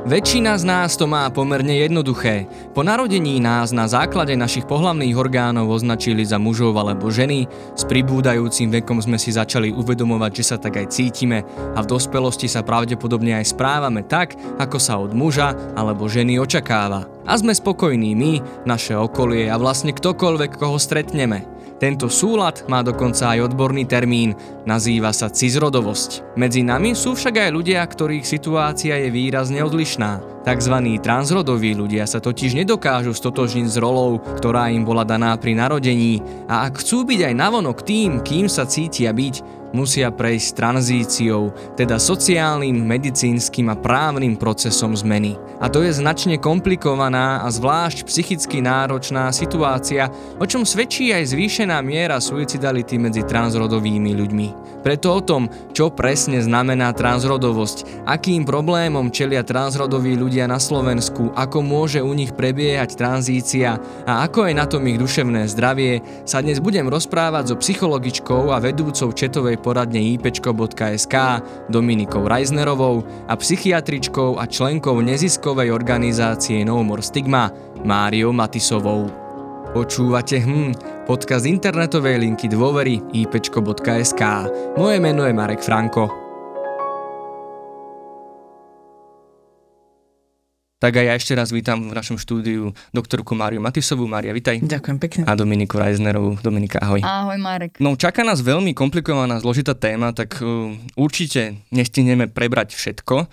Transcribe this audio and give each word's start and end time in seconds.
Väčšina 0.00 0.56
z 0.56 0.64
nás 0.64 0.96
to 0.96 1.04
má 1.04 1.28
pomerne 1.28 1.76
jednoduché. 1.76 2.48
Po 2.72 2.80
narodení 2.80 3.36
nás 3.36 3.68
na 3.68 3.84
základe 3.84 4.32
našich 4.32 4.64
pohlavných 4.64 5.12
orgánov 5.12 5.68
označili 5.68 6.24
za 6.24 6.40
mužov 6.40 6.72
alebo 6.80 7.12
ženy, 7.12 7.44
s 7.76 7.84
pribúdajúcim 7.84 8.72
vekom 8.72 8.96
sme 9.04 9.20
si 9.20 9.28
začali 9.28 9.68
uvedomovať, 9.68 10.32
že 10.32 10.44
sa 10.48 10.56
tak 10.56 10.80
aj 10.80 10.96
cítime 10.96 11.44
a 11.76 11.84
v 11.84 11.90
dospelosti 11.92 12.48
sa 12.48 12.64
pravdepodobne 12.64 13.36
aj 13.44 13.52
správame 13.52 14.00
tak, 14.00 14.40
ako 14.56 14.80
sa 14.80 14.96
od 14.96 15.12
muža 15.12 15.52
alebo 15.76 16.08
ženy 16.08 16.40
očakáva. 16.40 17.04
A 17.28 17.36
sme 17.36 17.52
spokojní 17.52 18.16
my, 18.16 18.32
naše 18.64 18.96
okolie 18.96 19.52
a 19.52 19.60
vlastne 19.60 19.92
ktokoľvek, 19.92 20.56
koho 20.56 20.80
stretneme. 20.80 21.59
Tento 21.80 22.12
súlad 22.12 22.68
má 22.68 22.84
dokonca 22.84 23.32
aj 23.32 23.48
odborný 23.48 23.88
termín, 23.88 24.36
nazýva 24.68 25.16
sa 25.16 25.32
cizrodovosť. 25.32 26.36
Medzi 26.36 26.60
nami 26.60 26.92
sú 26.92 27.16
však 27.16 27.48
aj 27.48 27.50
ľudia, 27.56 27.80
ktorých 27.80 28.20
situácia 28.20 29.00
je 29.00 29.08
výrazne 29.08 29.64
odlišná. 29.64 30.44
Takzvaní 30.44 31.00
transrodoví 31.00 31.72
ľudia 31.72 32.04
sa 32.04 32.20
totiž 32.20 32.52
nedokážu 32.52 33.16
stotožniť 33.16 33.64
s 33.64 33.80
rolou, 33.80 34.20
ktorá 34.20 34.68
im 34.68 34.84
bola 34.84 35.08
daná 35.08 35.32
pri 35.40 35.56
narodení 35.56 36.20
a 36.52 36.68
ak 36.68 36.84
chcú 36.84 37.08
byť 37.08 37.32
aj 37.32 37.34
navonok 37.40 37.80
tým, 37.80 38.20
kým 38.20 38.44
sa 38.44 38.68
cítia 38.68 39.16
byť, 39.16 39.59
musia 39.72 40.10
prejsť 40.10 40.48
tranzíciou, 40.56 41.54
teda 41.78 41.96
sociálnym, 41.96 42.74
medicínskym 42.74 43.70
a 43.70 43.76
právnym 43.78 44.34
procesom 44.34 44.94
zmeny. 44.94 45.38
A 45.60 45.68
to 45.68 45.84
je 45.84 45.92
značne 45.92 46.40
komplikovaná 46.40 47.44
a 47.44 47.48
zvlášť 47.52 48.08
psychicky 48.08 48.64
náročná 48.64 49.30
situácia, 49.30 50.08
o 50.40 50.44
čom 50.48 50.64
svedčí 50.64 51.12
aj 51.12 51.36
zvýšená 51.36 51.78
miera 51.84 52.18
suicidality 52.18 52.96
medzi 52.96 53.22
transrodovými 53.22 54.12
ľuďmi. 54.16 54.48
Preto 54.80 55.12
o 55.12 55.20
tom, 55.20 55.52
čo 55.76 55.92
presne 55.92 56.40
znamená 56.40 56.96
transrodovosť, 56.96 58.08
akým 58.08 58.48
problémom 58.48 59.12
čelia 59.12 59.44
transrodoví 59.44 60.16
ľudia 60.16 60.48
na 60.48 60.56
Slovensku, 60.56 61.36
ako 61.36 61.60
môže 61.60 62.00
u 62.00 62.16
nich 62.16 62.32
prebiehať 62.32 62.96
tranzícia 62.96 63.76
a 64.08 64.24
ako 64.24 64.48
je 64.48 64.54
na 64.56 64.64
tom 64.64 64.80
ich 64.88 64.96
duševné 64.96 65.44
zdravie, 65.52 66.00
sa 66.24 66.40
dnes 66.40 66.64
budem 66.64 66.88
rozprávať 66.88 67.52
so 67.52 67.56
psychologičkou 67.60 68.48
a 68.48 68.56
vedúcou 68.56 69.12
četovej 69.12 69.59
poradne 69.60 70.00
ipečko.sk 70.16 71.14
Dominikou 71.68 72.24
Reisnerovou 72.24 73.04
a 73.28 73.36
psychiatričkou 73.36 74.40
a 74.40 74.48
členkou 74.48 74.98
neziskovej 75.04 75.70
organizácie 75.70 76.64
No 76.64 76.80
More 76.80 77.04
Stigma 77.04 77.52
Máriou 77.84 78.32
Matisovou. 78.32 79.12
Počúvate 79.70 80.42
hm, 80.42 81.04
podcast 81.06 81.46
internetovej 81.46 82.18
linky 82.26 82.50
dôvery 82.50 82.98
ipečko.sk. 83.14 84.22
Moje 84.74 84.98
meno 84.98 85.22
je 85.22 85.32
Marek 85.36 85.62
Franko. 85.62 86.29
Tak 90.80 90.96
aj 90.96 91.04
ja 91.04 91.12
ešte 91.12 91.36
raz 91.36 91.52
vítam 91.52 91.76
v 91.76 91.92
našom 91.92 92.16
štúdiu 92.16 92.72
doktorku 92.88 93.36
Máriu 93.36 93.60
Matisovú. 93.60 94.08
Mária, 94.08 94.32
vitaj. 94.32 94.64
Ďakujem 94.64 94.96
pekne. 94.96 95.22
A 95.28 95.36
Dominiku 95.36 95.76
Reisnerovú. 95.76 96.40
Dominika, 96.40 96.80
ahoj. 96.80 97.04
Ahoj, 97.04 97.36
Marek. 97.36 97.76
No, 97.84 98.00
čaká 98.00 98.24
nás 98.24 98.40
veľmi 98.40 98.72
komplikovaná, 98.72 99.36
zložitá 99.44 99.76
téma, 99.76 100.16
tak 100.16 100.40
uh, 100.40 100.72
určite 100.96 101.60
nestihneme 101.68 102.32
prebrať 102.32 102.72
všetko 102.80 103.28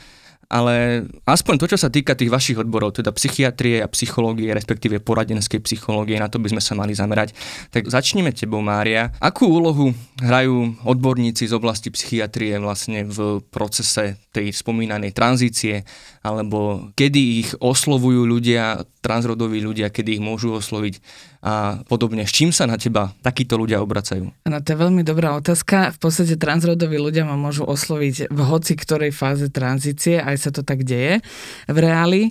ale 0.48 1.04
aspoň 1.28 1.56
to, 1.60 1.66
čo 1.76 1.78
sa 1.78 1.92
týka 1.92 2.16
tých 2.16 2.32
vašich 2.32 2.56
odborov, 2.56 2.96
teda 2.96 3.12
psychiatrie 3.12 3.84
a 3.84 3.92
psychológie, 3.92 4.56
respektíve 4.56 5.04
poradenskej 5.04 5.60
psychológie, 5.60 6.16
na 6.16 6.32
to 6.32 6.40
by 6.40 6.48
sme 6.48 6.64
sa 6.64 6.72
mali 6.72 6.96
zamerať. 6.96 7.36
Tak 7.76 7.92
začneme 7.92 8.32
tebou, 8.32 8.64
Mária. 8.64 9.12
Akú 9.20 9.52
úlohu 9.52 9.92
hrajú 10.24 10.80
odborníci 10.88 11.52
z 11.52 11.54
oblasti 11.54 11.92
psychiatrie 11.92 12.56
vlastne 12.64 13.04
v 13.04 13.44
procese 13.52 14.24
tej 14.32 14.56
spomínanej 14.56 15.12
tranzície, 15.12 15.84
alebo 16.24 16.92
kedy 16.96 17.22
ich 17.44 17.50
oslovujú 17.60 18.24
ľudia, 18.24 18.88
transrodoví 19.04 19.60
ľudia, 19.60 19.92
kedy 19.92 20.20
ich 20.20 20.24
môžu 20.24 20.56
osloviť 20.56 21.04
a 21.42 21.84
podobne. 21.86 22.26
S 22.26 22.34
čím 22.34 22.50
sa 22.50 22.66
na 22.66 22.76
teba 22.76 23.14
takíto 23.22 23.58
ľudia 23.58 23.82
obracajú? 23.84 24.30
No 24.46 24.58
to 24.62 24.70
je 24.74 24.78
veľmi 24.78 25.02
dobrá 25.06 25.38
otázka. 25.38 25.94
V 25.96 26.00
podstate 26.02 26.36
transrodoví 26.36 26.98
ľudia 26.98 27.24
ma 27.24 27.38
môžu 27.38 27.66
osloviť 27.66 28.32
v 28.34 28.40
hoci 28.42 28.74
ktorej 28.74 29.14
fáze 29.14 29.48
tranzície, 29.54 30.18
aj 30.18 30.36
sa 30.38 30.50
to 30.50 30.66
tak 30.66 30.84
deje 30.84 31.22
v 31.70 31.78
reáli. 31.78 32.22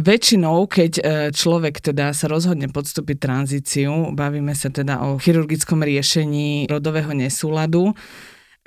Väčšinou, 0.00 0.64
keď 0.66 0.92
e, 0.98 1.02
človek 1.34 1.80
teda 1.80 2.16
sa 2.16 2.26
rozhodne 2.26 2.72
podstúpiť 2.72 3.16
tranzíciu, 3.20 4.16
bavíme 4.16 4.56
sa 4.56 4.72
teda 4.72 5.04
o 5.04 5.20
chirurgickom 5.20 5.84
riešení 5.84 6.66
rodového 6.70 7.12
nesúladu, 7.12 7.92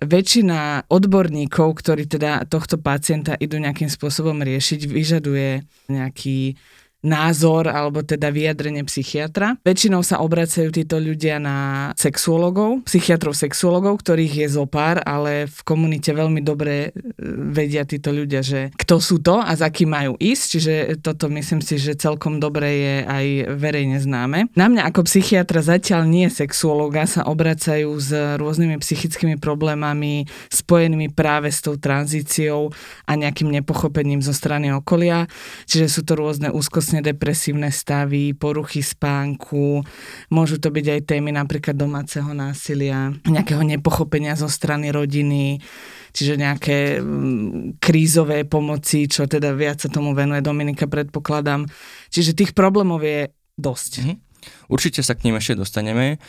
väčšina 0.02 0.90
odborníkov, 0.90 1.78
ktorí 1.78 2.10
teda 2.10 2.50
tohto 2.50 2.82
pacienta 2.82 3.38
idú 3.38 3.62
nejakým 3.62 3.88
spôsobom 3.88 4.42
riešiť, 4.42 4.90
vyžaduje 4.90 5.62
nejaký 5.94 6.58
názor 7.02 7.66
alebo 7.66 8.06
teda 8.06 8.30
vyjadrenie 8.30 8.86
psychiatra. 8.86 9.58
Väčšinou 9.66 10.06
sa 10.06 10.22
obracajú 10.22 10.70
títo 10.70 11.02
ľudia 11.02 11.42
na 11.42 11.90
sexuologov, 11.98 12.86
psychiatrov 12.86 13.34
sexuologov, 13.34 14.06
ktorých 14.06 14.46
je 14.46 14.48
zo 14.54 14.66
pár, 14.70 15.02
ale 15.02 15.50
v 15.50 15.60
komunite 15.66 16.14
veľmi 16.14 16.46
dobre 16.46 16.94
e, 16.94 17.20
vedia 17.52 17.82
títo 17.90 18.14
ľudia, 18.14 18.46
že 18.46 18.70
kto 18.78 19.02
sú 19.02 19.18
to 19.18 19.42
a 19.42 19.50
za 19.58 19.74
kým 19.74 19.90
majú 19.90 20.14
ísť, 20.22 20.44
čiže 20.46 20.74
toto 21.02 21.26
myslím 21.34 21.66
si, 21.66 21.82
že 21.82 21.98
celkom 21.98 22.38
dobre 22.38 22.70
je 22.70 22.96
aj 23.10 23.26
verejne 23.58 23.98
známe. 23.98 24.54
Na 24.54 24.70
mňa 24.70 24.94
ako 24.94 25.10
psychiatra 25.10 25.66
zatiaľ 25.66 26.06
nie 26.06 26.30
sexuologa 26.30 27.10
sa 27.10 27.26
obracajú 27.26 27.98
s 27.98 28.14
rôznymi 28.38 28.78
psychickými 28.78 29.36
problémami 29.42 30.30
spojenými 30.54 31.10
práve 31.18 31.50
s 31.50 31.66
tou 31.66 31.82
tranzíciou 31.82 32.70
a 33.10 33.12
nejakým 33.18 33.50
nepochopením 33.50 34.22
zo 34.22 34.38
strany 34.38 34.70
okolia, 34.70 35.26
čiže 35.66 35.90
sú 35.90 36.02
to 36.06 36.14
rôzne 36.14 36.54
úzkosti 36.54 36.91
všeobecne 36.92 37.08
depresívne 37.16 37.70
stavy, 37.72 38.36
poruchy 38.36 38.84
spánku, 38.84 39.80
môžu 40.28 40.60
to 40.60 40.68
byť 40.68 40.86
aj 40.92 41.02
témy 41.08 41.32
napríklad 41.32 41.80
domáceho 41.80 42.36
násilia, 42.36 43.16
nejakého 43.24 43.64
nepochopenia 43.64 44.36
zo 44.36 44.52
strany 44.52 44.92
rodiny, 44.92 45.64
čiže 46.12 46.36
nejaké 46.36 47.00
mm, 47.00 47.80
krízové 47.80 48.44
pomoci, 48.44 49.08
čo 49.08 49.24
teda 49.24 49.56
viac 49.56 49.80
sa 49.80 49.88
tomu 49.88 50.12
venuje 50.12 50.44
Dominika, 50.44 50.92
predpokladám. 50.92 51.64
Čiže 52.12 52.36
tých 52.36 52.52
problémov 52.52 53.00
je 53.08 53.32
dosť. 53.56 53.92
Mhm. 54.04 54.16
Určite 54.68 55.00
sa 55.00 55.16
k 55.16 55.32
ním 55.32 55.40
ešte 55.40 55.56
dostaneme. 55.56 56.20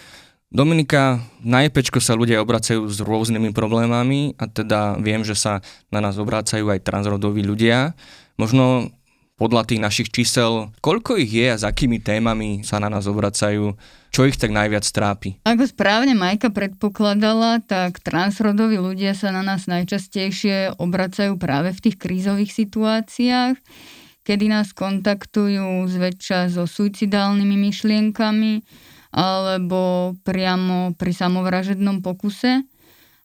Dominika, 0.53 1.25
na 1.41 1.65
EPčko 1.65 1.97
sa 1.97 2.13
ľudia 2.13 2.45
obracajú 2.45 2.85
s 2.85 3.01
rôznymi 3.01 3.57
problémami 3.57 4.37
a 4.37 4.45
teda 4.45 5.01
viem, 5.01 5.25
že 5.25 5.33
sa 5.33 5.65
na 5.89 6.05
nás 6.05 6.21
obracajú 6.21 6.69
aj 6.69 6.85
transrodoví 6.85 7.41
ľudia. 7.41 7.97
Možno 8.37 8.93
podľa 9.43 9.67
tých 9.67 9.83
našich 9.83 10.09
čísel, 10.15 10.71
koľko 10.79 11.19
ich 11.19 11.35
je 11.35 11.51
a 11.51 11.59
s 11.59 11.67
akými 11.67 11.99
témami 11.99 12.63
sa 12.63 12.79
na 12.79 12.87
nás 12.87 13.11
obracajú, 13.11 13.75
čo 14.15 14.21
ich 14.23 14.39
tak 14.39 14.55
najviac 14.55 14.87
trápi? 14.87 15.43
Ako 15.43 15.67
správne 15.67 16.15
Majka 16.15 16.55
predpokladala, 16.55 17.59
tak 17.67 17.99
transrodoví 18.07 18.79
ľudia 18.79 19.19
sa 19.19 19.35
na 19.35 19.43
nás 19.43 19.67
najčastejšie 19.67 20.79
obracajú 20.79 21.35
práve 21.43 21.75
v 21.75 21.91
tých 21.91 21.97
krízových 21.99 22.55
situáciách, 22.55 23.59
kedy 24.23 24.47
nás 24.47 24.71
kontaktujú 24.71 25.91
zväčša 25.91 26.55
so 26.55 26.71
suicidálnymi 26.71 27.57
myšlienkami 27.67 28.63
alebo 29.11 30.15
priamo 30.23 30.95
pri 30.95 31.13
samovražednom 31.19 31.99
pokuse 31.99 32.63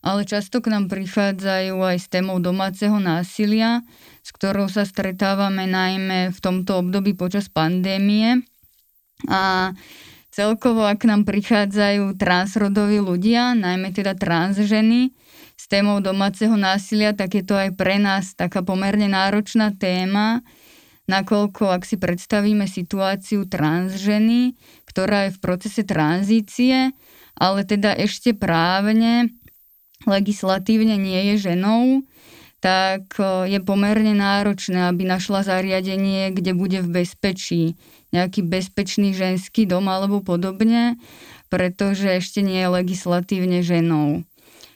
ale 0.08 0.24
často 0.24 0.64
k 0.64 0.72
nám 0.72 0.88
prichádzajú 0.88 1.76
aj 1.84 1.98
s 2.00 2.08
témou 2.08 2.40
domáceho 2.40 2.96
násilia, 2.96 3.84
s 4.24 4.32
ktorou 4.32 4.72
sa 4.72 4.88
stretávame 4.88 5.68
najmä 5.68 6.32
v 6.32 6.40
tomto 6.40 6.80
období 6.80 7.12
počas 7.12 7.52
pandémie. 7.52 8.40
A 9.28 9.76
celkovo, 10.32 10.88
ak 10.88 11.04
nám 11.04 11.28
prichádzajú 11.28 12.16
transrodoví 12.16 13.04
ľudia, 13.04 13.52
najmä 13.52 13.92
teda 13.92 14.16
transženy, 14.16 15.12
s 15.58 15.66
témou 15.68 16.00
domáceho 16.00 16.56
násilia, 16.56 17.12
tak 17.12 17.36
je 17.36 17.44
to 17.44 17.58
aj 17.58 17.76
pre 17.76 18.00
nás 18.00 18.32
taká 18.38 18.64
pomerne 18.64 19.12
náročná 19.12 19.76
téma, 19.76 20.46
nakoľko 21.10 21.74
ak 21.74 21.84
si 21.84 21.98
predstavíme 22.00 22.64
situáciu 22.70 23.50
transženy, 23.50 24.56
ktorá 24.86 25.28
je 25.28 25.36
v 25.36 25.42
procese 25.42 25.82
tranzície, 25.84 26.94
ale 27.38 27.60
teda 27.66 27.98
ešte 27.98 28.38
právne 28.38 29.34
legislatívne 30.06 31.00
nie 31.00 31.34
je 31.34 31.50
ženou, 31.50 32.06
tak 32.62 33.18
e, 33.18 33.50
je 33.50 33.60
pomerne 33.62 34.14
náročné, 34.14 34.90
aby 34.92 35.08
našla 35.08 35.46
zariadenie, 35.46 36.34
kde 36.34 36.54
bude 36.54 36.84
v 36.84 37.02
bezpečí 37.02 37.80
nejaký 38.12 38.46
bezpečný 38.46 39.12
ženský 39.14 39.68
dom 39.68 39.90
alebo 39.92 40.24
podobne, 40.24 40.96
pretože 41.52 42.08
ešte 42.08 42.40
nie 42.44 42.60
je 42.60 42.70
legislatívne 42.72 43.60
ženou. 43.64 44.24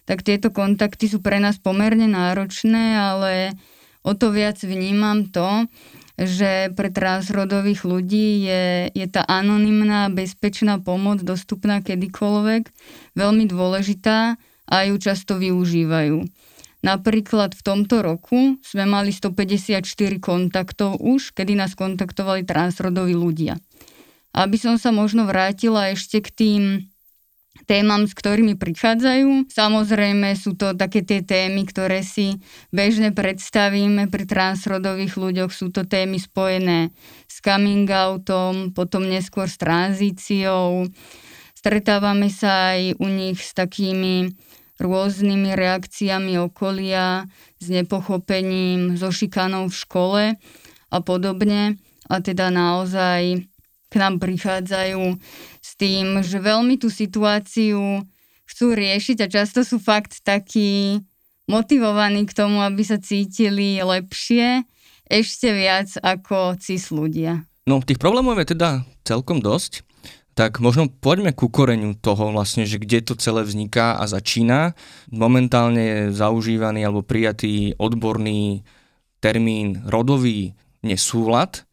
Tak 0.09 0.25
tieto 0.25 0.51
kontakty 0.51 1.07
sú 1.07 1.23
pre 1.23 1.39
nás 1.39 1.61
pomerne 1.61 2.09
náročné, 2.09 2.97
ale 2.99 3.55
o 4.03 4.11
to 4.17 4.33
viac 4.33 4.59
vnímam 4.59 5.29
to, 5.31 5.69
že 6.19 6.69
pre 6.75 6.91
transrodových 6.91 7.87
ľudí 7.87 8.45
je, 8.45 8.65
je 8.91 9.07
tá 9.07 9.23
anonymná, 9.25 10.11
bezpečná 10.11 10.77
pomoc 10.77 11.23
dostupná 11.23 11.79
kedykoľvek 11.81 12.69
veľmi 13.15 13.47
dôležitá 13.47 14.37
a 14.71 14.87
ju 14.87 14.95
často 14.95 15.35
využívajú. 15.35 16.23
Napríklad 16.81 17.53
v 17.53 17.61
tomto 17.61 18.01
roku 18.01 18.57
sme 18.65 18.89
mali 18.89 19.13
154 19.13 19.85
kontaktov 20.17 20.97
už, 20.97 21.35
kedy 21.37 21.53
nás 21.53 21.77
kontaktovali 21.77 22.41
transrodoví 22.41 23.13
ľudia. 23.13 23.61
Aby 24.33 24.57
som 24.57 24.79
sa 24.81 24.89
možno 24.89 25.29
vrátila 25.29 25.93
ešte 25.93 26.23
k 26.23 26.29
tým 26.31 26.63
témam, 27.69 28.09
s 28.09 28.17
ktorými 28.17 28.57
prichádzajú. 28.57 29.53
Samozrejme 29.53 30.33
sú 30.33 30.57
to 30.57 30.73
také 30.73 31.05
tie 31.05 31.21
témy, 31.21 31.69
ktoré 31.69 32.01
si 32.01 32.41
bežne 32.73 33.13
predstavíme 33.13 34.09
pri 34.09 34.23
transrodových 34.25 35.13
ľuďoch. 35.19 35.51
Sú 35.53 35.69
to 35.69 35.85
témy 35.85 36.17
spojené 36.17 36.89
s 37.29 37.37
coming 37.43 37.85
outom, 37.93 38.73
potom 38.73 39.05
neskôr 39.05 39.45
s 39.45 39.61
tranzíciou. 39.61 40.89
Stretávame 41.53 42.33
sa 42.33 42.73
aj 42.73 42.97
u 42.97 43.05
nich 43.05 43.37
s 43.37 43.53
takými 43.53 44.33
rôznymi 44.81 45.53
reakciami 45.53 46.41
okolia, 46.41 47.29
s 47.61 47.67
nepochopením, 47.69 48.97
so 48.97 49.13
šikanou 49.13 49.69
v 49.69 49.75
škole 49.77 50.23
a 50.89 50.97
podobne. 51.05 51.77
A 52.09 52.19
teda 52.19 52.49
naozaj 52.49 53.45
k 53.91 53.93
nám 53.95 54.17
prichádzajú 54.17 55.19
s 55.61 55.71
tým, 55.77 56.25
že 56.25 56.41
veľmi 56.41 56.81
tú 56.81 56.89
situáciu 56.89 58.03
chcú 58.49 58.65
riešiť 58.75 59.17
a 59.23 59.31
často 59.31 59.63
sú 59.63 59.79
fakt 59.79 60.23
takí 60.25 60.99
motivovaní 61.47 62.27
k 62.27 62.35
tomu, 62.35 62.63
aby 62.63 62.83
sa 62.83 62.99
cítili 62.99 63.79
lepšie, 63.79 64.63
ešte 65.11 65.51
viac 65.51 65.91
ako 65.99 66.55
cis 66.59 66.87
ľudia. 66.91 67.43
No, 67.67 67.83
tých 67.83 67.99
problémov 67.99 68.39
je 68.39 68.55
teda 68.55 68.87
celkom 69.03 69.43
dosť 69.43 69.83
tak 70.33 70.63
možno 70.63 70.87
poďme 70.87 71.35
ku 71.35 71.51
koreňu 71.51 71.99
toho 71.99 72.31
vlastne, 72.31 72.63
že 72.63 72.79
kde 72.79 73.03
to 73.03 73.13
celé 73.19 73.43
vzniká 73.43 73.99
a 73.99 74.07
začína. 74.07 74.73
Momentálne 75.11 75.83
je 75.83 75.99
zaužívaný 76.15 76.87
alebo 76.87 77.03
prijatý 77.03 77.75
odborný 77.75 78.63
termín 79.19 79.83
rodový 79.85 80.55
nesúlad. 80.81 81.67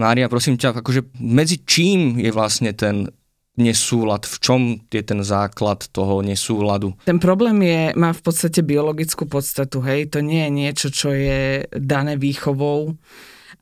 Mária, 0.00 0.26
prosím 0.26 0.58
ťa, 0.58 0.82
akože 0.82 1.14
medzi 1.20 1.62
čím 1.62 2.18
je 2.18 2.32
vlastne 2.32 2.72
ten 2.74 3.12
nesúlad? 3.60 4.24
V 4.24 4.36
čom 4.40 4.60
je 4.88 5.02
ten 5.04 5.20
základ 5.20 5.84
toho 5.92 6.24
nesúladu? 6.24 6.96
Ten 7.04 7.20
problém 7.20 7.60
je, 7.62 7.80
má 7.94 8.16
v 8.16 8.22
podstate 8.24 8.64
biologickú 8.64 9.28
podstatu, 9.28 9.84
hej. 9.84 10.08
To 10.16 10.24
nie 10.24 10.48
je 10.48 10.50
niečo, 10.50 10.88
čo 10.88 11.12
je 11.12 11.68
dané 11.76 12.16
výchovou 12.16 12.96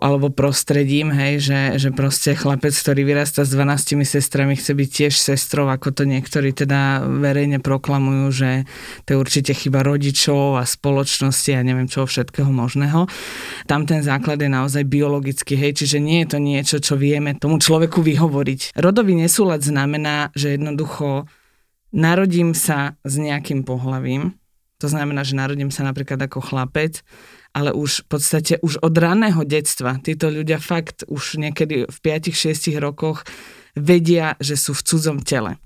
alebo 0.01 0.33
prostredím, 0.33 1.13
hej, 1.13 1.45
že, 1.45 1.61
že 1.77 1.89
proste 1.93 2.33
chlapec, 2.33 2.73
ktorý 2.73 3.05
vyrasta 3.05 3.45
s 3.45 3.53
12 3.53 4.01
sestrami, 4.09 4.57
chce 4.57 4.73
byť 4.73 4.89
tiež 4.89 5.15
sestrou, 5.15 5.69
ako 5.69 5.93
to 5.93 6.09
niektorí 6.09 6.57
teda 6.57 7.05
verejne 7.05 7.61
proklamujú, 7.61 8.27
že 8.33 8.51
to 9.05 9.15
je 9.15 9.21
určite 9.21 9.53
chyba 9.53 9.85
rodičov 9.85 10.57
a 10.57 10.65
spoločnosti 10.65 11.53
a 11.53 11.61
neviem 11.61 11.85
čoho 11.85 12.09
všetkého 12.09 12.49
možného. 12.49 13.05
Tam 13.69 13.85
ten 13.85 14.01
základ 14.01 14.41
je 14.41 14.49
naozaj 14.49 14.89
biologický, 14.89 15.61
hej, 15.61 15.85
čiže 15.85 16.01
nie 16.01 16.25
je 16.25 16.29
to 16.33 16.39
niečo, 16.41 16.77
čo 16.81 16.97
vieme 16.97 17.37
tomu 17.37 17.61
človeku 17.61 18.01
vyhovoriť. 18.01 18.81
Rodový 18.81 19.13
nesúlad 19.13 19.61
znamená, 19.61 20.33
že 20.33 20.57
jednoducho 20.57 21.29
narodím 21.93 22.57
sa 22.57 22.97
s 23.05 23.21
nejakým 23.21 23.69
pohlavím, 23.69 24.41
to 24.81 24.89
znamená, 24.89 25.29
že 25.29 25.37
narodím 25.37 25.69
sa 25.69 25.85
napríklad 25.85 26.17
ako 26.25 26.41
chlapec 26.41 27.05
ale 27.53 27.75
už 27.75 28.07
v 28.07 28.17
podstate 28.17 28.55
už 28.63 28.79
od 28.83 28.95
raného 28.95 29.43
detstva 29.43 29.99
títo 29.99 30.31
ľudia 30.31 30.63
fakt 30.63 31.03
už 31.11 31.39
niekedy 31.43 31.87
v 31.91 31.97
5-6 32.03 32.79
rokoch 32.79 33.27
vedia, 33.75 34.35
že 34.39 34.55
sú 34.59 34.75
v 34.75 34.85
cudzom 34.87 35.19
tele. 35.23 35.59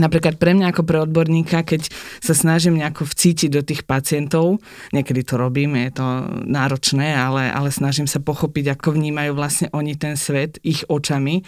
Napríklad 0.00 0.40
pre 0.40 0.56
mňa 0.56 0.72
ako 0.72 0.82
pre 0.88 0.98
odborníka, 1.04 1.60
keď 1.60 1.92
sa 2.24 2.32
snažím 2.32 2.80
nejako 2.80 3.04
vcítiť 3.04 3.50
do 3.52 3.60
tých 3.60 3.84
pacientov, 3.84 4.64
niekedy 4.96 5.20
to 5.20 5.36
robím, 5.36 5.76
je 5.76 6.00
to 6.00 6.06
náročné, 6.48 7.12
ale, 7.12 7.52
ale 7.52 7.68
snažím 7.68 8.08
sa 8.08 8.16
pochopiť, 8.24 8.72
ako 8.72 8.96
vnímajú 8.96 9.36
vlastne 9.36 9.68
oni 9.76 9.92
ten 10.00 10.16
svet 10.16 10.56
ich 10.64 10.88
očami. 10.88 11.44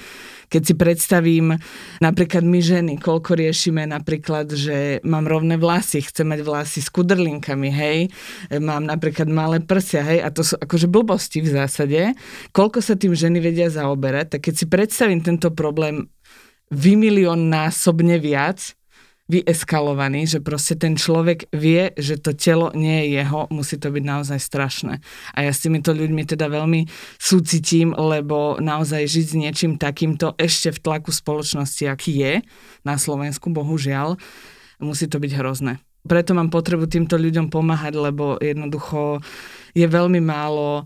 Keď 0.52 0.62
si 0.69 0.75
predstavím 0.76 1.56
napríklad 2.04 2.44
my 2.44 2.60
ženy, 2.60 2.93
koľko 3.00 3.40
riešime 3.40 3.88
napríklad, 3.88 4.52
že 4.52 5.00
mám 5.00 5.25
rovné 5.25 5.56
vlasy, 5.56 6.04
chcem 6.04 6.28
mať 6.28 6.44
vlasy 6.44 6.84
s 6.84 6.93
kudrlinkami, 6.93 7.72
hej, 7.72 7.99
mám 8.60 8.84
napríklad 8.84 9.32
malé 9.32 9.64
prsia, 9.64 10.04
hej, 10.04 10.20
a 10.20 10.28
to 10.28 10.44
sú 10.44 10.60
akože 10.60 10.93
blbosti 10.93 11.40
v 11.40 11.56
zásade, 11.56 12.00
koľko 12.52 12.84
sa 12.84 13.00
tým 13.00 13.16
ženy 13.16 13.40
vedia 13.40 13.72
zaoberať, 13.72 14.37
tak 14.37 14.52
keď 14.52 14.54
si 14.60 14.66
predstavím 14.69 15.25
tento 15.25 15.49
problém 15.49 16.12
vymilión 16.73 17.53
násobne 17.53 18.17
viac 18.17 18.73
vyeskalovaný, 19.31 20.29
že 20.29 20.45
proste 20.45 20.77
ten 20.77 20.99
človek 20.99 21.49
vie, 21.57 21.95
že 21.97 22.21
to 22.21 22.37
telo 22.37 22.69
nie 22.77 23.07
je 23.07 23.23
jeho, 23.23 23.49
musí 23.49 23.81
to 23.81 23.89
byť 23.89 24.05
naozaj 24.05 24.37
strašné. 24.37 25.01
A 25.33 25.39
ja 25.47 25.53
s 25.55 25.63
týmito 25.65 25.95
ľuďmi 25.95 26.27
teda 26.27 26.53
veľmi 26.53 26.85
súcitím, 27.17 27.97
lebo 27.97 28.61
naozaj 28.61 29.09
žiť 29.09 29.27
s 29.33 29.39
niečím 29.39 29.73
takýmto 29.81 30.37
ešte 30.37 30.75
v 30.75 30.83
tlaku 30.85 31.15
spoločnosti, 31.15 31.85
aký 31.89 32.13
je 32.19 32.35
na 32.85 33.01
Slovensku, 33.01 33.49
bohužiaľ, 33.49 34.21
musí 34.83 35.09
to 35.09 35.17
byť 35.23 35.33
hrozné. 35.39 35.81
Preto 36.03 36.35
mám 36.35 36.51
potrebu 36.51 36.91
týmto 36.91 37.15
ľuďom 37.15 37.47
pomáhať, 37.49 37.95
lebo 37.95 38.37
jednoducho 38.43 39.23
je 39.73 39.87
veľmi 39.87 40.19
málo 40.19 40.83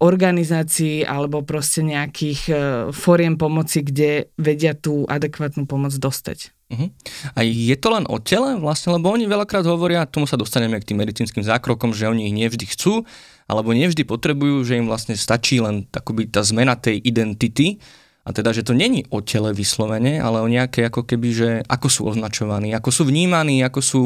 organizácií 0.00 1.04
alebo 1.04 1.44
proste 1.44 1.84
nejakých 1.84 2.40
uh, 2.48 2.58
foriem 2.90 3.36
pomoci, 3.36 3.84
kde 3.84 4.32
vedia 4.40 4.72
tú 4.72 5.04
adekvátnu 5.04 5.68
pomoc 5.68 5.92
dostať. 5.92 6.56
Uh-huh. 6.70 6.88
A 7.36 7.44
je 7.44 7.76
to 7.76 7.88
len 7.92 8.08
o 8.08 8.16
tele 8.22 8.56
vlastne, 8.56 8.96
lebo 8.96 9.12
oni 9.12 9.28
veľakrát 9.28 9.66
hovoria, 9.68 10.08
tomu 10.08 10.24
sa 10.24 10.40
dostaneme 10.40 10.78
k 10.80 10.88
tým 10.94 11.02
medicínskym 11.02 11.44
zákrokom, 11.44 11.92
že 11.92 12.08
oni 12.08 12.30
ich 12.30 12.36
nevždy 12.36 12.64
chcú, 12.72 13.04
alebo 13.50 13.74
nevždy 13.76 14.06
potrebujú, 14.06 14.62
že 14.62 14.78
im 14.78 14.86
vlastne 14.86 15.18
stačí 15.18 15.58
len 15.58 15.84
takoby 15.90 16.30
tá 16.30 16.40
zmena 16.46 16.78
tej 16.78 16.96
identity, 17.02 17.82
a 18.20 18.36
teda, 18.36 18.52
že 18.52 18.62
to 18.62 18.76
není 18.76 19.02
o 19.08 19.24
tele 19.24 19.56
vyslovene, 19.56 20.20
ale 20.20 20.44
o 20.44 20.46
nejaké 20.46 20.86
ako 20.86 21.08
keby, 21.08 21.28
že 21.32 21.50
ako 21.66 21.88
sú 21.88 22.00
označovaní, 22.04 22.70
ako 22.76 22.92
sú 22.92 23.02
vnímaní, 23.08 23.64
ako 23.64 23.80
sú 23.80 24.02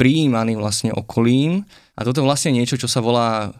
prijímaní 0.00 0.56
vlastne 0.56 0.90
okolím. 0.96 1.62
A 1.94 2.02
toto 2.02 2.24
vlastne 2.24 2.56
niečo, 2.56 2.80
čo 2.80 2.88
sa 2.88 3.04
volá 3.04 3.52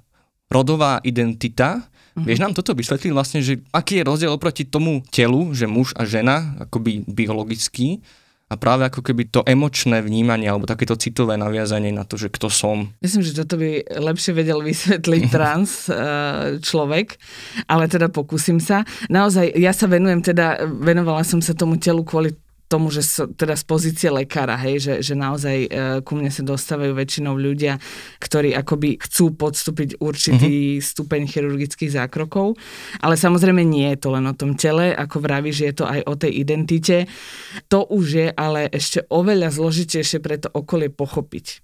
rodová 0.52 1.00
identita. 1.04 1.82
Uh-huh. 2.14 2.24
Vieš 2.24 2.40
nám 2.40 2.54
toto 2.54 2.76
vysvetliť 2.76 3.12
vlastne, 3.12 3.40
že 3.42 3.62
aký 3.74 4.00
je 4.00 4.08
rozdiel 4.08 4.32
oproti 4.32 4.64
tomu 4.64 5.02
telu, 5.10 5.50
že 5.52 5.68
muž 5.68 5.92
a 5.98 6.06
žena, 6.06 6.56
akoby 6.62 7.04
biologický, 7.04 8.00
a 8.44 8.60
práve 8.60 8.84
ako 8.84 9.00
keby 9.00 9.32
to 9.32 9.40
emočné 9.42 10.04
vnímanie 10.04 10.46
alebo 10.46 10.68
takéto 10.68 10.94
citové 10.94 11.34
naviazanie 11.34 11.90
na 11.90 12.04
to, 12.04 12.20
že 12.20 12.28
kto 12.28 12.52
som. 12.52 12.92
Myslím, 13.00 13.24
že 13.24 13.40
toto 13.40 13.56
by 13.56 13.82
lepšie 13.88 14.36
vedel 14.36 14.60
vysvetliť 14.60 15.22
trans 15.34 15.88
eh, 15.88 16.60
človek, 16.60 17.18
ale 17.66 17.88
teda 17.88 18.12
pokúsim 18.12 18.60
sa. 18.60 18.84
Naozaj, 19.08 19.56
ja 19.56 19.72
sa 19.72 19.88
venujem 19.88 20.20
teda, 20.20 20.68
venovala 20.68 21.24
som 21.24 21.40
sa 21.40 21.56
tomu 21.56 21.80
telu 21.80 22.04
kvôli 22.04 22.36
tomu, 22.74 22.90
že 22.90 23.06
so, 23.06 23.30
teda 23.30 23.54
z 23.54 23.64
pozície 23.70 24.10
lekára, 24.10 24.58
hej, 24.58 24.82
že, 24.82 24.94
že 24.98 25.14
naozaj 25.14 25.56
e, 25.62 25.68
ku 26.02 26.18
mne 26.18 26.26
sa 26.34 26.42
dostávajú 26.42 26.90
väčšinou 26.90 27.38
ľudia, 27.38 27.78
ktorí 28.18 28.50
akoby 28.58 28.98
chcú 28.98 29.38
podstúpiť 29.38 30.02
určitý 30.02 30.82
uh-huh. 30.82 30.82
stupeň 30.82 31.30
chirurgických 31.30 31.94
zákrokov, 31.94 32.58
ale 32.98 33.14
samozrejme 33.14 33.62
nie 33.62 33.94
je 33.94 33.98
to 34.02 34.08
len 34.10 34.26
o 34.26 34.34
tom 34.34 34.58
tele, 34.58 34.90
ako 34.90 35.22
vravíš, 35.22 35.56
je 35.62 35.74
to 35.78 35.86
aj 35.86 36.02
o 36.02 36.14
tej 36.18 36.32
identite. 36.34 37.06
To 37.70 37.86
už 37.86 38.06
je 38.10 38.28
ale 38.34 38.66
ešte 38.74 39.06
oveľa 39.06 39.54
zložitejšie 39.54 40.18
pre 40.18 40.42
to 40.42 40.50
okolie 40.50 40.90
pochopiť. 40.90 41.62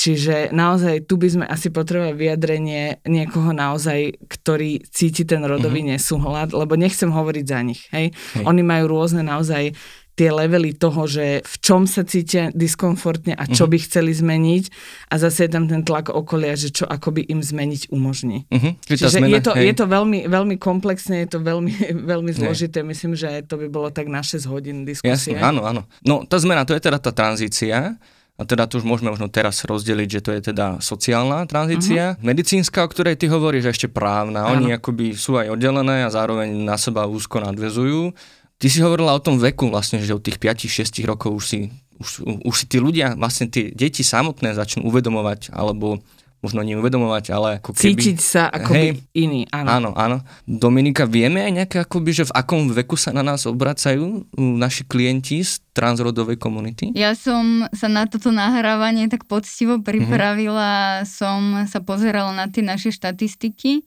Čiže 0.00 0.48
naozaj 0.56 1.04
tu 1.04 1.20
by 1.20 1.28
sme 1.28 1.44
asi 1.44 1.68
potrebovali 1.68 2.16
vyjadrenie 2.16 3.04
niekoho 3.04 3.52
naozaj, 3.52 4.16
ktorý 4.32 4.80
cíti 4.88 5.28
ten 5.28 5.44
rodový 5.44 5.84
uh-huh. 5.84 6.00
nesúhľad, 6.00 6.56
lebo 6.56 6.72
nechcem 6.72 7.12
hovoriť 7.12 7.44
za 7.44 7.60
nich. 7.60 7.84
Hej? 7.92 8.16
Hej. 8.38 8.44
Oni 8.48 8.64
majú 8.64 8.96
rôzne 8.96 9.20
naozaj 9.20 9.76
tie 10.18 10.30
levely 10.30 10.76
toho, 10.76 11.08
že 11.08 11.40
v 11.40 11.56
čom 11.64 11.88
sa 11.88 12.04
cítia 12.04 12.52
diskomfortne 12.52 13.32
a 13.36 13.44
čo 13.48 13.64
uh-huh. 13.64 13.72
by 13.72 13.78
chceli 13.80 14.12
zmeniť 14.12 14.64
a 15.08 15.14
zase 15.16 15.46
je 15.46 15.50
tam 15.50 15.64
ten 15.70 15.80
tlak 15.86 16.12
okolia, 16.12 16.58
že 16.58 16.74
čo 16.74 16.84
akoby 16.84 17.24
im 17.30 17.40
zmeniť 17.40 17.88
umožní. 17.88 18.44
Uh-huh. 18.50 18.76
Čiže 18.84 19.16
zmena, 19.16 19.38
je, 19.38 19.40
to, 19.40 19.52
je 19.56 19.74
to 19.74 19.86
veľmi, 19.88 20.28
veľmi 20.28 20.56
komplexné, 20.60 21.24
je 21.24 21.36
to 21.36 21.40
veľmi, 21.40 21.72
veľmi 22.12 22.32
zložité. 22.36 22.84
Hej. 22.84 22.88
Myslím, 22.92 23.12
že 23.16 23.44
to 23.46 23.56
by 23.56 23.66
bolo 23.72 23.88
tak 23.88 24.12
na 24.12 24.20
6 24.20 24.44
hodín 24.50 24.84
diskusie. 24.84 25.36
Jasne, 25.36 25.40
áno, 25.40 25.64
áno. 25.64 25.88
No 26.04 26.28
tá 26.28 26.36
zmena, 26.36 26.68
to 26.68 26.76
je 26.76 26.82
teda 26.82 27.00
tá 27.00 27.10
tranzícia. 27.14 27.96
A 28.40 28.48
teda 28.48 28.64
tu 28.64 28.80
už 28.80 28.88
môžeme 28.88 29.12
možno 29.12 29.28
teraz 29.28 29.60
rozdeliť, 29.68 30.08
že 30.16 30.20
to 30.24 30.30
je 30.32 30.40
teda 30.48 30.80
sociálna 30.80 31.44
tranzícia. 31.44 32.16
Uh-huh. 32.16 32.24
Medicínska, 32.24 32.80
o 32.80 32.88
ktorej 32.88 33.20
ty 33.20 33.28
hovoríš, 33.28 33.68
ešte 33.68 33.92
právna. 33.92 34.48
Ano. 34.48 34.64
Oni 34.64 34.72
akoby 34.72 35.12
sú 35.12 35.36
aj 35.36 35.52
oddelené 35.52 36.08
a 36.08 36.12
zároveň 36.12 36.48
na 36.48 36.80
seba 36.80 37.04
úzko 37.04 37.44
nadvezujú. 37.44 38.16
Ty 38.60 38.66
si 38.68 38.84
hovorila 38.84 39.16
o 39.16 39.24
tom 39.24 39.40
veku 39.40 39.72
vlastne, 39.72 40.04
že 40.04 40.12
od 40.12 40.20
tých 40.20 40.36
5-6 40.36 41.00
rokov 41.08 41.32
už 41.32 41.44
si, 41.48 41.60
už, 41.96 42.08
už 42.44 42.54
si 42.54 42.64
tí 42.68 42.76
ľudia, 42.76 43.16
vlastne 43.16 43.48
tie 43.48 43.72
deti 43.72 44.04
samotné 44.04 44.52
začnú 44.52 44.84
uvedomovať 44.84 45.48
alebo 45.56 46.04
možno 46.40 46.64
nie 46.64 46.76
uvedomovať, 46.76 47.24
ale 47.36 47.48
ako 47.60 47.76
keby... 47.76 48.00
Cítiť 48.00 48.18
sa 48.20 48.48
ako 48.48 48.72
hej, 48.72 48.96
iný, 49.12 49.44
áno. 49.52 49.68
Áno, 49.68 49.90
áno. 49.92 50.16
Dominika, 50.48 51.04
vieme 51.04 51.44
aj 51.44 51.52
nejaké, 51.52 51.76
akoby, 51.84 52.16
že 52.16 52.24
v 52.28 52.32
akom 52.32 52.72
veku 52.72 52.96
sa 52.96 53.12
na 53.12 53.20
nás 53.20 53.44
obracajú 53.44 54.24
naši 54.36 54.88
klienti 54.88 55.44
z 55.44 55.60
transrodovej 55.76 56.40
komunity? 56.40 56.96
Ja 56.96 57.12
som 57.12 57.68
sa 57.76 57.92
na 57.92 58.08
toto 58.08 58.32
nahrávanie 58.32 59.12
tak 59.12 59.28
poctivo 59.28 59.84
pripravila, 59.84 61.04
mm-hmm. 61.04 61.08
som 61.08 61.40
sa 61.68 61.84
pozerala 61.84 62.32
na 62.32 62.48
tie 62.48 62.64
naše 62.64 62.88
štatistiky. 62.88 63.84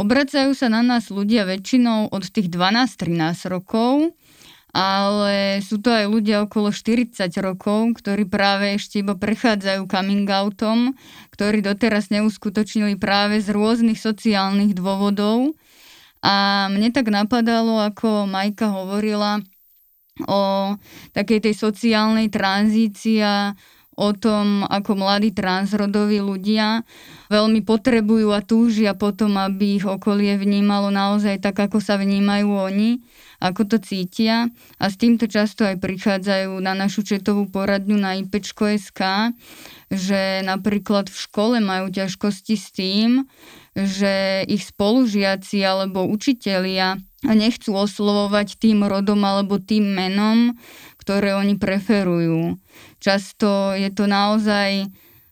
Obracajú 0.00 0.56
sa 0.56 0.72
na 0.72 0.80
nás 0.80 1.12
ľudia 1.12 1.44
väčšinou 1.44 2.08
od 2.08 2.24
tých 2.24 2.48
12-13 2.48 3.52
rokov 3.52 4.16
ale 4.70 5.58
sú 5.66 5.82
to 5.82 5.90
aj 5.90 6.06
ľudia 6.06 6.46
okolo 6.46 6.70
40 6.70 7.26
rokov, 7.42 7.98
ktorí 7.98 8.22
práve 8.30 8.78
ešte 8.78 9.02
iba 9.02 9.18
prechádzajú 9.18 9.90
coming 9.90 10.30
outom, 10.30 10.94
ktorí 11.34 11.58
doteraz 11.58 12.14
neuskutočnili 12.14 12.94
práve 12.94 13.42
z 13.42 13.50
rôznych 13.50 13.98
sociálnych 13.98 14.78
dôvodov. 14.78 15.58
A 16.22 16.68
mne 16.70 16.94
tak 16.94 17.10
napadalo, 17.10 17.82
ako 17.82 18.30
Majka 18.30 18.70
hovorila 18.70 19.42
o 20.28 20.74
takej 21.16 21.50
tej 21.50 21.54
sociálnej 21.56 22.28
tranzícii 22.30 23.18
a 23.24 23.56
o 24.00 24.16
tom, 24.16 24.64
ako 24.64 24.96
mladí 24.96 25.36
transrodoví 25.36 26.24
ľudia 26.24 26.80
veľmi 27.28 27.60
potrebujú 27.60 28.32
a 28.32 28.40
túžia 28.40 28.96
potom, 28.96 29.36
aby 29.36 29.76
ich 29.76 29.84
okolie 29.84 30.40
vnímalo 30.40 30.88
naozaj 30.88 31.44
tak, 31.44 31.60
ako 31.60 31.84
sa 31.84 32.00
vnímajú 32.00 32.48
oni 32.48 33.04
ako 33.40 33.64
to 33.64 33.76
cítia 33.80 34.52
a 34.76 34.84
s 34.92 35.00
týmto 35.00 35.24
často 35.24 35.64
aj 35.64 35.80
prichádzajú 35.80 36.60
na 36.60 36.76
našu 36.76 37.00
četovú 37.00 37.48
poradňu 37.48 37.96
na 37.96 38.20
IPčko.sk, 38.20 39.32
že 39.88 40.44
napríklad 40.44 41.08
v 41.08 41.16
škole 41.16 41.56
majú 41.58 41.88
ťažkosti 41.88 42.54
s 42.54 42.68
tým, 42.70 43.24
že 43.72 44.44
ich 44.44 44.68
spolužiaci 44.68 45.64
alebo 45.64 46.04
učitelia 46.04 47.00
nechcú 47.24 47.76
oslovovať 47.76 48.60
tým 48.60 48.84
rodom 48.84 49.24
alebo 49.24 49.56
tým 49.56 49.88
menom, 49.88 50.56
ktoré 51.00 51.32
oni 51.32 51.56
preferujú. 51.56 52.60
Často 53.00 53.72
je 53.74 53.88
to 53.90 54.04
naozaj 54.04 54.84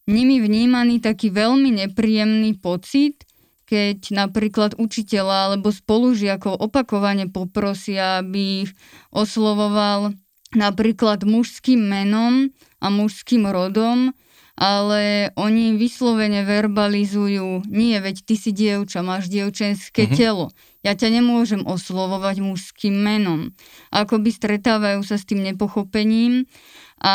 nimi 0.08 0.40
vnímaný 0.40 1.04
taký 1.04 1.28
veľmi 1.28 1.84
nepríjemný 1.84 2.56
pocit, 2.56 3.28
keď 3.68 4.16
napríklad 4.16 4.80
učiteľa 4.80 5.52
alebo 5.52 5.68
spolužiakov 5.68 6.56
opakovane 6.56 7.28
poprosia, 7.28 8.24
aby 8.24 8.64
ich 8.64 8.72
oslovoval 9.12 10.16
napríklad 10.56 11.28
mužským 11.28 11.76
menom 11.76 12.48
a 12.80 12.88
mužským 12.88 13.44
rodom, 13.44 14.16
ale 14.56 15.30
oni 15.36 15.76
vyslovene 15.76 16.42
verbalizujú, 16.42 17.68
nie, 17.68 17.94
veď 18.00 18.16
ty 18.24 18.34
si 18.34 18.50
dievča, 18.50 19.04
máš 19.04 19.28
dievčenské 19.28 20.08
mm-hmm. 20.08 20.18
telo. 20.18 20.50
Ja 20.80 20.96
ťa 20.96 21.20
nemôžem 21.20 21.62
oslovovať 21.68 22.40
mužským 22.42 22.96
menom. 22.96 23.52
Akoby 23.92 24.32
stretávajú 24.32 25.04
sa 25.04 25.20
s 25.20 25.28
tým 25.28 25.44
nepochopením 25.44 26.48
a 26.98 27.14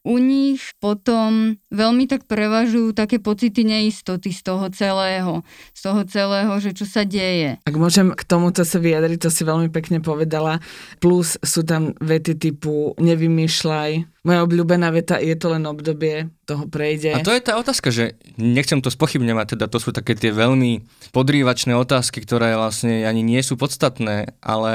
u 0.00 0.16
nich 0.16 0.64
potom 0.80 1.60
veľmi 1.68 2.08
tak 2.08 2.24
prevažujú 2.24 2.96
také 2.96 3.20
pocity 3.20 3.68
neistoty 3.68 4.32
z 4.32 4.40
toho 4.40 4.72
celého, 4.72 5.44
z 5.76 5.80
toho 5.84 6.00
celého, 6.08 6.52
že 6.56 6.72
čo 6.72 6.88
sa 6.88 7.04
deje. 7.04 7.60
Ak 7.68 7.76
môžem 7.76 8.16
k 8.16 8.22
tomuto 8.24 8.64
sa 8.64 8.80
vyjadriť, 8.80 9.28
to 9.28 9.30
si 9.30 9.44
veľmi 9.44 9.68
pekne 9.68 10.00
povedala, 10.00 10.64
plus 11.04 11.36
sú 11.44 11.60
tam 11.68 11.92
vety 12.00 12.40
typu 12.40 12.96
nevymýšľaj, 12.96 14.24
moja 14.24 14.40
obľúbená 14.44 14.92
veta 14.92 15.16
je 15.16 15.32
to 15.36 15.52
len 15.52 15.64
obdobie, 15.64 16.28
toho 16.44 16.68
prejde. 16.68 17.16
A 17.16 17.24
to 17.24 17.32
je 17.32 17.40
tá 17.40 17.56
otázka, 17.56 17.88
že 17.88 18.20
nechcem 18.36 18.84
to 18.84 18.92
spochybňovať, 18.92 19.56
teda 19.56 19.68
to 19.68 19.80
sú 19.80 19.96
také 19.96 20.12
tie 20.12 20.32
veľmi 20.32 20.84
podrývačné 21.12 21.72
otázky, 21.76 22.20
ktoré 22.24 22.56
vlastne 22.56 23.08
ani 23.08 23.24
nie 23.24 23.40
sú 23.40 23.56
podstatné, 23.56 24.36
ale 24.44 24.74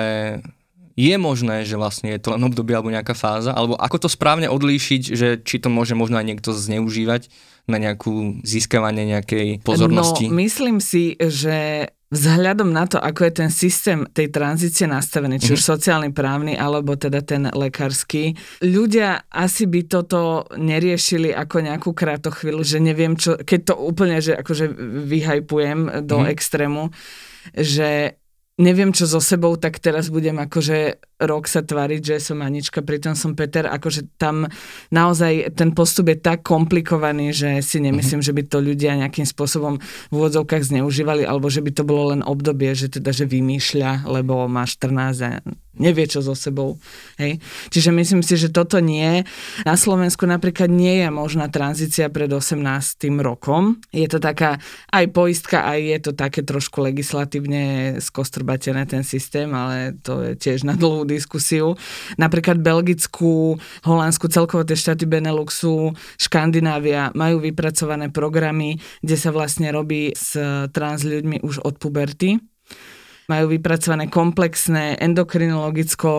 je 0.95 1.15
možné, 1.19 1.67
že 1.67 1.75
vlastne 1.75 2.15
je 2.15 2.23
to 2.23 2.31
len 2.33 2.43
obdobie 2.47 2.71
alebo 2.71 2.91
nejaká 2.91 3.11
fáza, 3.11 3.51
alebo 3.51 3.75
ako 3.75 4.07
to 4.07 4.09
správne 4.09 4.47
odlíšiť, 4.47 5.01
že 5.11 5.27
či 5.43 5.59
to 5.59 5.67
môže 5.67 5.91
možno 5.91 6.15
aj 6.15 6.25
niekto 6.25 6.55
zneužívať 6.55 7.27
na 7.67 7.77
nejakú 7.77 8.39
získavanie 8.47 9.03
nejakej 9.03 9.59
pozornosti? 9.59 10.31
No, 10.31 10.39
myslím 10.39 10.79
si, 10.79 11.19
že 11.19 11.89
vzhľadom 12.15 12.71
na 12.71 12.87
to, 12.87 12.95
ako 13.01 13.27
je 13.27 13.33
ten 13.43 13.51
systém 13.51 14.07
tej 14.07 14.31
tranzície 14.31 14.87
nastavený, 14.87 15.41
či 15.41 15.57
už 15.57 15.59
mm-hmm. 15.59 15.73
sociálny, 15.75 16.09
právny, 16.15 16.53
alebo 16.55 16.95
teda 16.95 17.19
ten 17.25 17.49
lekársky, 17.51 18.37
ľudia 18.63 19.27
asi 19.27 19.67
by 19.67 19.81
toto 19.89 20.47
neriešili 20.55 21.35
ako 21.35 21.65
nejakú 21.65 21.91
kratochvíľu, 21.91 22.61
že 22.63 22.79
neviem 22.79 23.19
čo, 23.19 23.35
keď 23.41 23.73
to 23.73 23.75
úplne, 23.75 24.23
že 24.23 24.37
akože 24.37 24.71
vyhajpujem 25.11 26.07
do 26.07 26.23
mm-hmm. 26.23 26.33
extrému, 26.33 26.83
že 27.51 28.15
neviem 28.55 28.95
čo 28.95 29.03
so 29.03 29.19
sebou, 29.19 29.59
tak 29.59 29.83
teraz 29.83 30.07
budem 30.07 30.39
akože 30.39 31.03
rok 31.27 31.47
sa 31.47 31.59
tvariť, 31.63 32.01
že 32.01 32.15
som 32.23 32.39
Anička, 32.39 32.79
pritom 32.79 33.11
som 33.15 33.35
Peter, 33.35 33.67
akože 33.67 34.15
tam 34.15 34.47
naozaj 34.91 35.55
ten 35.55 35.75
postup 35.75 36.11
je 36.11 36.17
tak 36.19 36.43
komplikovaný, 36.43 37.35
že 37.35 37.59
si 37.59 37.83
nemyslím, 37.83 38.23
mm-hmm. 38.23 38.31
že 38.31 38.35
by 38.35 38.43
to 38.47 38.57
ľudia 38.63 38.99
nejakým 38.99 39.27
spôsobom 39.27 39.79
v 39.83 40.13
úvodzovkách 40.13 40.71
zneužívali, 40.71 41.27
alebo 41.27 41.51
že 41.51 41.59
by 41.59 41.71
to 41.75 41.83
bolo 41.83 42.15
len 42.15 42.23
obdobie, 42.23 42.71
že 42.75 42.87
teda, 42.87 43.11
že 43.11 43.27
vymýšľa, 43.27 44.07
lebo 44.07 44.47
má 44.47 44.63
14 44.63 45.19
a 45.23 45.31
nevie 45.77 46.07
čo 46.07 46.23
so 46.23 46.33
sebou. 46.33 46.79
Hej? 47.19 47.39
Čiže 47.71 47.91
myslím 47.91 48.21
si, 48.23 48.35
že 48.39 48.51
toto 48.51 48.79
nie. 48.79 49.23
Na 49.63 49.75
Slovensku 49.75 50.23
napríklad 50.23 50.71
nie 50.71 51.03
je 51.03 51.09
možná 51.11 51.51
tranzícia 51.51 52.07
pred 52.09 52.31
18. 52.31 52.61
rokom. 53.19 53.79
Je 53.91 54.07
to 54.07 54.19
taká 54.19 54.59
aj 54.91 55.05
poistka, 55.11 55.67
aj 55.67 55.79
je 55.79 55.99
to 55.99 56.11
také 56.15 56.41
trošku 56.43 56.83
legislatívne 56.83 57.97
skostrbatené 57.99 58.87
ten 58.87 59.03
systém, 59.03 59.51
ale 59.51 59.97
to 59.99 60.21
je 60.21 60.33
tiež 60.39 60.63
na 60.63 60.73
dlhú 60.75 61.03
diskusiu. 61.03 61.75
Napríklad 62.15 62.59
Belgicku, 62.59 63.59
Holandsku, 63.83 64.31
celkovo 64.31 64.63
tie 64.63 64.79
štáty 64.79 65.03
Beneluxu, 65.05 65.93
Škandinávia 66.15 67.11
majú 67.13 67.43
vypracované 67.43 68.09
programy, 68.09 68.79
kde 69.03 69.15
sa 69.19 69.29
vlastne 69.35 69.69
robí 69.69 70.15
s 70.15 70.37
trans 70.71 71.01
ľuďmi 71.03 71.43
už 71.43 71.61
od 71.61 71.75
puberty 71.77 72.39
majú 73.25 73.57
vypracované 73.57 74.05
komplexné 74.07 75.01
endokrinologicko, 75.01 76.11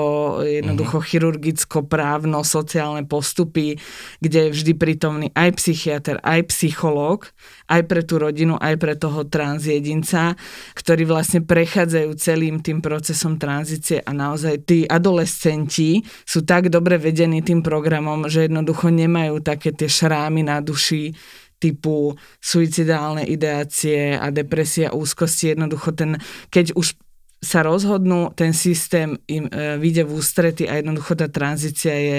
jednoducho 0.43 0.99
uh-huh. 0.99 1.07
chirurgicko, 1.07 1.87
právno, 1.87 2.43
sociálne 2.43 3.07
postupy, 3.07 3.79
kde 4.19 4.51
je 4.51 4.55
vždy 4.55 4.73
prítomný 4.75 5.27
aj 5.33 5.59
psychiatr, 5.63 6.19
aj 6.23 6.51
psychológ, 6.51 7.31
aj 7.71 7.83
pre 7.87 8.03
tú 8.03 8.19
rodinu, 8.19 8.59
aj 8.59 8.75
pre 8.79 8.95
toho 8.99 9.23
transjedinca, 9.27 10.35
ktorí 10.75 11.07
vlastne 11.07 11.47
prechádzajú 11.47 12.11
celým 12.19 12.59
tým 12.59 12.83
procesom 12.83 13.39
tranzície 13.39 14.03
a 14.03 14.11
naozaj 14.11 14.67
tí 14.67 14.79
adolescenti 14.87 16.03
sú 16.27 16.43
tak 16.43 16.71
dobre 16.71 16.99
vedení 16.99 17.43
tým 17.43 17.63
programom, 17.63 18.27
že 18.27 18.51
jednoducho 18.51 18.91
nemajú 18.91 19.39
také 19.43 19.71
tie 19.71 19.87
šrámy 19.87 20.43
na 20.43 20.59
duši, 20.59 21.15
typu 21.57 22.15
suicidálne 22.39 23.25
ideácie 23.25 24.17
a 24.17 24.29
depresia, 24.29 24.93
úzkosti, 24.93 25.57
jednoducho 25.57 25.97
ten, 25.97 26.21
keď 26.53 26.77
už 26.77 26.97
sa 27.41 27.61
rozhodnú, 27.63 28.33
ten 28.33 28.57
systém 28.57 29.17
im 29.29 29.49
e, 29.49 29.77
vyjde 29.77 30.09
v 30.09 30.15
ústrety 30.17 30.65
a 30.69 30.81
jednoducho 30.81 31.15
tá 31.17 31.29
tranzícia 31.29 31.93
je 31.93 32.19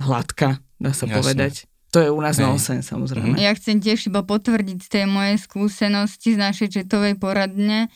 hladká, 0.00 0.62
dá 0.78 0.90
sa 0.94 1.06
Jasne. 1.06 1.16
povedať. 1.18 1.54
To 1.94 2.02
je 2.02 2.10
u 2.12 2.20
nás 2.20 2.36
nosen, 2.36 2.84
samozrejme. 2.84 3.40
Ja 3.40 3.56
chcem 3.56 3.80
tiež 3.80 4.10
iba 4.12 4.20
potvrdiť 4.20 4.78
z 4.84 4.88
tej 4.90 5.04
mojej 5.08 5.40
skúsenosti 5.40 6.34
z 6.34 6.38
našej 6.38 6.68
četovej 6.82 7.16
poradne, 7.16 7.88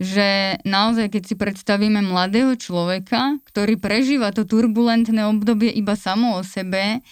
že 0.00 0.56
naozaj, 0.64 1.12
keď 1.12 1.22
si 1.26 1.34
predstavíme 1.36 2.00
mladého 2.00 2.56
človeka, 2.56 3.42
ktorý 3.44 3.76
prežíva 3.76 4.32
to 4.32 4.48
turbulentné 4.48 5.26
obdobie 5.28 5.68
iba 5.68 5.98
samo 5.98 6.38
o 6.38 6.46
sebe, 6.46 7.04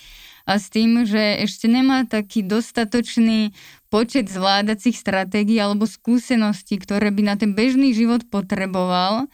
a 0.48 0.60
s 0.60 0.72
tým, 0.72 1.04
že 1.08 1.40
ešte 1.42 1.66
nemá 1.68 2.04
taký 2.08 2.44
dostatočný 2.44 3.52
počet 3.90 4.30
zvládacích 4.30 4.94
stratégií 4.94 5.58
alebo 5.58 5.84
skúseností, 5.84 6.78
ktoré 6.78 7.10
by 7.10 7.22
na 7.26 7.34
ten 7.34 7.52
bežný 7.52 7.90
život 7.92 8.22
potreboval 8.30 9.26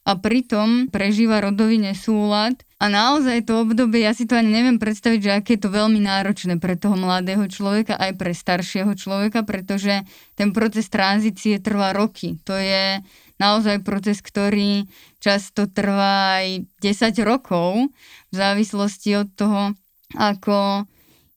a 0.00 0.16
pritom 0.16 0.88
prežíva 0.88 1.44
rodový 1.44 1.78
nesúlad. 1.78 2.56
A 2.80 2.88
naozaj 2.88 3.44
to 3.44 3.68
obdobie, 3.68 4.00
ja 4.00 4.16
si 4.16 4.24
to 4.24 4.34
ani 4.34 4.48
neviem 4.48 4.80
predstaviť, 4.80 5.20
že 5.20 5.32
aké 5.36 5.50
je 5.54 5.68
to 5.68 5.70
veľmi 5.70 6.00
náročné 6.00 6.56
pre 6.56 6.74
toho 6.80 6.96
mladého 6.96 7.44
človeka, 7.46 8.00
aj 8.00 8.16
pre 8.16 8.32
staršieho 8.32 8.96
človeka, 8.96 9.44
pretože 9.44 10.02
ten 10.32 10.56
proces 10.56 10.88
tranzície 10.88 11.60
trvá 11.60 11.92
roky. 11.92 12.40
To 12.48 12.56
je 12.56 13.04
naozaj 13.36 13.84
proces, 13.84 14.24
ktorý 14.24 14.88
často 15.20 15.68
trvá 15.68 16.40
aj 16.40 16.64
10 16.80 17.20
rokov, 17.20 17.92
v 18.32 18.34
závislosti 18.34 19.20
od 19.20 19.28
toho, 19.36 19.76
ako 20.14 20.86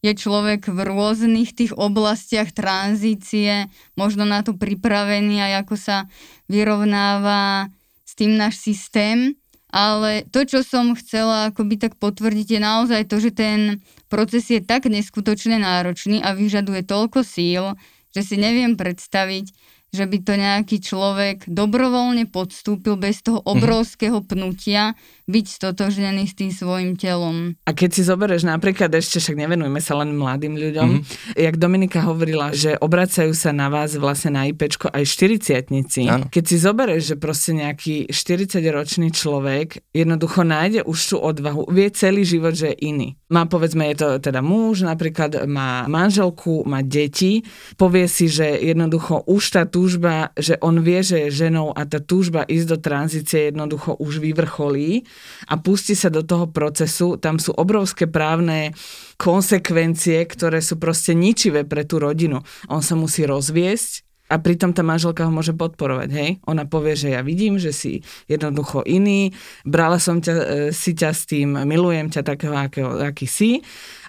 je 0.04 0.12
človek 0.12 0.68
v 0.68 0.80
rôznych 0.84 1.56
tých 1.56 1.72
oblastiach 1.80 2.52
tranzície 2.52 3.72
možno 3.96 4.28
na 4.28 4.44
to 4.44 4.52
pripravený 4.52 5.40
a 5.40 5.64
ako 5.64 5.80
sa 5.80 6.12
vyrovnáva 6.52 7.72
s 8.04 8.12
tým 8.20 8.36
náš 8.36 8.60
systém. 8.60 9.40
Ale 9.74 10.22
to, 10.30 10.46
čo 10.46 10.62
som 10.62 10.94
chcela 10.94 11.50
akoby 11.50 11.82
tak 11.82 11.98
potvrdiť, 11.98 12.46
je 12.46 12.62
naozaj 12.62 13.10
to, 13.10 13.18
že 13.18 13.34
ten 13.34 13.82
proces 14.06 14.46
je 14.46 14.62
tak 14.62 14.86
neskutočne 14.86 15.58
náročný 15.58 16.22
a 16.22 16.38
vyžaduje 16.38 16.86
toľko 16.86 17.26
síl, 17.26 17.74
že 18.14 18.22
si 18.22 18.38
neviem 18.38 18.78
predstaviť, 18.78 19.50
že 19.94 20.06
by 20.10 20.18
to 20.22 20.34
nejaký 20.38 20.78
človek 20.78 21.50
dobrovoľne 21.50 22.30
podstúpil 22.30 23.02
bez 23.02 23.26
toho 23.26 23.42
mhm. 23.42 23.48
obrovského 23.50 24.20
pnutia 24.22 24.94
byť 25.24 25.46
stotožnený 25.48 26.28
s 26.28 26.36
tým 26.36 26.52
svojim 26.52 27.00
telom. 27.00 27.56
A 27.64 27.72
keď 27.72 27.90
si 27.96 28.02
zoberieš 28.04 28.44
napríklad 28.44 28.92
ešte, 28.92 29.24
však 29.24 29.40
nevenujeme 29.40 29.80
sa 29.80 29.96
len 30.04 30.12
mladým 30.12 30.60
ľuďom, 30.60 30.90
mm-hmm. 31.00 31.40
jak 31.40 31.56
Dominika 31.56 32.04
hovorila, 32.04 32.52
že 32.52 32.76
obracajú 32.76 33.32
sa 33.32 33.56
na 33.56 33.72
vás 33.72 33.96
vlastne 33.96 34.36
na 34.36 34.44
IPčko 34.52 34.92
aj 34.92 35.04
40 35.08 36.28
Keď 36.28 36.44
si 36.44 36.58
zoberieš, 36.60 37.04
že 37.14 37.16
proste 37.16 37.56
nejaký 37.56 38.12
40-ročný 38.12 39.16
človek 39.16 39.96
jednoducho 39.96 40.44
nájde 40.44 40.84
už 40.84 41.00
tú 41.16 41.18
odvahu, 41.24 41.72
vie 41.72 41.88
celý 41.96 42.28
život, 42.28 42.52
že 42.52 42.76
je 42.76 42.92
iný. 42.92 43.16
Má 43.32 43.48
povedzme, 43.48 43.88
je 43.96 43.98
to 44.04 44.08
teda 44.20 44.44
muž, 44.44 44.84
napríklad 44.84 45.48
má 45.48 45.88
manželku, 45.88 46.68
má 46.68 46.84
deti, 46.84 47.48
povie 47.80 48.12
si, 48.12 48.28
že 48.28 48.60
jednoducho 48.60 49.24
už 49.24 49.44
tá 49.56 49.64
túžba, 49.64 50.36
že 50.36 50.60
on 50.60 50.84
vie, 50.84 51.00
že 51.00 51.28
je 51.28 51.48
ženou 51.48 51.72
a 51.72 51.88
tá 51.88 52.04
túžba 52.04 52.44
ísť 52.44 52.68
do 52.68 52.78
tranzície 52.78 53.40
jednoducho 53.50 53.96
už 53.98 54.20
vyvrcholí 54.20 55.08
a 55.48 55.54
pustí 55.60 55.94
sa 55.94 56.08
do 56.14 56.24
toho 56.24 56.48
procesu, 56.48 57.20
tam 57.20 57.38
sú 57.38 57.52
obrovské 57.56 58.08
právne 58.08 58.72
konsekvencie, 59.20 60.24
ktoré 60.28 60.60
sú 60.64 60.80
proste 60.80 61.16
ničivé 61.16 61.68
pre 61.68 61.84
tú 61.84 62.00
rodinu. 62.00 62.42
On 62.72 62.80
sa 62.80 62.96
musí 62.96 63.28
rozviesť, 63.28 64.04
a 64.32 64.42
pritom 64.42 64.74
tá 64.74 64.82
manželka 64.82 65.28
ho 65.28 65.32
môže 65.36 65.54
podporovať, 65.54 66.10
hej? 66.10 66.30
Ona 66.50 66.66
povie, 66.66 66.98
že 66.98 67.14
ja 67.14 67.22
vidím, 67.22 67.62
že 67.62 67.70
si 67.70 68.02
jednoducho 68.26 68.82
iný, 68.82 69.30
brala 69.62 70.02
som 70.02 70.24
ťa, 70.24 70.34
e, 70.34 70.46
si 70.74 70.98
ťa 70.98 71.10
s 71.14 71.30
tým, 71.30 71.54
milujem 71.68 72.10
ťa 72.10 72.26
takého, 72.26 72.56
akého, 72.58 72.98
aký 73.04 73.30
si. 73.30 73.62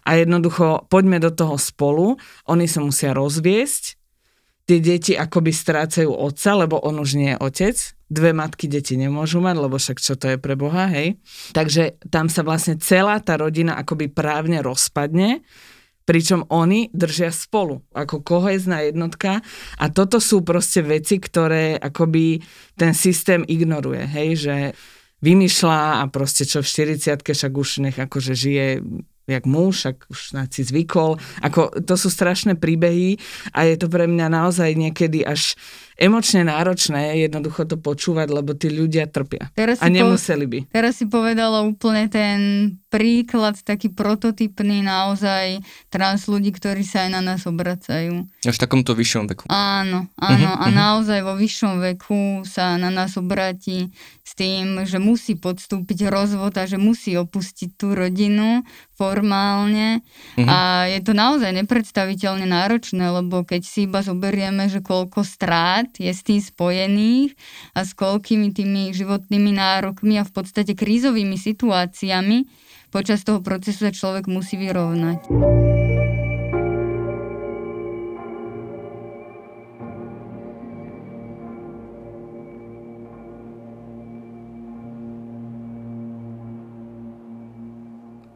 A 0.09 0.17
jednoducho 0.17 0.89
poďme 0.89 1.21
do 1.21 1.29
toho 1.29 1.61
spolu, 1.61 2.17
oni 2.49 2.65
sa 2.65 2.81
musia 2.81 3.13
rozviesť, 3.13 4.01
tie 4.65 4.79
deti 4.81 5.13
akoby 5.13 5.53
strácajú 5.53 6.09
otca, 6.09 6.57
lebo 6.57 6.81
on 6.81 6.97
už 7.01 7.21
nie 7.21 7.37
je 7.37 7.41
otec. 7.41 7.77
Dve 8.09 8.31
matky 8.33 8.69
deti 8.69 8.97
nemôžu 8.97 9.41
mať, 9.45 9.57
lebo 9.61 9.77
však 9.77 9.99
čo 10.01 10.15
to 10.17 10.33
je 10.33 10.39
pre 10.41 10.57
Boha, 10.57 10.89
hej. 10.89 11.21
Takže 11.53 12.01
tam 12.09 12.33
sa 12.33 12.41
vlastne 12.45 12.81
celá 12.81 13.21
tá 13.21 13.37
rodina 13.37 13.77
akoby 13.77 14.09
právne 14.09 14.65
rozpadne, 14.65 15.45
pričom 16.05 16.45
oni 16.53 16.93
držia 16.93 17.33
spolu, 17.33 17.81
ako 17.97 18.21
kohezná 18.21 18.85
jednotka 18.85 19.41
a 19.81 19.85
toto 19.89 20.21
sú 20.21 20.45
proste 20.45 20.85
veci, 20.85 21.17
ktoré 21.17 21.81
akoby 21.81 22.45
ten 22.77 22.93
systém 22.93 23.41
ignoruje, 23.49 24.05
hej, 24.05 24.31
že 24.37 24.57
vymýšľa 25.25 26.05
a 26.05 26.13
proste 26.13 26.45
čo 26.45 26.61
v 26.61 26.69
40 27.01 27.25
však 27.25 27.53
už 27.57 27.69
nech 27.89 27.97
akože 27.97 28.37
žije 28.37 28.85
jak 29.25 29.45
muž, 29.49 29.89
ak 29.89 30.05
už 30.13 30.37
si 30.53 30.63
zvykol. 30.65 31.17
Ako, 31.41 31.73
to 31.85 31.95
sú 31.97 32.13
strašné 32.13 32.61
príbehy 32.61 33.17
a 33.57 33.65
je 33.65 33.77
to 33.81 33.89
pre 33.89 34.05
mňa 34.05 34.29
naozaj 34.29 34.77
niekedy 34.77 35.25
až 35.25 35.57
emočne 35.99 36.43
náročné 36.47 37.23
jednoducho 37.23 37.67
to 37.67 37.77
počúvať, 37.79 38.29
lebo 38.31 38.55
tí 38.55 38.71
ľudia 38.71 39.07
trpia. 39.07 39.51
Teraz 39.55 39.79
a 39.79 39.87
nemuseli 39.87 40.45
by. 40.47 40.59
Teraz 40.75 40.99
si 40.99 41.07
povedala 41.07 41.63
úplne 41.63 42.11
ten 42.11 42.39
príklad, 42.95 43.59
taký 43.67 43.91
prototypný 43.91 44.79
naozaj 44.87 45.59
trans 45.91 46.31
ľudí, 46.31 46.55
ktorí 46.55 46.87
sa 46.87 47.07
aj 47.07 47.11
na 47.11 47.21
nás 47.27 47.43
obracajú. 47.43 48.23
Až 48.47 48.55
v 48.55 48.63
takomto 48.63 48.95
vyššom 48.95 49.27
veku. 49.35 49.45
Áno, 49.51 50.07
áno. 50.15 50.47
Uh-huh, 50.47 50.63
a 50.63 50.67
uh-huh. 50.71 50.79
naozaj 50.79 51.21
vo 51.27 51.35
vyššom 51.35 51.83
veku 51.83 52.47
sa 52.47 52.79
na 52.79 52.95
nás 52.95 53.19
obráti 53.19 53.91
s 54.23 54.39
tým, 54.39 54.87
že 54.87 55.03
musí 55.03 55.35
podstúpiť 55.35 56.07
rozvod 56.07 56.55
a 56.55 56.71
že 56.71 56.79
musí 56.79 57.19
opustiť 57.19 57.75
tú 57.75 57.99
rodinu 57.99 58.63
formálne. 58.95 60.07
Uh-huh. 60.39 60.47
A 60.47 60.87
je 60.87 61.03
to 61.03 61.19
naozaj 61.19 61.51
nepredstaviteľne 61.51 62.47
náročné, 62.47 63.11
lebo 63.11 63.43
keď 63.43 63.67
si 63.67 63.91
iba 63.91 64.07
zoberieme, 64.07 64.71
že 64.71 64.79
koľko 64.87 65.27
strát 65.27 65.84
rád 65.85 66.01
je 66.01 66.09
s 66.09 66.25
tým 66.25 66.41
spojených 66.41 67.37
a 67.77 67.85
s 67.85 67.93
koľkými 67.93 68.57
tými 68.57 68.97
životnými 68.97 69.53
nárokmi 69.53 70.17
a 70.17 70.25
v 70.25 70.33
podstate 70.33 70.73
krízovými 70.73 71.37
situáciami 71.37 72.49
počas 72.89 73.21
toho 73.21 73.45
procesu 73.45 73.85
sa 73.85 73.93
človek 73.93 74.25
musí 74.25 74.57
vyrovnať. 74.57 75.29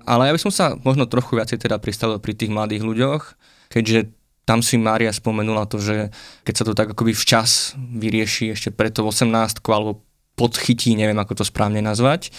Ale 0.09 0.25
ja 0.25 0.33
by 0.33 0.41
som 0.41 0.49
sa 0.49 0.73
možno 0.81 1.05
trochu 1.05 1.37
viacej 1.37 1.61
teda 1.61 1.77
pristavil 1.77 2.17
pri 2.17 2.33
tých 2.33 2.49
mladých 2.49 2.81
ľuďoch, 2.81 3.37
keďže 3.69 4.18
tam 4.49 4.65
si 4.65 4.81
Mária 4.81 5.13
spomenula 5.13 5.69
to, 5.69 5.77
že 5.77 6.09
keď 6.49 6.55
sa 6.57 6.65
to 6.65 6.73
tak 6.73 6.97
akoby 6.97 7.13
včas 7.13 7.77
vyrieši 7.77 8.57
ešte 8.57 8.73
pred 8.73 8.97
to 8.97 9.05
18 9.05 9.29
alebo 9.61 10.01
podchytí, 10.41 10.97
neviem 10.97 11.21
ako 11.21 11.43
to 11.43 11.45
správne 11.45 11.85
nazvať, 11.85 12.33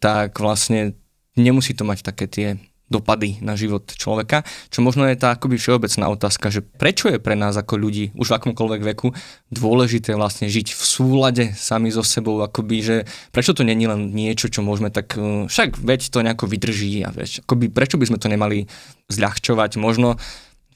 tak 0.00 0.40
vlastne 0.40 0.96
nemusí 1.36 1.76
to 1.76 1.84
mať 1.84 2.00
také 2.00 2.24
tie 2.24 2.48
dopady 2.90 3.38
na 3.38 3.54
život 3.54 3.86
človeka, 3.86 4.42
čo 4.66 4.82
možno 4.82 5.06
je 5.06 5.14
tá 5.14 5.38
akoby 5.38 5.62
všeobecná 5.62 6.10
otázka, 6.10 6.50
že 6.50 6.64
prečo 6.64 7.06
je 7.06 7.22
pre 7.22 7.38
nás 7.38 7.54
ako 7.54 7.78
ľudí 7.78 8.10
už 8.18 8.34
v 8.34 8.36
akomkoľvek 8.42 8.82
veku 8.82 9.14
dôležité 9.54 10.18
vlastne 10.18 10.50
žiť 10.50 10.74
v 10.74 10.82
súlade 10.82 11.44
sami 11.54 11.94
so 11.94 12.02
sebou, 12.02 12.42
akoby, 12.42 12.76
že 12.82 12.96
prečo 13.30 13.54
to 13.54 13.62
není 13.62 13.86
len 13.86 14.10
niečo, 14.10 14.50
čo 14.50 14.66
môžeme 14.66 14.90
tak, 14.90 15.14
eh, 15.14 15.46
však 15.46 15.78
veď 15.78 16.00
to 16.10 16.18
nejako 16.26 16.50
vydrží 16.50 17.06
a 17.06 17.14
vieš, 17.14 17.46
akoby 17.46 17.70
prečo 17.70 17.94
by 17.94 18.10
sme 18.10 18.18
to 18.18 18.26
nemali 18.26 18.66
zľahčovať, 19.06 19.78
možno 19.78 20.18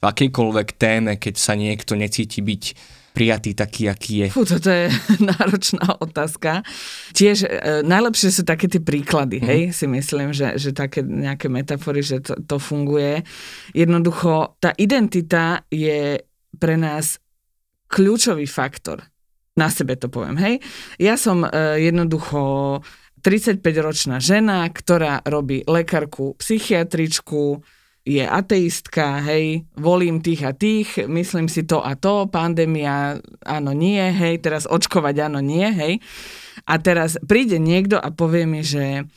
v 0.05 0.13
akejkoľvek 0.13 0.77
téme, 0.77 1.17
keď 1.17 1.35
sa 1.41 1.57
niekto 1.57 1.97
necíti 1.97 2.45
byť 2.45 2.63
prijatý 3.17 3.57
taký, 3.57 3.89
aký 3.89 4.13
je? 4.21 4.27
Fú, 4.29 4.45
toto 4.45 4.69
je 4.69 4.91
náročná 5.33 5.97
otázka. 5.97 6.61
Tiež 7.17 7.49
e, 7.49 7.81
najlepšie 7.81 8.29
sú 8.29 8.43
také 8.45 8.69
tie 8.69 8.83
príklady, 8.83 9.41
mm. 9.41 9.45
hej, 9.49 9.61
si 9.73 9.89
myslím, 9.89 10.29
že, 10.29 10.61
že 10.61 10.77
také 10.77 11.01
nejaké 11.01 11.49
metafory, 11.49 12.05
že 12.05 12.21
to, 12.21 12.37
to 12.37 12.61
funguje. 12.61 13.25
Jednoducho, 13.73 14.61
tá 14.61 14.77
identita 14.77 15.65
je 15.73 16.21
pre 16.59 16.75
nás 16.77 17.17
kľúčový 17.89 18.45
faktor. 18.45 19.01
Na 19.57 19.71
sebe 19.71 19.97
to 19.97 20.11
poviem, 20.11 20.37
hej. 20.37 20.55
Ja 21.01 21.17
som 21.17 21.47
e, 21.47 21.49
jednoducho 21.81 22.83
35-ročná 23.25 24.21
žena, 24.21 24.69
ktorá 24.69 25.25
robí 25.25 25.65
lekárku, 25.65 26.37
psychiatričku, 26.37 27.63
je 28.05 28.21
ateistka, 28.21 29.17
hej, 29.25 29.65
volím 29.81 30.21
tých 30.21 30.45
a 30.45 30.53
tých, 30.53 31.09
myslím 31.09 31.49
si 31.49 31.65
to 31.65 31.81
a 31.81 31.97
to, 31.97 32.29
pandémia, 32.29 33.17
áno, 33.41 33.73
nie, 33.73 34.13
hej, 34.13 34.45
teraz 34.45 34.69
očkovať, 34.69 35.25
áno, 35.25 35.41
nie, 35.41 35.65
hej. 35.65 35.93
A 36.69 36.77
teraz 36.77 37.17
príde 37.25 37.57
niekto 37.57 37.97
a 37.97 38.13
povie 38.13 38.45
mi, 38.45 38.61
že 38.61 39.09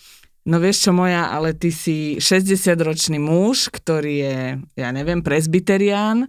no 0.49 0.57
vieš 0.57 0.89
čo 0.89 0.97
moja, 0.97 1.29
ale 1.29 1.53
ty 1.53 1.69
si 1.69 2.17
60-ročný 2.17 3.21
muž, 3.21 3.69
ktorý 3.69 4.15
je, 4.25 4.39
ja 4.81 4.89
neviem, 4.97 5.21
presbyterián 5.21 6.25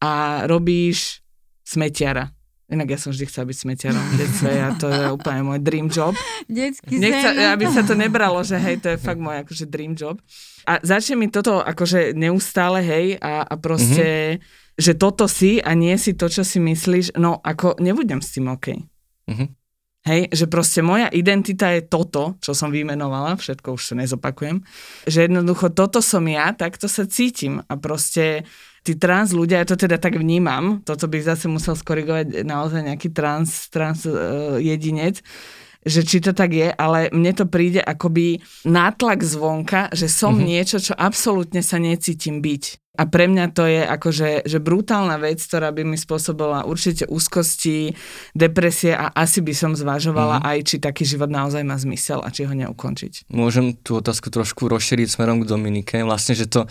a 0.00 0.44
robíš 0.48 1.20
smetiara. 1.68 2.32
Inak 2.70 2.94
ja 2.94 2.98
som 3.02 3.10
vždy 3.10 3.26
chcela 3.26 3.50
byť 3.50 3.58
smetiarom 3.66 4.04
v 4.14 4.14
detstve 4.22 4.50
a 4.54 4.68
to 4.78 4.86
je 4.86 5.10
úplne 5.10 5.42
môj 5.42 5.58
dream 5.58 5.90
job. 5.90 6.14
Detský 6.46 7.02
Nechca, 7.02 7.34
aby 7.50 7.66
sa 7.66 7.82
to 7.82 7.98
nebralo, 7.98 8.46
že 8.46 8.62
hej, 8.62 8.78
to 8.78 8.94
je 8.94 8.98
fakt 9.02 9.18
môj 9.18 9.42
akože 9.42 9.66
dream 9.66 9.98
job. 9.98 10.22
A 10.70 10.78
začne 10.78 11.18
mi 11.18 11.26
toto 11.26 11.58
akože 11.58 12.14
neustále, 12.14 12.78
hej, 12.86 13.06
a, 13.18 13.42
a 13.42 13.54
proste, 13.58 14.38
mm-hmm. 14.38 14.78
že 14.78 14.92
toto 14.94 15.26
si 15.26 15.58
a 15.58 15.74
nie 15.74 15.98
si 15.98 16.14
to, 16.14 16.30
čo 16.30 16.46
si 16.46 16.62
myslíš, 16.62 17.18
no 17.18 17.42
ako 17.42 17.82
nebudem 17.82 18.22
s 18.22 18.38
tým 18.38 18.46
OK. 18.54 18.66
Mm-hmm. 19.26 19.48
Hej, 20.00 20.32
že 20.32 20.48
proste 20.48 20.80
moja 20.80 21.12
identita 21.12 21.76
je 21.76 21.84
toto, 21.84 22.40
čo 22.40 22.56
som 22.56 22.72
vymenovala, 22.72 23.36
všetko 23.36 23.76
už 23.76 23.92
sa 23.92 23.94
nezopakujem, 24.00 24.64
že 25.04 25.28
jednoducho 25.28 25.68
toto 25.76 26.00
som 26.00 26.24
ja, 26.24 26.56
takto 26.56 26.88
sa 26.88 27.04
cítim 27.04 27.60
a 27.68 27.76
proste 27.76 28.48
tí 28.82 28.96
trans 28.96 29.32
ľudia, 29.32 29.62
ja 29.62 29.68
to 29.68 29.76
teda 29.76 30.00
tak 30.00 30.16
vnímam, 30.16 30.80
toto 30.84 31.06
by 31.06 31.20
zase 31.20 31.46
musel 31.46 31.76
skorigovať 31.76 32.44
naozaj 32.44 32.86
nejaký 32.88 33.12
trans, 33.12 33.68
trans 33.68 34.04
uh, 34.08 34.56
jedinec, 34.56 35.20
že 35.80 36.04
či 36.04 36.20
to 36.20 36.36
tak 36.36 36.52
je, 36.52 36.68
ale 36.68 37.08
mne 37.08 37.32
to 37.32 37.48
príde 37.48 37.80
akoby 37.80 38.44
nátlak 38.68 39.24
zvonka, 39.24 39.88
že 39.96 40.12
som 40.12 40.36
mm-hmm. 40.36 40.48
niečo, 40.48 40.76
čo 40.80 40.92
absolútne 40.92 41.64
sa 41.64 41.80
necítim 41.80 42.44
byť. 42.44 42.64
A 43.00 43.08
pre 43.08 43.24
mňa 43.24 43.56
to 43.56 43.64
je 43.64 43.80
akože 43.80 44.44
že 44.44 44.60
brutálna 44.60 45.16
vec, 45.16 45.40
ktorá 45.40 45.72
by 45.72 45.88
mi 45.88 45.96
spôsobila 45.96 46.68
určite 46.68 47.08
úzkosti, 47.08 47.96
depresie 48.36 48.92
a 48.92 49.08
asi 49.16 49.40
by 49.40 49.56
som 49.56 49.72
zvažovala 49.72 50.44
mm-hmm. 50.44 50.50
aj, 50.52 50.58
či 50.68 50.76
taký 50.84 51.08
život 51.08 51.32
naozaj 51.32 51.64
má 51.64 51.80
zmysel 51.80 52.20
a 52.20 52.28
či 52.28 52.44
ho 52.44 52.52
neukončiť. 52.52 53.32
Môžem 53.32 53.72
tú 53.80 53.96
otázku 53.96 54.28
trošku 54.28 54.68
rozšíriť 54.68 55.16
smerom 55.16 55.40
k 55.40 55.48
Dominike. 55.48 55.96
Vlastne, 56.04 56.36
že 56.36 56.44
to 56.44 56.68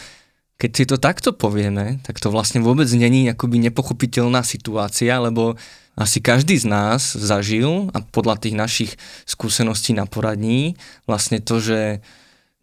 keď 0.60 0.72
si 0.76 0.84
to 0.84 1.00
takto 1.00 1.32
povieme, 1.32 2.04
tak 2.04 2.20
to 2.20 2.28
vlastne 2.28 2.60
vôbec 2.60 2.92
není 2.92 3.32
akoby 3.32 3.64
nepochopiteľná 3.72 4.44
situácia, 4.44 5.16
lebo 5.16 5.56
asi 5.96 6.20
každý 6.20 6.60
z 6.60 6.68
nás 6.68 7.16
zažil 7.16 7.88
a 7.96 8.04
podľa 8.04 8.44
tých 8.44 8.56
našich 8.60 8.92
skúseností 9.24 9.96
na 9.96 10.04
poradní 10.04 10.76
vlastne 11.08 11.40
to, 11.40 11.64
že 11.64 12.04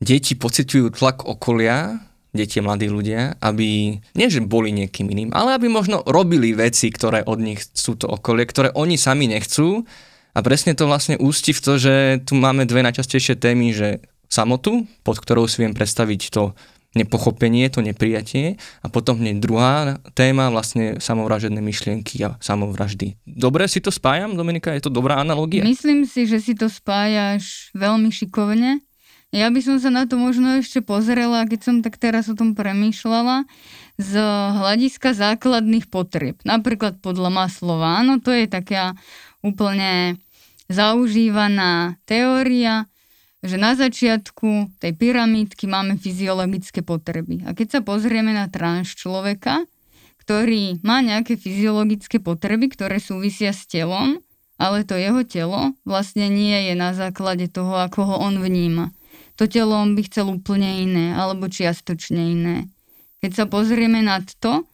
deti 0.04 0.36
pociťujú 0.36 0.92
tlak 0.92 1.24
okolia, 1.24 2.04
deti, 2.36 2.60
mladí 2.60 2.92
ľudia, 2.92 3.40
aby 3.40 3.96
nie 4.12 4.28
že 4.28 4.44
boli 4.44 4.76
niekým 4.76 5.08
iným, 5.08 5.32
ale 5.32 5.56
aby 5.56 5.72
možno 5.72 6.04
robili 6.04 6.52
veci, 6.52 6.92
ktoré 6.92 7.24
od 7.24 7.40
nich 7.40 7.64
sú 7.72 7.96
to 7.96 8.12
okolie, 8.12 8.44
ktoré 8.44 8.76
oni 8.76 9.00
sami 9.00 9.24
nechcú. 9.24 9.88
A 10.36 10.44
presne 10.44 10.76
to 10.76 10.84
vlastne 10.84 11.16
ústi 11.16 11.56
v 11.56 11.64
to, 11.64 11.72
že 11.80 11.94
tu 12.28 12.36
máme 12.36 12.68
dve 12.68 12.84
najčastejšie 12.84 13.40
témy, 13.40 13.72
že 13.72 14.04
samotu, 14.28 14.84
pod 15.00 15.16
ktorou 15.16 15.48
si 15.48 15.64
viem 15.64 15.72
predstaviť 15.72 16.28
to 16.28 16.52
nepochopenie, 16.96 17.68
to 17.68 17.84
neprijatie 17.84 18.56
a 18.80 18.88
potom 18.88 19.20
hneď 19.20 19.36
druhá 19.38 20.00
téma, 20.16 20.48
vlastne 20.48 20.96
samovražedné 20.96 21.60
myšlienky 21.60 22.24
a 22.24 22.40
samovraždy. 22.40 23.20
Dobre 23.28 23.68
si 23.68 23.84
to 23.84 23.92
spájam, 23.92 24.34
Dominika? 24.34 24.72
Je 24.72 24.88
to 24.88 24.92
dobrá 24.92 25.20
analogia? 25.20 25.60
Myslím 25.60 26.08
si, 26.08 26.24
že 26.24 26.40
si 26.40 26.56
to 26.56 26.72
spájaš 26.72 27.68
veľmi 27.76 28.08
šikovne. 28.08 28.80
Ja 29.34 29.52
by 29.52 29.60
som 29.60 29.76
sa 29.76 29.92
na 29.92 30.08
to 30.08 30.16
možno 30.16 30.56
ešte 30.56 30.80
pozrela, 30.80 31.44
keď 31.44 31.60
som 31.60 31.74
tak 31.84 32.00
teraz 32.00 32.30
o 32.32 32.38
tom 32.38 32.56
premýšľala, 32.56 33.44
z 33.96 34.12
hľadiska 34.56 35.16
základných 35.16 35.88
potrieb. 35.88 36.36
Napríklad 36.44 37.00
podľa 37.00 37.32
Maslova. 37.32 38.00
Áno, 38.00 38.20
to 38.20 38.28
je 38.28 38.44
taká 38.44 38.92
úplne 39.40 40.20
zaužívaná 40.68 41.96
teória, 42.04 42.84
že 43.44 43.56
na 43.60 43.76
začiatku 43.76 44.80
tej 44.80 44.92
pyramídky 44.96 45.68
máme 45.68 46.00
fyziologické 46.00 46.80
potreby. 46.80 47.44
A 47.44 47.52
keď 47.52 47.78
sa 47.78 47.80
pozrieme 47.84 48.32
na 48.32 48.48
trans 48.48 48.92
človeka, 48.96 49.64
ktorý 50.26 50.82
má 50.82 51.04
nejaké 51.04 51.38
fyziologické 51.38 52.18
potreby, 52.18 52.72
ktoré 52.72 52.98
súvisia 52.98 53.54
s 53.54 53.68
telom, 53.70 54.18
ale 54.56 54.82
to 54.88 54.96
jeho 54.96 55.22
telo 55.22 55.76
vlastne 55.84 56.32
nie 56.32 56.72
je 56.72 56.74
na 56.74 56.96
základe 56.96 57.46
toho, 57.52 57.76
ako 57.76 58.00
ho 58.08 58.16
on 58.24 58.40
vníma. 58.40 58.90
To 59.36 59.44
telo 59.44 59.76
on 59.76 59.92
by 59.92 60.02
chcel 60.08 60.32
úplne 60.32 60.82
iné, 60.82 61.12
alebo 61.12 61.46
čiastočne 61.46 62.22
iné. 62.32 62.56
Keď 63.20 63.32
sa 63.36 63.44
pozrieme 63.44 64.00
nad 64.00 64.24
to, 64.40 64.64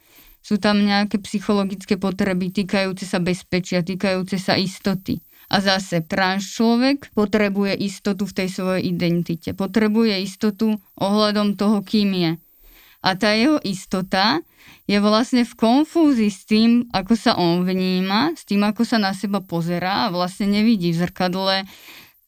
sú 0.43 0.59
tam 0.59 0.83
nejaké 0.83 1.23
psychologické 1.23 1.99
potreby 1.99 2.51
týkajúce 2.51 3.07
sa 3.07 3.23
bezpečia, 3.23 3.87
týkajúce 3.87 4.39
sa 4.43 4.59
istoty. 4.59 5.23
A 5.53 5.61
zase 5.61 6.01
trans 6.01 6.49
človek 6.49 7.13
potrebuje 7.13 7.77
istotu 7.77 8.25
v 8.25 8.33
tej 8.33 8.49
svojej 8.49 8.89
identite. 8.89 9.53
Potrebuje 9.53 10.25
istotu 10.25 10.81
ohľadom 10.97 11.61
toho, 11.61 11.85
kým 11.85 12.11
je. 12.17 12.33
A 13.05 13.09
tá 13.19 13.37
jeho 13.37 13.61
istota 13.61 14.41
je 14.89 14.97
vlastne 14.97 15.45
v 15.45 15.53
konfúzii 15.53 16.33
s 16.33 16.49
tým, 16.49 16.89
ako 16.95 17.15
sa 17.19 17.37
on 17.37 17.69
vníma, 17.69 18.33
s 18.33 18.49
tým, 18.49 18.65
ako 18.65 18.87
sa 18.87 18.97
na 18.97 19.13
seba 19.13 19.45
pozerá 19.45 20.09
a 20.09 20.13
vlastne 20.15 20.49
nevidí 20.49 20.95
v 20.95 21.05
zrkadle 21.05 21.69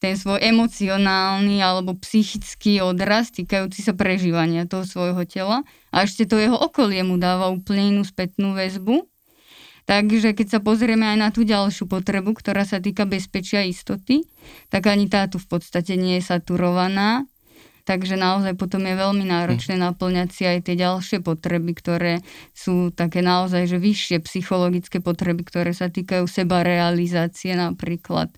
ten 0.04 0.20
svoj 0.20 0.36
emocionálny 0.44 1.64
alebo 1.64 1.96
psychický 1.96 2.84
odraz 2.84 3.32
týkajúci 3.32 3.80
sa 3.80 3.96
prežívania 3.96 4.68
toho 4.68 4.84
svojho 4.84 5.24
tela 5.24 5.64
a 5.88 6.04
ešte 6.04 6.28
to 6.28 6.36
jeho 6.36 6.60
okolie 6.60 7.00
mu 7.00 7.16
dáva 7.16 7.48
úplne 7.48 7.96
inú 7.96 8.02
spätnú 8.04 8.52
väzbu 8.52 9.08
Takže 9.84 10.32
keď 10.32 10.46
sa 10.48 10.60
pozrieme 10.64 11.04
aj 11.12 11.18
na 11.20 11.28
tú 11.28 11.44
ďalšiu 11.44 11.84
potrebu, 11.84 12.32
ktorá 12.32 12.64
sa 12.64 12.80
týka 12.80 13.04
bezpečia 13.04 13.60
a 13.60 13.68
istoty, 13.68 14.24
tak 14.72 14.88
ani 14.88 15.12
tátu 15.12 15.36
v 15.36 15.46
podstate 15.46 16.00
nie 16.00 16.20
je 16.20 16.24
saturovaná. 16.24 17.28
Takže 17.84 18.16
naozaj 18.16 18.56
potom 18.56 18.80
je 18.80 18.96
veľmi 18.96 19.28
náročné 19.28 19.76
naplňať 19.76 20.28
si 20.32 20.42
aj 20.48 20.58
tie 20.64 20.76
ďalšie 20.80 21.20
potreby, 21.20 21.76
ktoré 21.76 22.24
sú 22.56 22.88
také 22.88 23.20
naozaj 23.20 23.68
že 23.68 23.76
vyššie 23.76 24.24
psychologické 24.24 25.04
potreby, 25.04 25.44
ktoré 25.44 25.76
sa 25.76 25.92
týkajú 25.92 26.24
seba 26.24 26.64
realizácie 26.64 27.52
napríklad. 27.52 28.32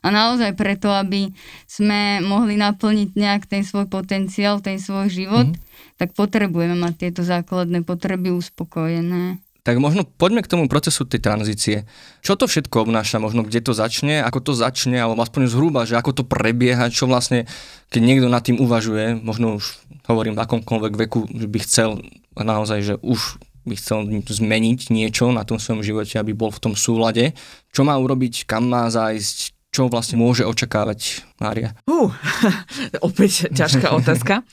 A 0.00 0.08
naozaj 0.08 0.56
preto, 0.56 0.88
aby 0.88 1.28
sme 1.68 2.24
mohli 2.24 2.56
naplniť 2.56 3.12
nejak 3.12 3.44
ten 3.44 3.60
svoj 3.60 3.92
potenciál, 3.92 4.64
ten 4.64 4.80
svoj 4.80 5.12
život, 5.12 5.52
mm. 5.52 5.58
tak 6.00 6.16
potrebujeme 6.16 6.78
mať 6.78 6.94
tieto 6.96 7.22
základné 7.26 7.84
potreby 7.84 8.32
uspokojené. 8.32 9.42
Tak 9.68 9.76
možno 9.84 10.08
poďme 10.08 10.40
k 10.40 10.48
tomu 10.48 10.64
procesu 10.64 11.04
tej 11.04 11.20
tranzície. 11.20 11.84
Čo 12.24 12.40
to 12.40 12.48
všetko 12.48 12.88
obnáša, 12.88 13.20
možno 13.20 13.44
kde 13.44 13.60
to 13.60 13.76
začne, 13.76 14.24
ako 14.24 14.40
to 14.40 14.52
začne, 14.56 14.96
alebo 14.96 15.20
aspoň 15.20 15.44
zhruba, 15.44 15.84
že 15.84 16.00
ako 16.00 16.16
to 16.16 16.24
prebieha, 16.24 16.88
čo 16.88 17.04
vlastne, 17.04 17.44
keď 17.92 18.00
niekto 18.00 18.32
nad 18.32 18.40
tým 18.40 18.56
uvažuje, 18.64 19.20
možno 19.20 19.60
už 19.60 19.76
hovorím 20.08 20.40
v 20.40 20.42
akomkoľvek 20.48 20.94
veku, 21.04 21.28
že 21.28 21.44
by 21.52 21.58
chcel 21.68 22.00
naozaj, 22.32 22.80
že 22.80 22.94
už 23.04 23.36
by 23.68 23.76
chcel 23.76 24.08
zmeniť 24.08 24.88
niečo 24.88 25.28
na 25.36 25.44
tom 25.44 25.60
svojom 25.60 25.84
živote, 25.84 26.16
aby 26.16 26.32
bol 26.32 26.48
v 26.48 26.64
tom 26.64 26.72
súlade. 26.72 27.36
Čo 27.68 27.84
má 27.84 27.92
urobiť, 28.00 28.48
kam 28.48 28.72
má 28.72 28.88
zájsť, 28.88 29.52
čo 29.68 29.92
vlastne 29.92 30.16
môže 30.16 30.48
očakávať 30.48 31.28
Mária? 31.44 31.76
Uh, 31.84 32.08
opäť 33.04 33.52
ťažká 33.52 33.92
otázka. 33.92 34.48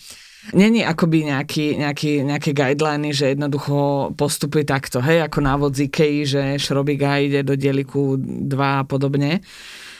Není 0.53 0.85
akoby 0.85 1.25
nejaký, 1.33 1.81
nejaký, 1.81 2.11
nejaké 2.21 2.53
guideliny, 2.53 3.09
že 3.15 3.33
jednoducho 3.33 4.11
postupuje 4.13 4.61
takto, 4.61 5.01
hej, 5.01 5.25
ako 5.25 5.39
návod 5.41 5.71
z 5.73 5.89
Ikei, 5.89 6.21
že 6.21 6.61
šrobiga 6.61 7.17
ide 7.17 7.41
do 7.41 7.57
dieliku 7.57 8.19
2 8.19 8.53
a 8.53 8.85
podobne. 8.85 9.41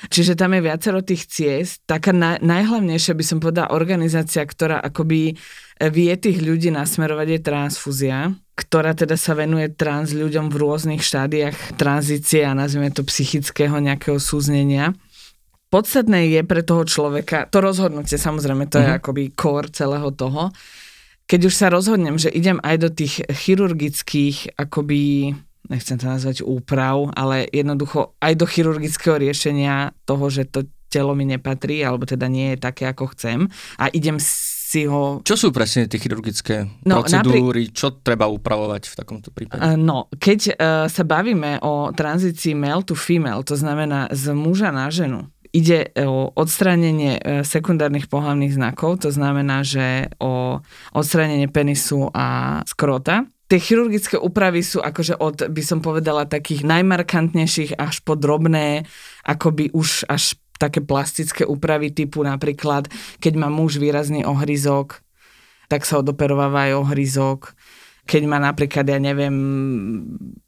Čiže 0.05 0.37
tam 0.37 0.53
je 0.53 0.61
viacero 0.61 1.01
tých 1.01 1.25
ciest. 1.25 1.81
Taká 1.89 2.13
na, 2.13 2.37
najhlavnejšia 2.37 3.17
by 3.17 3.23
som 3.25 3.37
povedala 3.41 3.73
organizácia, 3.73 4.45
ktorá 4.45 4.77
akoby 4.85 5.33
vie 5.81 6.13
tých 6.15 6.39
ľudí 6.45 6.69
nasmerovať 6.69 7.27
je 7.35 7.39
transfúzia, 7.41 8.17
ktorá 8.55 8.95
teda 8.95 9.17
sa 9.19 9.35
venuje 9.35 9.67
trans 9.73 10.15
ľuďom 10.15 10.47
v 10.53 10.59
rôznych 10.61 11.01
štádiách 11.03 11.75
tranzície 11.75 12.45
a 12.47 12.55
nazvime 12.55 12.93
to 12.93 13.03
psychického 13.03 13.81
nejakého 13.81 14.21
súznenia 14.21 14.95
podstatné 15.69 16.29
je 16.29 16.41
pre 16.45 16.61
toho 16.61 16.85
človeka, 16.85 17.49
to 17.49 17.61
rozhodnutie 17.61 18.15
samozrejme, 18.15 18.69
to 18.69 18.79
mm-hmm. 18.79 18.85
je 18.85 18.91
mhm. 18.91 18.99
akoby 18.99 19.23
core 19.33 19.69
celého 19.71 20.09
toho, 20.13 20.51
keď 21.25 21.49
už 21.49 21.53
sa 21.57 21.73
rozhodnem, 21.73 22.21
že 22.21 22.29
idem 22.29 22.61
aj 22.61 22.75
do 22.85 22.89
tých 22.93 23.25
chirurgických 23.25 24.61
akoby 24.61 25.33
nechcem 25.65 25.97
to 25.97 26.05
nazvať 26.05 26.45
úprav, 26.45 27.09
ale 27.17 27.49
jednoducho 27.49 28.13
aj 28.21 28.33
do 28.37 28.45
chirurgického 28.45 29.17
riešenia 29.17 29.97
toho, 30.05 30.29
že 30.29 30.45
to 30.45 30.69
telo 30.93 31.17
mi 31.17 31.25
nepatrí, 31.25 31.81
alebo 31.81 32.05
teda 32.05 32.29
nie 32.29 32.53
je 32.53 32.57
také, 32.61 32.85
ako 32.85 33.17
chcem 33.17 33.49
a 33.81 33.89
idem 33.91 34.21
si 34.21 34.85
ho... 34.85 35.19
Čo 35.25 35.35
sú 35.35 35.47
presne 35.49 35.89
tie 35.89 35.97
chirurgické 36.01 36.69
no, 36.85 37.01
procedúry? 37.01 37.41
Napri... 37.41 37.63
Čo 37.73 37.99
treba 38.01 38.29
upravovať 38.29 38.83
v 38.89 38.95
takomto 38.95 39.29
prípade? 39.33 39.61
No, 39.77 40.07
keď 40.15 40.39
uh, 40.53 40.53
sa 40.85 41.03
bavíme 41.03 41.61
o 41.65 41.91
tranzícii 41.91 42.53
male 42.53 42.85
to 42.85 42.93
female, 42.97 43.41
to 43.41 43.57
znamená 43.57 44.07
z 44.13 44.33
muža 44.37 44.69
na 44.69 44.87
ženu, 44.93 45.27
ide 45.55 45.95
o 46.03 46.35
odstránenie 46.35 47.15
e, 47.15 47.21
sekundárnych 47.47 48.11
pohľavných 48.11 48.59
znakov, 48.59 49.07
to 49.07 49.09
znamená, 49.15 49.63
že 49.63 50.11
o 50.19 50.59
odstránenie 50.91 51.47
penisu 51.47 52.11
a 52.11 52.59
skrota. 52.67 53.23
Tie 53.47 53.61
chirurgické 53.61 54.19
úpravy 54.19 54.65
sú 54.65 54.83
akože 54.83 55.15
od, 55.15 55.47
by 55.47 55.63
som 55.63 55.79
povedala, 55.79 56.27
takých 56.27 56.67
najmarkantnejších 56.67 57.79
až 57.79 58.03
po 58.03 58.19
drobné, 58.19 58.83
akoby 59.23 59.71
už 59.71 60.03
až 60.11 60.35
také 60.59 60.83
plastické 60.83 61.47
úpravy 61.47 61.91
typu 61.91 62.23
napríklad, 62.25 62.91
keď 63.23 63.33
má 63.39 63.47
muž 63.47 63.79
výrazný 63.79 64.27
ohryzok, 64.27 65.03
tak 65.71 65.87
sa 65.87 66.03
odoperováva 66.03 66.71
aj 66.71 66.73
ohryzok 66.83 67.55
keď 68.05 68.21
má 68.29 68.37
napríklad, 68.37 68.85
ja 68.85 69.01
neviem, 69.01 69.33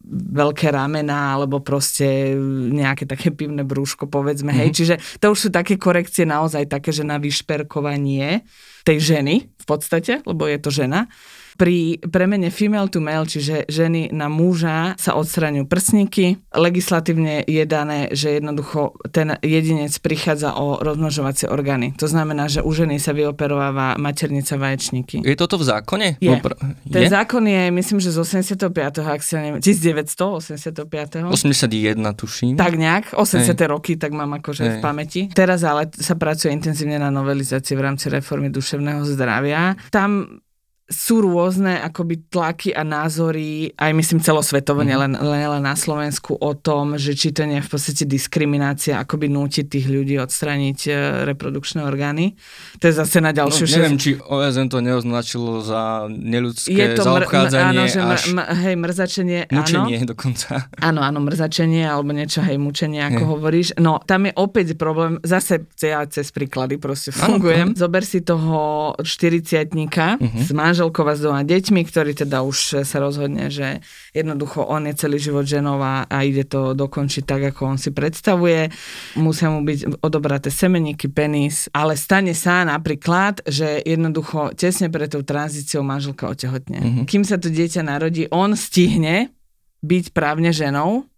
veľké 0.08 0.70
ramena 0.70 1.34
alebo 1.34 1.60
proste 1.60 2.38
nejaké 2.72 3.10
také 3.10 3.34
pivné 3.34 3.66
brúško, 3.66 4.06
povedzme, 4.06 4.54
mm-hmm. 4.54 4.62
hej. 4.62 4.70
Mhm. 4.70 4.76
Čiže 4.78 4.96
to 5.18 5.26
už 5.34 5.40
sú 5.42 5.50
také 5.50 5.76
korekcie 5.76 6.24
naozaj 6.24 6.70
také, 6.70 6.94
že 6.94 7.02
na 7.02 7.18
vyšperkovanie 7.18 8.46
tej 8.86 8.98
ženy 9.18 9.50
v 9.50 9.66
podstate, 9.66 10.22
lebo 10.24 10.46
je 10.46 10.58
to 10.62 10.70
žena 10.70 11.10
pri 11.58 11.98
premene 12.06 12.54
female 12.54 12.88
to 12.88 13.02
male, 13.02 13.26
čiže 13.26 13.66
ženy 13.66 14.14
na 14.14 14.30
muža 14.30 14.94
sa 15.02 15.18
odstraňujú 15.18 15.66
prsníky. 15.66 16.38
Legislatívne 16.54 17.42
je 17.50 17.64
dané, 17.66 18.14
že 18.14 18.38
jednoducho 18.38 18.94
ten 19.10 19.34
jedinec 19.42 19.92
prichádza 19.98 20.54
o 20.54 20.78
rozmnožovacie 20.78 21.50
orgány. 21.50 21.98
To 21.98 22.06
znamená, 22.06 22.46
že 22.46 22.62
u 22.62 22.70
ženy 22.70 23.02
sa 23.02 23.18
vyoperováva 23.18 23.98
maternica 23.98 24.54
vaječníky. 24.56 25.26
Je 25.26 25.34
toto 25.34 25.58
v 25.58 25.66
zákone? 25.66 26.22
Je. 26.22 26.30
Opr- 26.30 26.56
ten 26.86 27.04
je? 27.04 27.10
zákon 27.10 27.42
je, 27.42 27.74
myslím, 27.74 27.98
že 27.98 28.14
z 28.14 28.18
85. 28.22 28.70
ak 29.02 29.22
sa 29.26 29.42
neviem, 29.42 29.60
1985. 29.60 31.34
81 31.34 31.98
tuším. 32.14 32.54
Tak 32.54 32.74
nejak, 32.78 33.18
80. 33.18 33.58
Hej. 33.58 33.68
roky, 33.68 33.98
tak 33.98 34.14
mám 34.14 34.38
akože 34.38 34.64
Hej. 34.64 34.72
v 34.72 34.78
pamäti. 34.80 35.22
Teraz 35.34 35.66
ale 35.66 35.90
sa 35.90 36.14
pracuje 36.14 36.54
intenzívne 36.54 37.02
na 37.02 37.10
novelizácii 37.10 37.74
v 37.74 37.82
rámci 37.82 38.14
reformy 38.14 38.54
duševného 38.54 39.02
zdravia. 39.10 39.74
Tam 39.90 40.40
sú 40.88 41.20
rôzne 41.20 41.84
akoby 41.84 42.32
tlaky 42.32 42.72
a 42.72 42.88
názory, 42.88 43.76
aj 43.76 43.92
myslím 43.92 44.24
celosvetovo, 44.24 44.84
mm. 44.84 44.88
nielen 44.88 45.14
len 45.20 45.64
na 45.64 45.76
Slovensku, 45.76 46.40
o 46.40 46.52
tom, 46.56 46.96
že 46.96 47.12
či 47.12 47.36
to 47.36 47.44
nie 47.44 47.60
je 47.60 47.68
v 47.68 47.72
podstate 47.76 48.04
diskriminácia, 48.08 48.96
akoby 48.96 49.28
nútiť 49.28 49.68
tých 49.68 49.88
ľudí 49.92 50.16
odstrániť 50.16 50.80
e, 50.88 50.92
reprodukčné 51.28 51.84
orgány. 51.84 52.40
To 52.80 52.88
je 52.88 52.94
zase 52.96 53.20
na 53.20 53.36
ďalšiu... 53.36 53.68
No, 53.68 53.74
neviem, 53.84 54.00
či 54.00 54.16
OSN 54.16 54.72
to 54.72 54.80
neoznačilo 54.80 55.60
za 55.60 56.08
neľudské 56.08 56.72
je 56.72 56.88
to 56.96 57.04
zaobchádzanie. 57.04 57.68
Mr- 57.68 57.84
áno, 57.84 57.84
že 57.92 58.00
až... 58.00 58.24
m- 58.32 58.50
hej, 58.64 58.76
mrzačenie. 58.80 59.40
Mučenie 59.52 59.98
áno. 60.00 60.10
dokonca. 60.16 60.50
Áno, 60.88 61.04
áno, 61.04 61.20
mrzačenie 61.20 61.84
alebo 61.84 62.16
niečo, 62.16 62.40
hej, 62.40 62.56
mučenie, 62.56 63.02
ako 63.04 63.24
hej. 63.24 63.28
hovoríš. 63.28 63.68
No, 63.82 64.00
tam 64.00 64.30
je 64.30 64.34
opäť 64.40 64.78
problém, 64.80 65.20
zase 65.26 65.68
ja 65.82 66.06
cez 66.08 66.32
príklady 66.32 66.80
proste 66.80 67.12
fungujem. 67.12 67.74
Ano, 67.74 67.80
Zober 67.80 68.06
si 68.08 68.24
toho 68.24 68.94
40 69.02 69.74
uh-huh. 69.74 70.16
Mhm. 70.22 70.42
Manželková 70.78 71.18
s 71.18 71.26
dvoma 71.26 71.42
deťmi, 71.42 71.82
ktorý 71.90 72.14
teda 72.14 72.46
už 72.46 72.86
sa 72.86 72.98
rozhodne, 73.02 73.50
že 73.50 73.82
jednoducho 74.14 74.62
on 74.62 74.86
je 74.86 74.94
celý 74.94 75.18
život 75.18 75.42
ženou 75.42 75.82
a, 75.82 76.06
a 76.06 76.22
ide 76.22 76.46
to 76.46 76.78
dokončiť 76.78 77.26
tak, 77.26 77.50
ako 77.50 77.74
on 77.74 77.78
si 77.82 77.90
predstavuje. 77.90 78.70
Musia 79.18 79.50
mu 79.50 79.66
byť 79.66 80.06
odobraté 80.06 80.54
semeníky, 80.54 81.10
penis, 81.10 81.66
ale 81.74 81.98
stane 81.98 82.38
sa 82.38 82.62
napríklad, 82.62 83.42
že 83.50 83.82
jednoducho 83.82 84.54
tesne 84.54 84.94
pred 84.94 85.10
tou 85.10 85.26
tranzíciou 85.26 85.82
manželka 85.82 86.30
otehotne. 86.30 86.78
Mm-hmm. 86.78 87.06
Kým 87.10 87.26
sa 87.26 87.42
to 87.42 87.50
dieťa 87.50 87.82
narodí, 87.82 88.30
on 88.30 88.54
stihne 88.54 89.34
byť 89.82 90.14
právne 90.14 90.54
ženou. 90.54 91.10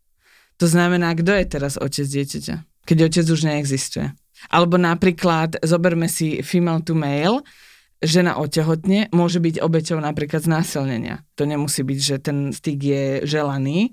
To 0.55 0.65
znamená, 0.71 1.11
kto 1.19 1.35
je 1.35 1.45
teraz 1.51 1.75
otec 1.75 2.07
dieťaťa, 2.07 2.87
keď 2.87 2.97
otec 3.11 3.25
už 3.27 3.43
neexistuje. 3.43 4.07
Alebo 4.47 4.79
napríklad, 4.79 5.59
zoberme 5.67 6.07
si 6.07 6.39
female 6.47 6.79
to 6.79 6.95
male, 6.95 7.43
žena 7.99 8.39
otehotne, 8.39 9.11
môže 9.11 9.43
byť 9.43 9.59
obeťou 9.59 9.99
napríklad 9.99 10.39
znásilnenia. 10.39 11.27
To 11.35 11.43
nemusí 11.43 11.83
byť, 11.83 11.99
že 11.99 12.15
ten 12.23 12.55
styk 12.55 12.79
je 12.79 13.03
želaný. 13.27 13.91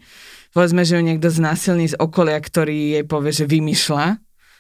Povedzme, 0.55 0.87
že 0.87 0.97
ju 0.97 1.03
niekto 1.03 1.27
znásilní 1.27 1.91
z 1.91 1.99
okolia, 1.99 2.39
ktorý 2.39 2.99
jej 2.99 3.05
povie, 3.05 3.35
že 3.35 3.51
vymýšľa, 3.51 4.07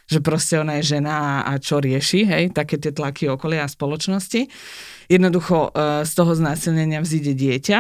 že 0.07 0.19
proste 0.23 0.59
ona 0.59 0.79
je 0.83 0.99
žena 0.99 1.47
a, 1.47 1.59
čo 1.63 1.79
rieši, 1.79 2.27
hej, 2.27 2.45
také 2.55 2.79
tie 2.79 2.91
tlaky 2.91 3.31
okolia 3.31 3.67
a 3.67 3.71
spoločnosti. 3.71 4.51
Jednoducho 5.07 5.71
e, 5.71 6.03
z 6.07 6.13
toho 6.15 6.33
znásilnenia 6.35 7.03
vzíde 7.03 7.35
dieťa 7.35 7.79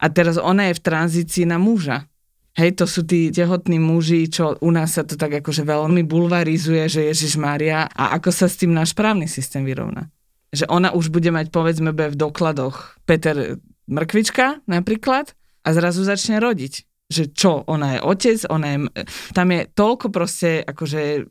a 0.00 0.06
teraz 0.12 0.40
ona 0.40 0.72
je 0.72 0.80
v 0.80 0.84
tranzícii 0.84 1.44
na 1.48 1.56
muža. 1.60 2.08
Hej, 2.56 2.80
to 2.80 2.84
sú 2.88 3.04
tí 3.04 3.28
tehotní 3.28 3.76
muži, 3.76 4.32
čo 4.32 4.56
u 4.64 4.72
nás 4.72 4.96
sa 4.96 5.04
to 5.04 5.20
tak 5.20 5.44
akože 5.44 5.60
veľmi 5.60 6.08
bulvarizuje, 6.08 6.88
že 6.88 7.04
Ježiš 7.12 7.36
Mária 7.36 7.84
a 7.84 8.16
ako 8.16 8.32
sa 8.32 8.48
s 8.48 8.56
tým 8.56 8.72
náš 8.72 8.96
právny 8.96 9.28
systém 9.28 9.60
vyrovná 9.60 10.08
že 10.56 10.66
ona 10.72 10.96
už 10.96 11.12
bude 11.12 11.28
mať, 11.28 11.52
povedzme, 11.52 11.92
v 11.92 12.16
dokladoch 12.16 12.96
Peter 13.04 13.60
Mrkvička 13.86 14.64
napríklad 14.64 15.36
a 15.62 15.68
zrazu 15.76 16.02
začne 16.02 16.40
rodiť. 16.40 16.88
Že 17.06 17.24
čo, 17.36 17.52
ona 17.70 17.98
je 17.98 18.00
otec, 18.02 18.38
ona 18.50 18.66
je... 18.72 18.78
Tam 19.30 19.46
je 19.52 19.60
toľko 19.70 20.06
proste, 20.10 20.64
akože 20.64 21.28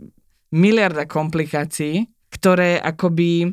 miliarda 0.55 1.03
komplikácií, 1.03 2.07
ktoré 2.31 2.79
akoby 2.79 3.51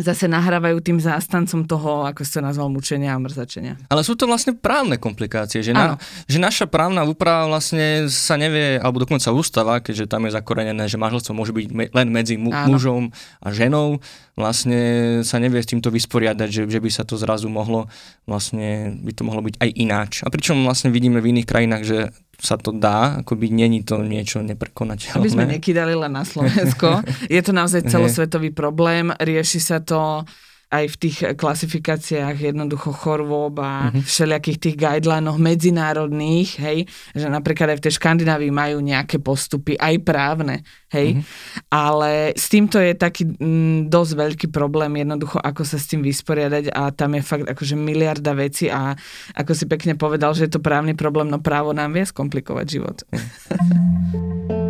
zase 0.00 0.24
nahrávajú 0.24 0.80
tým 0.80 0.96
zástancom 0.96 1.68
toho, 1.68 2.08
ako 2.08 2.24
ste 2.24 2.40
nazval, 2.40 2.72
mučenia 2.72 3.12
a 3.12 3.20
mrzačenia. 3.20 3.76
Ale 3.92 4.00
sú 4.00 4.16
to 4.16 4.24
vlastne 4.24 4.56
právne 4.56 4.96
komplikácie, 4.96 5.60
že, 5.60 5.76
na, 5.76 6.00
že 6.24 6.40
naša 6.40 6.64
právna 6.64 7.04
úprava 7.04 7.44
vlastne 7.52 8.08
sa 8.08 8.40
nevie, 8.40 8.80
alebo 8.80 9.04
dokonca 9.04 9.28
ústava, 9.36 9.84
keďže 9.84 10.08
tam 10.08 10.24
je 10.24 10.32
zakorenené, 10.32 10.88
že 10.88 10.96
manželstvo 10.96 11.36
môže 11.36 11.52
byť 11.52 11.66
me, 11.76 11.84
len 11.92 12.08
medzi 12.08 12.40
mu, 12.40 12.48
mužom 12.48 13.12
a 13.44 13.52
ženou, 13.52 14.00
vlastne 14.32 14.80
sa 15.28 15.36
nevie 15.36 15.60
s 15.60 15.68
týmto 15.68 15.92
vysporiadať, 15.92 16.48
že, 16.48 16.62
že 16.72 16.80
by 16.80 16.88
sa 16.88 17.04
to 17.04 17.20
zrazu 17.20 17.52
mohlo, 17.52 17.92
vlastne 18.24 18.96
by 19.04 19.12
to 19.12 19.28
mohlo 19.28 19.44
byť 19.44 19.60
aj 19.60 19.70
ináč. 19.76 20.12
A 20.24 20.32
pričom 20.32 20.64
vlastne 20.64 20.88
vidíme 20.88 21.20
v 21.20 21.36
iných 21.36 21.48
krajinách, 21.48 21.84
že 21.84 21.98
sa 22.42 22.58
to 22.58 22.74
dá, 22.74 23.22
akoby 23.22 23.54
není 23.54 23.86
to 23.86 24.02
niečo 24.02 24.42
neprekonateľné. 24.42 25.14
Aby 25.14 25.30
sme 25.30 25.46
nekydali 25.46 25.94
len 25.94 26.10
na 26.10 26.26
Slovensko. 26.26 27.06
Je 27.30 27.38
to 27.38 27.54
naozaj 27.54 27.86
celosvetový 27.86 28.50
problém, 28.50 29.14
rieši 29.22 29.62
sa 29.62 29.78
to 29.78 30.26
aj 30.72 30.84
v 30.88 30.96
tých 30.96 31.16
klasifikáciách 31.36 32.36
jednoducho 32.40 32.96
chorôb 32.96 33.60
a 33.60 33.92
uh-huh. 33.92 34.00
všelijakých 34.00 34.58
tých 34.58 34.76
guidelinoch 34.80 35.36
medzinárodných, 35.36 36.56
hej, 36.56 36.78
že 37.12 37.28
napríklad 37.28 37.76
aj 37.76 37.78
v 37.78 37.84
tej 37.84 37.92
Škandinávii 38.00 38.48
majú 38.48 38.80
nejaké 38.80 39.20
postupy, 39.20 39.76
aj 39.76 40.00
právne, 40.00 40.64
hej, 40.88 41.20
uh-huh. 41.20 41.24
ale 41.68 42.32
s 42.32 42.48
týmto 42.48 42.80
je 42.80 42.96
taký 42.96 43.28
m, 43.28 43.36
mm, 43.36 43.78
dosť 43.92 44.12
veľký 44.16 44.46
problém 44.48 45.04
jednoducho, 45.04 45.36
ako 45.36 45.62
sa 45.68 45.76
s 45.76 45.92
tým 45.92 46.00
vysporiadať 46.00 46.72
a 46.72 46.88
tam 46.96 47.20
je 47.20 47.22
fakt 47.22 47.44
akože 47.44 47.76
miliarda 47.76 48.32
veci 48.32 48.72
a 48.72 48.96
ako 49.36 49.52
si 49.52 49.68
pekne 49.68 49.92
povedal, 50.00 50.32
že 50.32 50.48
je 50.48 50.56
to 50.56 50.64
právny 50.64 50.96
problém, 50.96 51.28
no 51.28 51.36
právo 51.36 51.76
nám 51.76 51.92
vie 51.92 52.08
skomplikovať 52.08 52.66
život. 52.72 52.96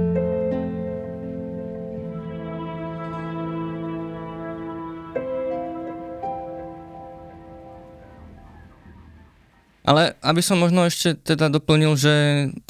Ale 9.82 10.14
aby 10.22 10.40
som 10.42 10.62
možno 10.62 10.86
ešte 10.86 11.18
teda 11.18 11.50
doplnil, 11.50 11.98
že 11.98 12.14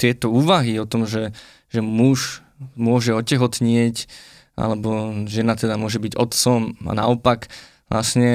tieto 0.01 0.33
úvahy 0.33 0.81
o 0.81 0.89
tom, 0.89 1.05
že, 1.05 1.29
že 1.69 1.81
muž 1.81 2.41
môže 2.73 3.13
otehotnieť, 3.13 4.09
alebo 4.57 5.13
žena 5.29 5.57
teda 5.57 5.77
môže 5.77 5.97
byť 5.97 6.13
otcom 6.17 6.77
a 6.85 6.91
naopak, 6.93 7.49
vlastne 7.91 8.31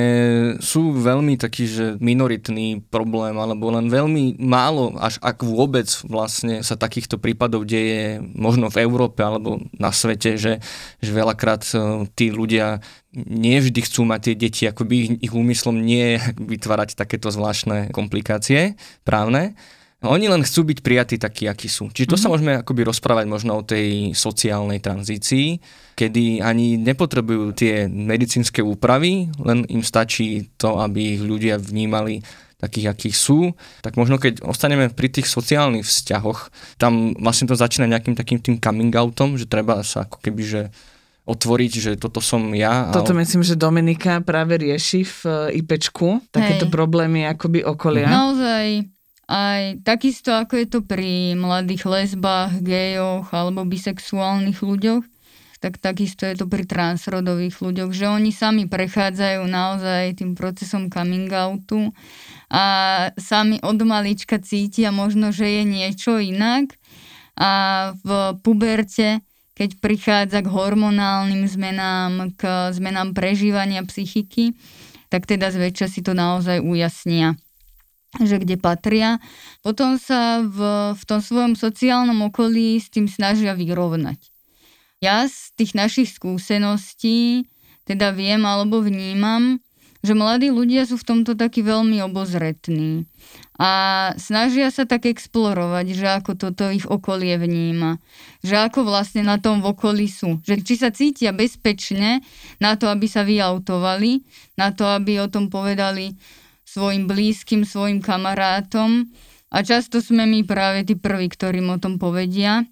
sú 0.62 0.94
veľmi 0.94 1.34
taký, 1.40 1.64
že 1.66 1.86
minoritný 1.98 2.84
problém, 2.92 3.34
alebo 3.34 3.72
len 3.74 3.90
veľmi 3.90 4.38
málo, 4.38 4.94
až 5.00 5.18
ak 5.18 5.42
vôbec 5.42 5.88
vlastne 6.06 6.62
sa 6.62 6.78
takýchto 6.78 7.18
prípadov 7.18 7.66
deje 7.66 8.22
možno 8.22 8.70
v 8.70 8.84
Európe 8.84 9.24
alebo 9.24 9.58
na 9.74 9.90
svete, 9.90 10.38
že, 10.38 10.62
že 11.02 11.10
veľakrát 11.10 11.66
e, 11.74 12.06
tí 12.14 12.30
ľudia 12.30 12.84
nie 13.16 13.58
vždy 13.58 13.80
chcú 13.82 14.06
mať 14.06 14.20
tie 14.30 14.34
deti, 14.36 14.62
ako 14.68 14.84
by 14.84 14.94
ich, 14.94 15.10
ich 15.26 15.32
úmyslom 15.34 15.80
nie 15.80 16.16
je 16.16 16.18
vytvárať 16.54 16.94
takéto 16.94 17.32
zvláštne 17.32 17.90
komplikácie 17.90 18.78
právne, 19.02 19.58
oni 20.06 20.30
len 20.30 20.46
chcú 20.46 20.62
byť 20.62 20.78
prijatí 20.78 21.16
takí, 21.18 21.50
akí 21.50 21.66
sú. 21.66 21.90
Čiže 21.90 22.06
to 22.06 22.14
mm-hmm. 22.14 22.22
sa 22.22 22.28
mhm. 22.30 22.32
môžeme 22.34 22.52
akoby 22.62 22.82
rozprávať 22.86 23.26
možno 23.26 23.58
o 23.58 23.66
tej 23.66 24.14
sociálnej 24.14 24.78
tranzícii, 24.78 25.58
kedy 25.98 26.38
ani 26.38 26.78
nepotrebujú 26.78 27.50
tie 27.58 27.90
medicínske 27.90 28.62
úpravy, 28.62 29.26
len 29.42 29.66
im 29.66 29.82
stačí 29.82 30.54
to, 30.54 30.78
aby 30.78 31.18
ich 31.18 31.22
ľudia 31.22 31.58
vnímali 31.58 32.22
takých, 32.58 32.90
akých 32.90 33.16
sú, 33.18 33.54
tak 33.82 33.94
možno 33.94 34.18
keď 34.18 34.42
ostaneme 34.42 34.90
pri 34.90 35.10
tých 35.10 35.30
sociálnych 35.30 35.86
vzťahoch, 35.86 36.50
tam 36.74 37.14
vlastne 37.18 37.46
to 37.46 37.54
začína 37.54 37.86
nejakým 37.86 38.18
takým 38.18 38.42
tým 38.42 38.58
coming 38.58 38.90
outom, 38.98 39.38
že 39.38 39.46
treba 39.46 39.78
sa 39.86 40.02
ako 40.06 40.18
keby, 40.18 40.42
že 40.42 40.62
otvoriť, 41.28 41.72
že 41.78 41.92
toto 42.00 42.18
som 42.18 42.50
ja. 42.56 42.90
Toto 42.90 43.14
ale... 43.14 43.22
myslím, 43.22 43.46
že 43.46 43.54
Dominika 43.54 44.18
práve 44.26 44.58
rieši 44.58 45.06
v 45.06 45.18
eh, 45.52 45.58
IPčku, 45.62 46.34
takéto 46.34 46.66
Hej. 46.66 46.72
problémy 46.72 47.30
akoby 47.30 47.62
okolia. 47.62 48.10
Naozaj 48.10 48.97
aj 49.28 49.84
takisto 49.84 50.32
ako 50.32 50.56
je 50.56 50.66
to 50.66 50.80
pri 50.80 51.36
mladých 51.36 51.84
lesbách, 51.84 52.64
gejoch 52.64 53.28
alebo 53.36 53.68
bisexuálnych 53.68 54.64
ľuďoch, 54.64 55.04
tak 55.60 55.76
takisto 55.76 56.24
je 56.24 56.40
to 56.40 56.46
pri 56.48 56.64
transrodových 56.64 57.60
ľuďoch, 57.60 57.90
že 57.92 58.08
oni 58.08 58.32
sami 58.32 58.64
prechádzajú 58.64 59.44
naozaj 59.44 60.16
tým 60.16 60.32
procesom 60.32 60.88
coming 60.88 61.28
outu 61.28 61.92
a 62.48 62.64
sami 63.20 63.60
od 63.60 63.76
malička 63.84 64.40
cítia 64.40 64.88
možno, 64.88 65.28
že 65.28 65.60
je 65.60 65.62
niečo 65.68 66.16
inak. 66.16 66.72
A 67.38 67.92
v 68.02 68.34
puberte 68.42 69.22
keď 69.58 69.82
prichádza 69.82 70.38
k 70.38 70.54
hormonálnym 70.54 71.42
zmenám, 71.50 72.30
k 72.38 72.70
zmenám 72.70 73.10
prežívania 73.10 73.82
psychiky, 73.82 74.54
tak 75.10 75.26
teda 75.26 75.50
zväčša 75.50 75.90
si 75.90 75.98
to 75.98 76.14
naozaj 76.14 76.62
ujasnia 76.62 77.34
že 78.16 78.40
kde 78.40 78.56
patria. 78.56 79.20
Potom 79.60 80.00
sa 80.00 80.40
v, 80.40 80.58
v 80.96 81.02
tom 81.04 81.20
svojom 81.20 81.52
sociálnom 81.58 82.16
okolí 82.32 82.80
s 82.80 82.88
tým 82.88 83.04
snažia 83.04 83.52
vyrovnať. 83.52 84.16
Ja 85.04 85.28
z 85.28 85.52
tých 85.54 85.76
našich 85.76 86.10
skúseností 86.16 87.46
teda 87.84 88.10
viem 88.16 88.42
alebo 88.48 88.80
vnímam, 88.80 89.60
že 90.02 90.14
mladí 90.14 90.48
ľudia 90.54 90.86
sú 90.86 90.94
v 90.94 91.06
tomto 91.06 91.34
takí 91.34 91.60
veľmi 91.62 91.98
obozretní 92.06 93.10
a 93.58 93.70
snažia 94.14 94.70
sa 94.70 94.86
tak 94.86 95.10
explorovať, 95.10 95.86
že 95.90 96.06
ako 96.06 96.38
toto 96.38 96.70
ich 96.70 96.86
okolie 96.86 97.34
vníma, 97.34 97.98
že 98.46 98.54
ako 98.54 98.86
vlastne 98.86 99.26
na 99.26 99.42
tom 99.42 99.58
v 99.58 99.74
okolí 99.74 100.06
sú, 100.06 100.38
že 100.46 100.62
či 100.62 100.78
sa 100.78 100.94
cítia 100.94 101.34
bezpečne 101.34 102.22
na 102.62 102.78
to, 102.78 102.86
aby 102.86 103.10
sa 103.10 103.26
vyautovali, 103.26 104.22
na 104.54 104.70
to, 104.70 104.86
aby 104.86 105.18
o 105.18 105.26
tom 105.26 105.50
povedali 105.50 106.14
svojim 106.68 107.08
blízkym, 107.08 107.64
svojim 107.64 108.04
kamarátom 108.04 109.08
a 109.48 109.64
často 109.64 110.04
sme 110.04 110.28
my 110.28 110.44
práve 110.44 110.84
tí 110.84 110.92
prví, 110.92 111.32
ktorým 111.32 111.72
o 111.72 111.80
tom 111.80 111.96
povedia 111.96 112.68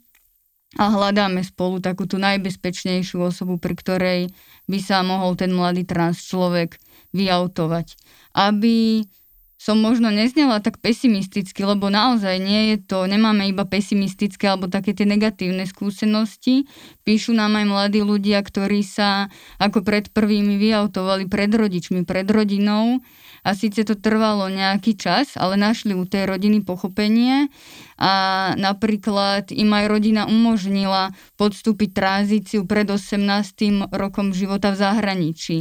a 0.76 0.84
hľadáme 0.92 1.40
spolu 1.40 1.80
takú 1.80 2.04
tú 2.04 2.20
najbezpečnejšiu 2.20 3.24
osobu, 3.24 3.56
pri 3.56 3.74
ktorej 3.80 4.20
by 4.68 4.78
sa 4.84 5.00
mohol 5.00 5.32
ten 5.32 5.48
mladý 5.48 5.88
trans 5.88 6.20
človek 6.20 6.76
vyautovať. 7.16 7.96
Aby 8.36 9.08
som 9.56 9.80
možno 9.80 10.12
neznela 10.12 10.60
tak 10.60 10.76
pesimisticky, 10.84 11.64
lebo 11.64 11.88
naozaj 11.88 12.36
nie 12.36 12.76
je 12.76 12.76
to, 12.84 13.08
nemáme 13.08 13.48
iba 13.48 13.64
pesimistické 13.64 14.52
alebo 14.52 14.68
také 14.68 14.92
tie 14.92 15.08
negatívne 15.08 15.64
skúsenosti. 15.64 16.68
Píšu 17.08 17.32
nám 17.32 17.56
aj 17.56 17.64
mladí 17.64 18.04
ľudia, 18.04 18.44
ktorí 18.44 18.84
sa 18.84 19.32
ako 19.56 19.80
pred 19.80 20.12
prvými 20.12 20.60
vyautovali 20.60 21.24
pred 21.24 21.48
rodičmi, 21.48 22.04
pred 22.04 22.28
rodinou 22.28 23.00
a 23.46 23.54
síce 23.54 23.86
to 23.86 23.94
trvalo 23.94 24.50
nejaký 24.50 24.98
čas, 24.98 25.38
ale 25.38 25.54
našli 25.54 25.94
u 25.94 26.02
tej 26.02 26.26
rodiny 26.26 26.66
pochopenie 26.66 27.46
a 27.94 28.50
napríklad 28.58 29.54
im 29.54 29.70
aj 29.70 29.86
rodina 29.86 30.26
umožnila 30.26 31.14
podstúpiť 31.38 31.94
tranzíciu 31.94 32.66
pred 32.66 32.90
18. 32.90 33.22
rokom 33.94 34.34
života 34.34 34.74
v 34.74 34.82
zahraničí. 34.82 35.58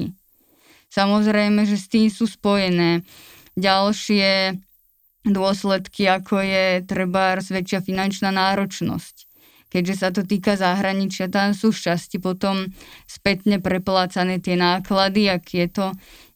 samozrejme, 0.90 1.70
že 1.70 1.78
s 1.78 1.86
tým 1.86 2.10
sú 2.10 2.26
spojené 2.26 3.06
ďalšie 3.54 4.58
dôsledky, 5.26 6.10
ako 6.10 6.42
je 6.42 6.66
treba 6.86 7.38
väčšia 7.38 7.86
finančná 7.86 8.34
náročnosť. 8.34 9.35
Keďže 9.74 9.96
sa 9.98 10.10
to 10.14 10.24
týka 10.24 10.56
zahraničia, 10.56 11.28
tam 11.28 11.52
sú 11.52 11.74
šťastie 11.74 12.22
potom 12.22 12.72
spätne 13.10 13.60
preplácané 13.60 14.40
tie 14.40 14.56
náklady, 14.56 15.28
ak 15.28 15.46
je 15.52 15.68
to 15.68 15.86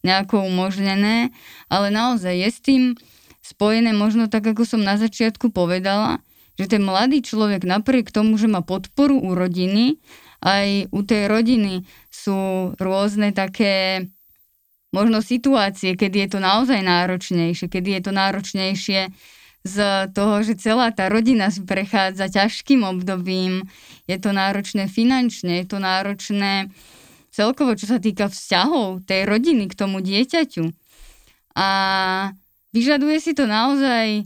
nejako 0.03 0.43
umožnené. 0.43 1.31
Ale 1.71 1.93
naozaj 1.93 2.35
je 2.35 2.49
s 2.49 2.59
tým 2.59 2.83
spojené 3.39 3.95
možno 3.95 4.27
tak, 4.27 4.43
ako 4.45 4.65
som 4.67 4.81
na 4.83 4.99
začiatku 4.99 5.53
povedala, 5.53 6.19
že 6.59 6.67
ten 6.67 6.83
mladý 6.83 7.23
človek 7.23 7.63
napriek 7.63 8.11
tomu, 8.11 8.35
že 8.35 8.51
má 8.51 8.59
podporu 8.59 9.15
u 9.15 9.31
rodiny, 9.31 9.95
aj 10.43 10.91
u 10.91 10.99
tej 11.03 11.27
rodiny 11.27 11.87
sú 12.11 12.71
rôzne 12.79 13.31
také 13.31 14.07
možno 14.89 15.21
situácie, 15.21 15.93
kedy 15.93 16.27
je 16.27 16.29
to 16.35 16.39
naozaj 16.41 16.79
náročnejšie, 16.81 17.67
kedy 17.69 17.99
je 17.99 18.01
to 18.09 18.11
náročnejšie 18.11 19.01
z 19.63 20.07
toho, 20.15 20.39
že 20.39 20.55
celá 20.55 20.89
tá 20.95 21.11
rodina 21.11 21.51
prechádza 21.51 22.31
ťažkým 22.31 22.87
obdobím, 22.87 23.67
je 24.07 24.17
to 24.17 24.31
náročné 24.31 24.87
finančne, 24.87 25.63
je 25.63 25.67
to 25.67 25.77
náročné 25.83 26.71
celkovo, 27.29 27.75
čo 27.75 27.85
sa 27.91 27.99
týka 27.99 28.31
vzťahov 28.31 29.03
tej 29.03 29.27
rodiny 29.27 29.67
k 29.67 29.77
tomu 29.77 29.99
dieťaťu. 29.99 30.71
A 31.59 31.69
vyžaduje 32.71 33.17
si 33.19 33.31
to 33.35 33.45
naozaj 33.45 34.23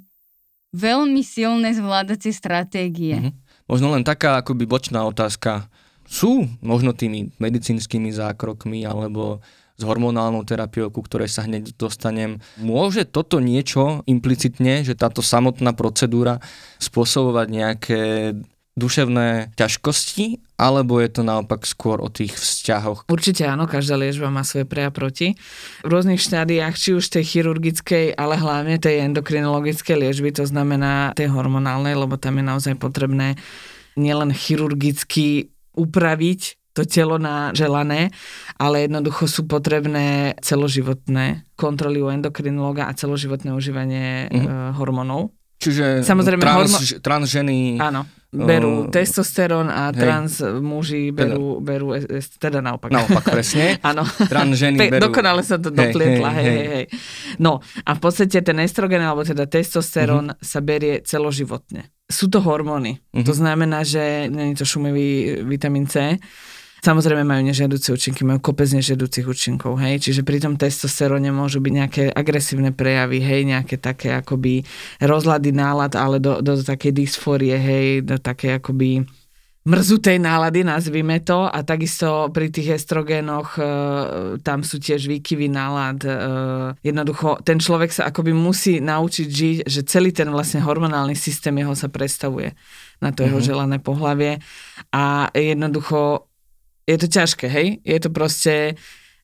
veľmi 0.73 1.21
silné 1.25 1.73
zvládacie 1.73 2.33
stratégie. 2.33 3.17
Mm-hmm. 3.17 3.67
Možno 3.69 3.87
len 3.95 4.03
taká 4.05 4.41
akoby 4.41 4.69
bočná 4.69 5.05
otázka. 5.07 5.69
Sú 6.03 6.45
možno 6.59 6.91
tými 6.91 7.31
medicínskymi 7.39 8.11
zákrokmi 8.11 8.83
alebo 8.83 9.39
s 9.73 9.81
hormonálnou 9.81 10.45
terapiou, 10.45 10.93
ku 10.93 11.01
ktorej 11.01 11.33
sa 11.33 11.49
hneď 11.49 11.73
dostanem. 11.73 12.37
Môže 12.61 13.09
toto 13.09 13.41
niečo 13.41 14.05
implicitne, 14.05 14.85
že 14.85 14.93
táto 14.93 15.25
samotná 15.25 15.73
procedúra 15.73 16.37
spôsobovať 16.77 17.47
nejaké 17.49 18.01
duševné 18.73 19.53
ťažkosti, 19.53 20.41
alebo 20.57 20.97
je 20.97 21.09
to 21.13 21.21
naopak 21.21 21.61
skôr 21.65 22.01
o 22.01 22.09
tých 22.09 22.33
vzťahoch? 22.33 23.05
Určite 23.05 23.45
áno, 23.45 23.69
každá 23.69 23.93
liečba 23.93 24.33
má 24.33 24.41
svoje 24.41 24.65
pre 24.65 24.89
a 24.89 24.91
proti. 24.93 25.37
V 25.85 25.89
rôznych 25.89 26.17
štádiách, 26.17 26.73
či 26.73 26.97
už 26.97 27.05
tej 27.13 27.21
chirurgickej, 27.21 28.17
ale 28.17 28.33
hlavne 28.33 28.81
tej 28.81 29.05
endokrinologickej 29.09 29.93
liečby, 29.93 30.33
to 30.33 30.49
znamená 30.49 31.13
tej 31.13 31.29
hormonálnej, 31.29 31.93
lebo 31.93 32.17
tam 32.17 32.41
je 32.41 32.45
naozaj 32.49 32.73
potrebné 32.81 33.37
nielen 33.93 34.33
chirurgicky 34.33 35.53
upraviť 35.77 36.62
to 36.73 36.83
telo 36.89 37.21
na 37.21 37.53
želané, 37.53 38.09
ale 38.57 38.89
jednoducho 38.89 39.29
sú 39.29 39.45
potrebné 39.45 40.37
celoživotné 40.41 41.45
kontroly 41.53 42.01
u 42.01 42.09
endokrinologa 42.09 42.89
a 42.89 42.97
celoživotné 42.97 43.53
užívanie 43.53 44.27
mm. 44.33 44.77
hormónov. 44.81 45.29
Čiže 45.63 46.03
Samozrejme, 46.03 46.43
trans, 46.43 46.59
hormo- 46.59 46.99
trans 46.99 47.25
ženy... 47.31 47.79
Áno, 47.79 48.03
berú 48.33 48.73
uh, 48.83 48.89
testosterón 48.91 49.69
a 49.69 49.93
trans 49.93 50.41
hej, 50.41 50.59
muži 50.59 51.13
berú, 51.13 51.61
teda, 51.61 51.63
berú 51.63 51.87
teda 52.41 52.59
naopak. 52.59 52.89
Naopak, 52.89 53.23
presne. 53.31 53.77
Áno. 53.89 54.03
Trans 54.03 54.57
ženy 54.57 54.89
berú... 54.89 55.07
Dokonale 55.07 55.45
sa 55.45 55.61
to 55.61 55.69
doplietla, 55.69 56.29
hej, 56.35 56.45
hej, 56.49 56.67
hej. 56.67 56.85
No 57.37 57.61
a 57.85 57.91
v 57.95 57.99
podstate 58.01 58.41
ten 58.41 58.57
estrogen, 58.59 59.05
alebo 59.05 59.23
teda 59.23 59.45
testosterón 59.47 60.33
uh-huh. 60.33 60.43
sa 60.43 60.59
berie 60.59 61.05
celoživotne. 61.05 61.93
Sú 62.09 62.27
to 62.27 62.43
hormóny. 62.43 62.99
Uh-huh. 63.13 63.23
To 63.23 63.31
znamená, 63.31 63.85
že 63.85 64.27
není 64.27 64.57
to 64.57 64.65
šumivý 64.67 65.39
vitamín 65.47 65.87
C, 65.87 66.19
Samozrejme 66.83 67.23
majú 67.23 67.47
nežiaduce 67.47 67.95
účinky, 67.95 68.27
majú 68.27 68.43
kopec 68.43 68.67
nežiaducich 68.75 69.23
účinkov, 69.23 69.79
hej, 69.79 70.03
čiže 70.03 70.27
pri 70.27 70.43
tom 70.43 70.59
testosteróne 70.59 71.31
môžu 71.31 71.63
byť 71.63 71.73
nejaké 71.79 72.03
agresívne 72.11 72.75
prejavy, 72.75 73.23
hej, 73.23 73.47
nejaké 73.47 73.79
také 73.79 74.11
akoby 74.11 74.67
rozlady 74.99 75.55
nálad, 75.55 75.95
ale 75.95 76.19
do, 76.19 76.43
do, 76.43 76.59
do 76.59 76.63
takej 76.67 76.91
dysfórie, 76.91 77.55
hej, 77.55 78.03
do 78.03 78.19
také 78.19 78.59
akoby 78.59 79.07
mrzutej 79.63 80.19
nálady, 80.19 80.67
nazvime 80.67 81.23
to, 81.23 81.47
a 81.47 81.63
takisto 81.63 82.27
pri 82.35 82.51
tých 82.51 82.75
estrogénoch 82.83 83.55
e, 83.55 83.63
tam 84.43 84.59
sú 84.59 84.75
tiež 84.75 85.07
výkyvy 85.07 85.47
nálad. 85.47 86.03
E, 86.03 86.11
jednoducho 86.83 87.39
ten 87.47 87.63
človek 87.63 87.95
sa 87.95 88.11
akoby 88.11 88.35
musí 88.35 88.83
naučiť 88.83 89.27
žiť, 89.31 89.57
že 89.63 89.87
celý 89.87 90.11
ten 90.11 90.27
vlastne 90.27 90.59
hormonálny 90.59 91.15
systém 91.15 91.55
jeho 91.55 91.79
sa 91.79 91.87
predstavuje 91.87 92.51
na 92.99 93.15
to 93.15 93.23
jeho 93.23 93.39
mm-hmm. 93.39 93.47
želané 93.47 93.77
pohlavie. 93.79 94.43
A 94.91 95.31
jednoducho 95.31 96.27
je 96.83 96.97
to 96.99 97.07
ťažké, 97.07 97.45
hej? 97.47 97.67
Je 97.83 97.97
to 97.99 98.09
proste 98.11 98.75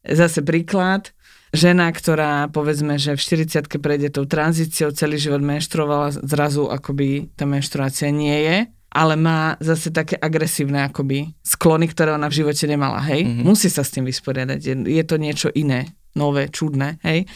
zase 0.03 0.39
príklad, 0.43 1.11
žena, 1.51 1.89
ktorá 1.89 2.47
povedzme, 2.47 2.95
že 2.95 3.17
v 3.17 3.45
40 3.45 3.67
prejde 3.81 4.09
tou 4.13 4.23
tranzíciou, 4.23 4.93
celý 4.93 5.17
život 5.19 5.41
menštruovala, 5.41 6.23
zrazu 6.23 6.69
akoby 6.69 7.33
tá 7.35 7.43
menštruácia 7.43 8.13
nie 8.13 8.37
je, 8.45 8.57
ale 8.89 9.13
má 9.13 9.53
zase 9.61 9.93
také 9.93 10.17
agresívne 10.17 10.89
akoby 10.89 11.29
sklony, 11.45 11.85
ktoré 11.89 12.17
ona 12.17 12.25
v 12.29 12.41
živote 12.41 12.65
nemala, 12.65 13.01
hej? 13.05 13.25
Mm-hmm. 13.25 13.45
Musí 13.45 13.69
sa 13.69 13.85
s 13.85 13.93
tým 13.93 14.05
vysporiadať, 14.05 14.59
je, 14.61 14.75
je 14.87 15.03
to 15.05 15.15
niečo 15.21 15.49
iné, 15.53 15.93
nové, 16.17 16.49
čudné, 16.49 16.97
hej? 17.05 17.29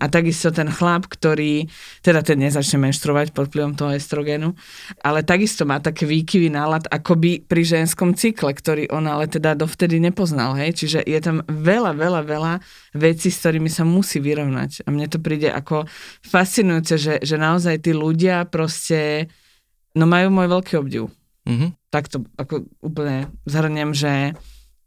A 0.00 0.08
takisto 0.08 0.48
ten 0.48 0.72
chlap, 0.72 1.06
ktorý, 1.06 1.68
teda 2.00 2.24
ten 2.24 2.40
nezačne 2.40 2.80
menštrovať 2.88 3.36
pod 3.36 3.52
vplyvom 3.52 3.76
toho 3.76 3.92
estrogénu, 3.92 4.56
ale 5.04 5.20
takisto 5.20 5.68
má 5.68 5.76
také 5.76 6.08
výkyvy 6.08 6.48
nálad 6.48 6.88
akoby 6.88 7.44
pri 7.44 7.62
ženskom 7.62 8.16
cykle, 8.16 8.56
ktorý 8.56 8.88
on 8.88 9.04
ale 9.04 9.28
teda 9.28 9.52
dovtedy 9.52 10.00
nepoznal, 10.00 10.56
hej. 10.56 10.72
Čiže 10.72 11.04
je 11.04 11.20
tam 11.20 11.44
veľa, 11.44 11.92
veľa, 11.92 12.20
veľa 12.24 12.52
vecí, 12.96 13.28
s 13.28 13.44
ktorými 13.44 13.68
sa 13.68 13.84
musí 13.84 14.18
vyrovnať. 14.18 14.84
A 14.84 14.88
mne 14.88 15.06
to 15.06 15.20
príde 15.20 15.52
ako 15.52 15.84
fascinujúce, 16.24 16.96
že, 16.96 17.14
že 17.20 17.36
naozaj 17.36 17.84
tí 17.84 17.92
ľudia 17.92 18.48
proste, 18.48 19.28
no 19.92 20.08
majú 20.08 20.32
môj 20.32 20.48
veľký 20.48 20.74
obdiv. 20.80 21.12
Mm-hmm. 21.44 21.70
Tak 21.92 22.04
to 22.08 22.24
ako 22.40 22.64
úplne 22.80 23.28
zhrnem, 23.44 23.92
že 23.92 24.32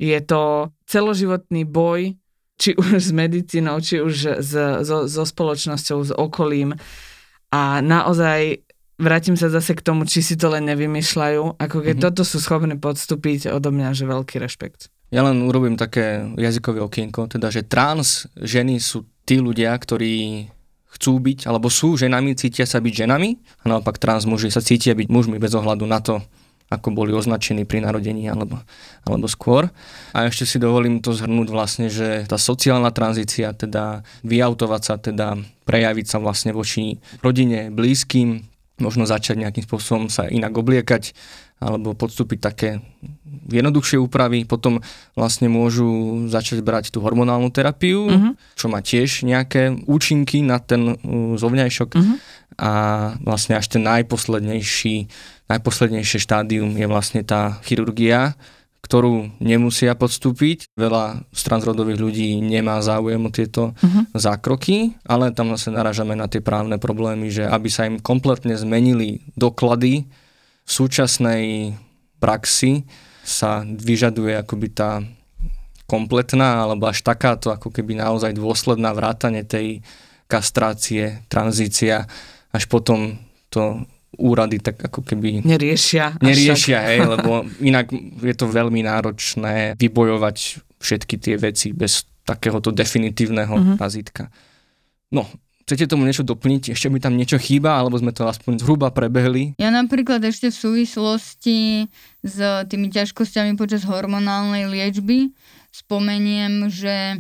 je 0.01 0.19
to 0.25 0.73
celoživotný 0.89 1.63
boj 1.69 2.17
či 2.57 2.77
už 2.77 3.01
s 3.01 3.09
medicínou, 3.11 3.81
či 3.81 3.99
už 3.99 4.39
s, 4.41 4.53
so, 4.85 5.09
so 5.09 5.23
spoločnosťou, 5.25 5.97
s 6.03 6.11
okolím. 6.13 6.77
A 7.53 7.81
naozaj 7.81 8.65
vrátim 8.97 9.35
sa 9.37 9.49
zase 9.49 9.73
k 9.77 9.85
tomu, 9.85 10.05
či 10.05 10.21
si 10.21 10.37
to 10.37 10.49
len 10.53 10.65
nevymýšľajú. 10.69 11.59
Ako 11.59 11.77
keď 11.81 11.95
mm-hmm. 11.97 12.07
toto 12.13 12.21
sú 12.25 12.37
schopné 12.39 12.77
podstúpiť 12.77 13.49
odo 13.51 13.73
mňa, 13.73 13.93
že 13.97 14.05
veľký 14.09 14.37
rešpekt. 14.41 14.93
Ja 15.13 15.21
len 15.21 15.45
urobím 15.45 15.77
také 15.77 16.25
jazykové 16.41 16.81
okienko, 16.81 17.29
teda, 17.29 17.53
že 17.53 17.61
trans 17.61 18.25
ženy 18.33 18.81
sú 18.81 19.05
tí 19.29 19.37
ľudia, 19.37 19.69
ktorí 19.77 20.49
chcú 20.93 21.21
byť, 21.21 21.49
alebo 21.49 21.69
sú 21.69 21.97
ženami, 21.97 22.37
cítia 22.37 22.65
sa 22.65 22.81
byť 22.81 22.93
ženami, 23.05 23.29
a 23.61 23.63
naopak 23.69 23.97
trans 23.97 24.25
muži 24.25 24.49
sa 24.53 24.61
cítia 24.61 24.93
byť 24.97 25.09
mužmi 25.09 25.37
bez 25.37 25.53
ohľadu 25.53 25.85
na 25.85 26.01
to, 26.01 26.21
ako 26.73 26.89
boli 26.91 27.13
označení 27.13 27.63
pri 27.63 27.85
narodení 27.85 28.25
alebo, 28.25 28.57
alebo 29.05 29.29
skôr. 29.29 29.69
A 30.11 30.25
ešte 30.25 30.49
si 30.49 30.57
dovolím 30.57 30.99
to 30.99 31.13
zhrnúť 31.13 31.47
vlastne, 31.53 31.87
že 31.87 32.25
tá 32.25 32.41
sociálna 32.41 32.89
tranzícia, 32.89 33.53
teda 33.53 34.01
vyautovať 34.25 34.81
sa, 34.81 34.95
teda 34.97 35.27
prejaviť 35.63 36.05
sa 36.09 36.17
vlastne 36.17 36.51
voči 36.51 36.97
rodine, 37.21 37.69
blízkym, 37.69 38.49
možno 38.81 39.05
začať 39.05 39.37
nejakým 39.37 39.63
spôsobom 39.63 40.09
sa 40.09 40.25
inak 40.25 40.51
obliekať 40.57 41.13
alebo 41.63 41.95
podstúpiť 41.95 42.39
také 42.43 42.69
jednoduchšie 43.47 43.95
úpravy, 43.99 44.43
potom 44.43 44.83
vlastne 45.15 45.47
môžu 45.47 46.27
začať 46.27 46.59
brať 46.59 46.91
tú 46.91 46.99
hormonálnu 46.99 47.49
terapiu, 47.49 48.07
uh-huh. 48.07 48.33
čo 48.55 48.67
má 48.67 48.83
tiež 48.83 49.23
nejaké 49.23 49.71
účinky 49.87 50.43
na 50.43 50.59
ten 50.59 50.95
uh, 50.95 51.35
zovňajšok 51.39 51.89
uh-huh. 51.95 52.15
a 52.59 52.71
vlastne 53.23 53.55
až 53.55 53.71
ten 53.71 53.83
najposlednejší 53.83 55.07
najposlednejšie 55.51 56.19
štádium 56.23 56.75
je 56.77 56.87
vlastne 56.87 57.21
tá 57.23 57.59
chirurgia, 57.63 58.35
ktorú 58.83 59.31
nemusia 59.39 59.95
podstúpiť. 59.95 60.67
Veľa 60.75 61.23
z 61.31 61.41
transrodových 61.47 61.99
ľudí 62.03 62.27
nemá 62.43 62.83
záujem 62.83 63.23
o 63.23 63.31
tieto 63.31 63.71
uh-huh. 63.71 64.03
zákroky, 64.11 64.99
ale 65.07 65.31
tam 65.31 65.55
zase 65.55 65.71
naražame 65.71 66.19
na 66.19 66.27
tie 66.27 66.43
právne 66.43 66.75
problémy, 66.75 67.31
že 67.31 67.47
aby 67.47 67.71
sa 67.71 67.87
im 67.87 68.03
kompletne 68.03 68.59
zmenili 68.59 69.23
doklady 69.39 70.03
v 70.63 70.69
súčasnej 70.69 71.75
praxi 72.19 72.83
sa 73.23 73.63
vyžaduje 73.63 74.35
akoby 74.35 74.67
tá 74.71 74.99
kompletná 75.87 76.63
alebo 76.63 76.87
až 76.87 77.03
takáto 77.03 77.51
ako 77.51 77.71
keby 77.71 77.99
naozaj 77.99 78.35
dôsledná 78.35 78.91
vrátanie 78.95 79.47
tej 79.47 79.83
kastrácie, 80.27 81.23
tranzícia, 81.27 82.07
až 82.51 82.63
potom 82.71 83.19
to 83.51 83.83
úrady 84.17 84.61
tak 84.61 84.77
ako 84.79 85.01
keby... 85.01 85.41
Neriešia. 85.41 86.21
Neriešia, 86.21 86.79
hej, 86.89 86.99
lebo 87.17 87.45
inak 87.61 87.89
je 88.21 88.35
to 88.37 88.45
veľmi 88.49 88.85
náročné 88.85 89.77
vybojovať 89.77 90.37
všetky 90.77 91.15
tie 91.17 91.35
veci 91.39 91.71
bez 91.71 92.05
takéhoto 92.23 92.71
definitívneho 92.71 93.55
uh-huh. 93.55 93.75
razítka. 93.79 94.31
No, 95.11 95.27
chcete 95.67 95.91
tomu 95.91 96.07
niečo 96.07 96.23
doplniť? 96.23 96.75
Ešte 96.75 96.87
mi 96.87 96.99
tam 96.99 97.15
niečo 97.19 97.35
chýba, 97.39 97.79
alebo 97.79 97.99
sme 97.99 98.15
to 98.15 98.27
aspoň 98.27 98.63
zhruba 98.63 98.91
prebehli? 98.91 99.55
Ja 99.59 99.71
napríklad 99.71 100.23
ešte 100.23 100.51
v 100.51 100.57
súvislosti 100.57 101.59
s 102.23 102.35
tými 102.71 102.91
ťažkosťami 102.91 103.59
počas 103.59 103.83
hormonálnej 103.83 104.67
liečby 104.71 105.35
spomeniem, 105.73 106.69
že 106.69 107.17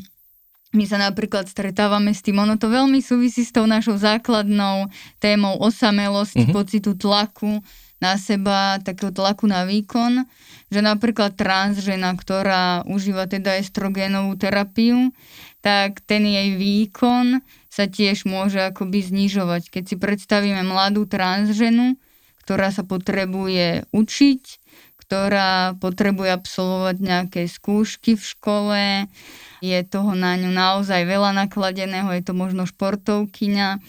my 0.73 0.83
sa 0.89 0.97
napríklad 0.97 1.45
stretávame 1.45 2.17
s 2.17 2.25
tým, 2.25 2.41
ono 2.41 2.57
to 2.57 2.67
veľmi 2.67 2.97
súvisí 2.99 3.45
s 3.45 3.53
tou 3.53 3.69
našou 3.69 3.93
základnou 3.95 4.89
témou 5.21 5.61
osamelosti, 5.61 6.49
mm-hmm. 6.49 6.57
pocitu 6.57 6.97
tlaku 6.97 7.61
na 8.01 8.17
seba, 8.17 8.81
takého 8.81 9.13
tlaku 9.13 9.47
na 9.47 9.63
výkon, 9.63 10.25
že 10.73 10.81
napríklad 10.81 11.37
trans 11.37 11.79
žena, 11.79 12.17
ktorá 12.17 12.83
užíva 12.89 13.29
teda 13.29 13.61
estrogénovú 13.61 14.35
terapiu, 14.35 15.13
tak 15.63 16.03
ten 16.03 16.25
jej 16.27 16.57
výkon 16.59 17.39
sa 17.71 17.87
tiež 17.87 18.27
môže 18.27 18.59
akoby 18.59 19.05
znižovať. 19.07 19.71
Keď 19.71 19.83
si 19.87 19.95
predstavíme 19.95 20.65
mladú 20.67 21.07
trans 21.07 21.53
ženu, 21.55 21.95
ktorá 22.43 22.73
sa 22.75 22.83
potrebuje 22.83 23.87
učiť, 23.95 24.41
ktorá 24.99 25.77
potrebuje 25.79 26.29
absolvovať 26.33 26.95
nejaké 26.99 27.41
skúšky 27.47 28.19
v 28.19 28.23
škole, 28.23 28.81
je 29.63 29.79
toho 29.87 30.11
na 30.11 30.35
ňu 30.35 30.51
naozaj 30.51 31.07
veľa 31.07 31.31
nakladeného, 31.47 32.11
je 32.11 32.23
to 32.27 32.35
možno 32.35 32.67
športovkyňa 32.67 33.79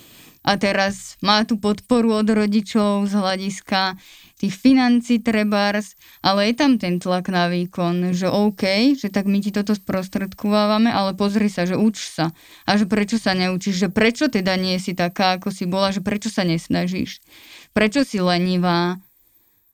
a 0.45 0.53
teraz 0.61 1.18
má 1.18 1.43
tú 1.43 1.59
podporu 1.59 2.20
od 2.20 2.29
rodičov 2.31 3.11
z 3.11 3.16
hľadiska 3.16 3.99
tých 4.39 4.55
financí 4.55 5.18
trebárs, 5.25 5.97
ale 6.20 6.53
je 6.53 6.55
tam 6.55 6.77
ten 6.77 7.01
tlak 7.01 7.33
na 7.33 7.49
výkon, 7.49 8.12
že 8.12 8.29
OK, 8.29 8.93
že 8.93 9.09
tak 9.09 9.25
my 9.25 9.41
ti 9.41 9.49
toto 9.51 9.72
sprostredkovávame, 9.72 10.93
ale 10.93 11.16
pozri 11.16 11.49
sa, 11.49 11.64
že 11.64 11.81
uč 11.81 12.12
sa. 12.12 12.37
A 12.68 12.77
že 12.77 12.85
prečo 12.85 13.16
sa 13.16 13.33
neučíš, 13.33 13.89
že 13.89 13.89
prečo 13.89 14.29
teda 14.29 14.61
nie 14.61 14.77
si 14.77 14.93
taká, 14.93 15.41
ako 15.41 15.49
si 15.49 15.64
bola, 15.64 15.97
že 15.97 16.05
prečo 16.05 16.29
sa 16.29 16.45
nesnažíš, 16.45 17.25
prečo 17.72 18.05
si 18.05 18.20
lenivá. 18.20 19.01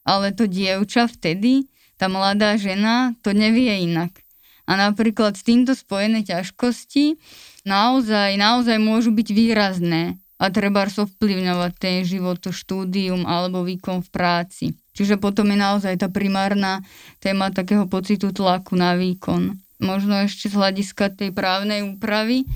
Ale 0.06 0.30
to 0.32 0.46
dievča 0.46 1.10
vtedy, 1.10 1.66
tá 1.98 2.06
mladá 2.06 2.54
žena, 2.56 3.18
to 3.26 3.34
nevie 3.34 3.84
inak. 3.84 4.22
A 4.70 4.78
napríklad 4.78 5.34
s 5.34 5.42
týmto 5.42 5.74
spojené 5.74 6.22
ťažkosti 6.22 7.18
naozaj, 7.66 8.38
naozaj 8.38 8.78
môžu 8.78 9.10
byť 9.10 9.28
výrazné 9.34 10.14
a 10.38 10.48
treba 10.48 10.86
ovplyvňovať 10.86 11.72
ten 11.76 12.06
život, 12.06 12.38
to 12.38 12.54
štúdium 12.54 13.26
alebo 13.26 13.66
výkon 13.66 14.06
v 14.06 14.08
práci. 14.14 14.66
Čiže 14.94 15.18
potom 15.18 15.50
je 15.50 15.58
naozaj 15.58 16.00
tá 16.00 16.08
primárna 16.08 16.80
téma 17.18 17.50
takého 17.50 17.84
pocitu 17.90 18.30
tlaku 18.30 18.78
na 18.78 18.94
výkon. 18.94 19.58
Možno 19.82 20.24
ešte 20.24 20.48
z 20.48 20.56
hľadiska 20.56 21.18
tej 21.18 21.34
právnej 21.34 21.84
úpravy, 21.84 22.48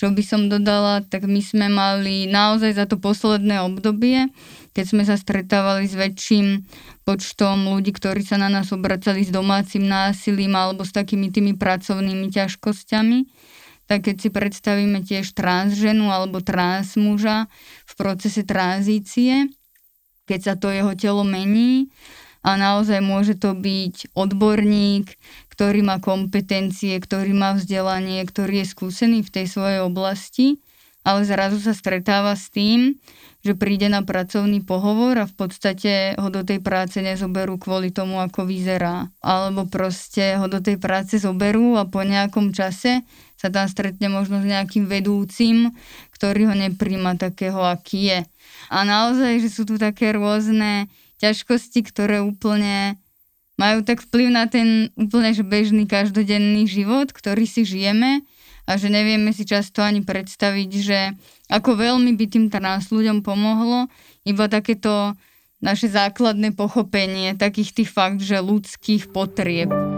čo 0.00 0.08
by 0.10 0.22
som 0.24 0.48
dodala, 0.48 1.04
tak 1.04 1.28
my 1.28 1.44
sme 1.44 1.68
mali 1.68 2.24
naozaj 2.24 2.72
za 2.72 2.88
to 2.88 2.96
posledné 2.96 3.60
obdobie, 3.60 4.32
keď 4.70 4.84
sme 4.86 5.02
sa 5.02 5.18
stretávali 5.18 5.90
s 5.90 5.98
väčším 5.98 6.62
počtom 7.02 7.66
ľudí, 7.74 7.90
ktorí 7.90 8.22
sa 8.22 8.38
na 8.38 8.46
nás 8.46 8.70
obracali 8.70 9.26
s 9.26 9.34
domácim 9.34 9.82
násilím 9.82 10.54
alebo 10.54 10.86
s 10.86 10.94
takými 10.94 11.34
tými 11.34 11.58
pracovnými 11.58 12.30
ťažkosťami, 12.30 13.18
tak 13.90 14.06
keď 14.06 14.16
si 14.22 14.28
predstavíme 14.30 15.02
tiež 15.02 15.34
transženu 15.34 16.14
alebo 16.14 16.38
transmuža 16.38 17.50
v 17.90 17.92
procese 17.98 18.46
tranzície, 18.46 19.50
keď 20.30 20.40
sa 20.40 20.54
to 20.54 20.70
jeho 20.70 20.94
telo 20.94 21.26
mení 21.26 21.90
a 22.46 22.54
naozaj 22.54 23.02
môže 23.02 23.34
to 23.34 23.50
byť 23.50 24.14
odborník, 24.14 25.10
ktorý 25.50 25.82
má 25.82 25.98
kompetencie, 25.98 26.94
ktorý 27.02 27.34
má 27.34 27.58
vzdelanie, 27.58 28.22
ktorý 28.22 28.62
je 28.62 28.70
skúsený 28.70 29.26
v 29.26 29.32
tej 29.34 29.46
svojej 29.50 29.82
oblasti, 29.82 30.62
ale 31.02 31.26
zrazu 31.26 31.58
sa 31.58 31.74
stretáva 31.74 32.38
s 32.38 32.46
tým, 32.48 32.96
že 33.40 33.56
príde 33.56 33.88
na 33.88 34.04
pracovný 34.04 34.60
pohovor 34.60 35.16
a 35.16 35.24
v 35.24 35.34
podstate 35.34 36.12
ho 36.20 36.28
do 36.28 36.44
tej 36.44 36.60
práce 36.60 37.00
nezoberú 37.00 37.56
kvôli 37.56 37.88
tomu, 37.88 38.20
ako 38.20 38.44
vyzerá. 38.44 39.08
Alebo 39.24 39.64
proste 39.64 40.36
ho 40.36 40.44
do 40.44 40.60
tej 40.60 40.76
práce 40.76 41.16
zoberú 41.16 41.80
a 41.80 41.88
po 41.88 42.04
nejakom 42.04 42.52
čase 42.52 43.00
sa 43.40 43.48
tam 43.48 43.64
stretne 43.64 44.12
možno 44.12 44.44
s 44.44 44.46
nejakým 44.46 44.84
vedúcim, 44.84 45.72
ktorý 46.12 46.52
ho 46.52 46.54
nepríjma 46.54 47.16
takého, 47.16 47.64
aký 47.64 48.12
je. 48.12 48.20
A 48.68 48.84
naozaj, 48.84 49.40
že 49.40 49.48
sú 49.48 49.64
tu 49.64 49.80
také 49.80 50.12
rôzne 50.12 50.92
ťažkosti, 51.24 51.80
ktoré 51.88 52.20
úplne 52.20 53.00
majú 53.56 53.84
tak 53.84 54.00
vplyv 54.04 54.28
na 54.32 54.48
ten 54.48 54.88
úplne 54.96 55.36
že 55.36 55.44
bežný 55.44 55.84
každodenný 55.84 56.64
život, 56.64 57.12
ktorý 57.12 57.44
si 57.44 57.68
žijeme 57.68 58.24
a 58.68 58.76
že 58.76 58.92
nevieme 58.92 59.32
si 59.32 59.48
často 59.48 59.80
ani 59.80 60.04
predstaviť, 60.04 60.70
že 60.80 60.98
ako 61.48 61.76
veľmi 61.76 62.14
by 62.16 62.24
tým 62.28 62.46
trans 62.52 62.88
ľuďom 62.92 63.24
pomohlo 63.24 63.88
iba 64.24 64.44
takéto 64.46 65.16
naše 65.60 65.92
základné 65.92 66.56
pochopenie 66.56 67.36
takých 67.36 67.76
tých 67.76 67.90
fakt, 67.92 68.20
že 68.24 68.40
ľudských 68.40 69.12
potrieb. 69.12 69.89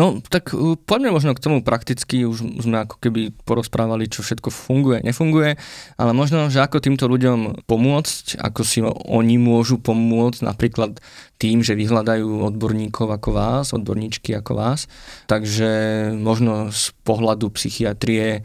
No, 0.00 0.24
tak 0.24 0.56
uh, 0.56 0.80
poďme 0.80 1.12
možno 1.12 1.36
k 1.36 1.44
tomu 1.44 1.60
prakticky, 1.60 2.24
už 2.24 2.64
sme 2.64 2.88
ako 2.88 2.96
keby 3.04 3.36
porozprávali, 3.44 4.08
čo 4.08 4.24
všetko 4.24 4.48
funguje, 4.48 5.04
nefunguje, 5.04 5.60
ale 6.00 6.16
možno, 6.16 6.48
že 6.48 6.64
ako 6.64 6.80
týmto 6.80 7.04
ľuďom 7.04 7.68
pomôcť, 7.68 8.40
ako 8.40 8.60
si 8.64 8.80
oni 8.88 9.36
môžu 9.36 9.76
pomôcť 9.76 10.40
napríklad 10.40 11.04
tým, 11.36 11.60
že 11.60 11.76
vyhľadajú 11.76 12.48
odborníkov 12.48 13.12
ako 13.12 13.30
vás, 13.36 13.76
odborníčky 13.76 14.32
ako 14.40 14.56
vás. 14.56 14.88
Takže 15.28 15.68
možno 16.16 16.72
z 16.72 16.96
pohľadu 17.04 17.52
psychiatrie, 17.52 18.40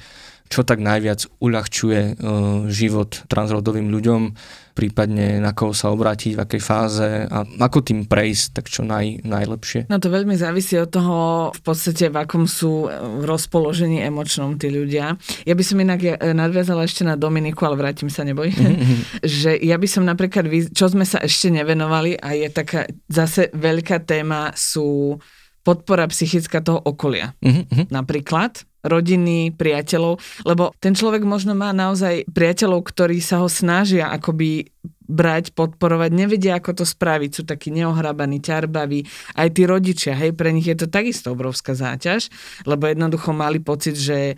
čo 0.45 0.61
tak 0.61 0.77
najviac 0.77 1.25
uľahčuje 1.41 2.01
uh, 2.01 2.69
život 2.69 3.25
transrodovým 3.25 3.89
ľuďom, 3.89 4.21
prípadne 4.75 5.39
na 5.39 5.55
koho 5.55 5.71
sa 5.71 5.89
obrátiť, 5.89 6.35
v 6.35 6.43
akej 6.43 6.61
fáze 6.61 7.09
a 7.25 7.47
ako 7.47 7.79
tým 7.79 8.05
prejsť 8.05 8.45
tak 8.59 8.65
čo 8.67 8.83
naj, 8.83 9.23
najlepšie? 9.23 9.87
No 9.87 9.97
to 9.97 10.11
veľmi 10.11 10.35
závisí 10.35 10.75
od 10.75 10.91
toho 10.91 11.17
v 11.55 11.61
podstate, 11.63 12.11
v 12.11 12.17
akom 12.19 12.43
sú 12.45 12.91
v 12.91 13.23
rozpoložení 13.23 14.03
emočnom 14.03 14.59
tí 14.59 14.67
ľudia. 14.67 15.15
Ja 15.47 15.55
by 15.55 15.63
som 15.63 15.79
inak 15.79 16.19
nadviazala 16.19 16.83
ešte 16.83 17.07
na 17.07 17.15
Dominiku, 17.15 17.65
ale 17.65 17.79
vrátim 17.79 18.11
sa, 18.11 18.27
neboj. 18.27 18.51
Že 19.23 19.63
ja 19.63 19.79
by 19.79 19.87
som 19.87 20.03
napríklad, 20.03 20.45
čo 20.75 20.91
sme 20.91 21.07
sa 21.07 21.23
ešte 21.23 21.47
nevenovali 21.49 22.19
a 22.19 22.35
je 22.35 22.47
taká 22.51 22.85
zase 23.07 23.49
veľká 23.55 24.03
téma 24.03 24.51
sú 24.53 25.17
podpora 25.65 26.05
psychická 26.13 26.61
toho 26.61 26.77
okolia. 26.77 27.33
Mm-hmm. 27.41 27.89
Napríklad 27.89 28.61
rodiny, 28.86 29.51
priateľov, 29.51 30.21
lebo 30.45 30.71
ten 30.77 30.93
človek 30.93 31.25
možno 31.25 31.57
má 31.57 31.73
naozaj 31.73 32.29
priateľov, 32.29 32.86
ktorí 32.86 33.17
sa 33.19 33.41
ho 33.41 33.49
snažia 33.49 34.13
akoby 34.13 34.69
brať, 35.05 35.53
podporovať, 35.53 36.09
nevedia, 36.13 36.57
ako 36.57 36.81
to 36.81 36.86
spraviť, 36.86 37.29
sú 37.29 37.43
takí 37.45 37.69
neohrabaní, 37.69 38.41
ťarbaví, 38.41 39.05
aj 39.38 39.47
tí 39.53 39.61
rodičia, 39.69 40.17
hej, 40.17 40.33
pre 40.33 40.49
nich 40.49 40.65
je 40.65 40.77
to 40.77 40.88
takisto 40.89 41.33
obrovská 41.33 41.77
záťaž, 41.77 42.29
lebo 42.65 42.89
jednoducho 42.89 43.29
mali 43.33 43.61
pocit, 43.61 43.97
že 43.97 44.38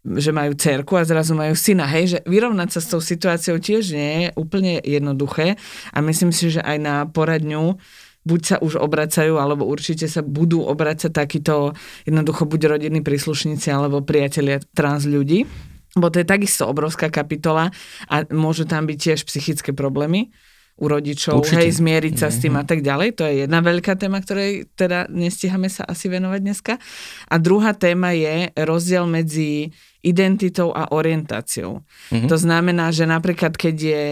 že 0.00 0.32
majú 0.32 0.56
cerku 0.56 0.96
a 0.96 1.04
zrazu 1.04 1.36
majú 1.36 1.52
syna, 1.52 1.84
hej, 1.84 2.16
že 2.16 2.18
vyrovnať 2.24 2.68
sa 2.72 2.80
s 2.80 2.88
tou 2.88 3.04
situáciou 3.04 3.60
tiež 3.60 3.92
nie 3.92 4.12
je 4.24 4.28
úplne 4.32 4.80
jednoduché 4.80 5.60
a 5.92 5.98
myslím 6.00 6.32
si, 6.32 6.48
že 6.48 6.64
aj 6.64 6.76
na 6.80 6.94
poradňu 7.04 7.76
buď 8.24 8.40
sa 8.44 8.56
už 8.60 8.76
obracajú, 8.76 9.40
alebo 9.40 9.64
určite 9.64 10.04
sa 10.04 10.20
budú 10.20 10.64
obracať 10.64 11.12
takíto 11.12 11.72
jednoducho 12.04 12.44
buď 12.44 12.76
rodinní 12.76 13.00
príslušníci 13.00 13.72
alebo 13.72 14.04
priatelia 14.04 14.60
trans 14.76 15.08
ľudí. 15.08 15.48
Bo 15.96 16.06
to 16.12 16.22
je 16.22 16.26
takisto 16.28 16.70
obrovská 16.70 17.10
kapitola 17.10 17.74
a 18.06 18.22
môžu 18.30 18.62
tam 18.62 18.86
byť 18.86 18.98
tiež 18.98 19.20
psychické 19.26 19.74
problémy 19.74 20.30
u 20.80 20.88
rodičov, 20.88 21.44
Určite. 21.44 21.60
hej, 21.60 21.76
zmieriť 21.76 22.14
sa 22.16 22.32
s 22.32 22.40
tým 22.40 22.56
a 22.56 22.64
tak 22.64 22.80
ďalej. 22.80 23.20
To 23.20 23.28
je 23.28 23.44
jedna 23.44 23.60
veľká 23.60 24.00
téma, 24.00 24.24
ktorej 24.24 24.64
teda 24.72 25.12
nestíhame 25.12 25.68
sa 25.68 25.84
asi 25.84 26.08
venovať 26.08 26.40
dneska. 26.40 26.74
A 27.28 27.34
druhá 27.36 27.76
téma 27.76 28.16
je 28.16 28.48
rozdiel 28.56 29.04
medzi 29.04 29.76
identitou 30.00 30.72
a 30.72 30.88
orientáciou. 30.88 31.84
Mm-hmm. 31.84 32.28
To 32.32 32.36
znamená, 32.40 32.88
že 32.96 33.04
napríklad 33.04 33.60
keď 33.60 33.76
je 33.76 34.04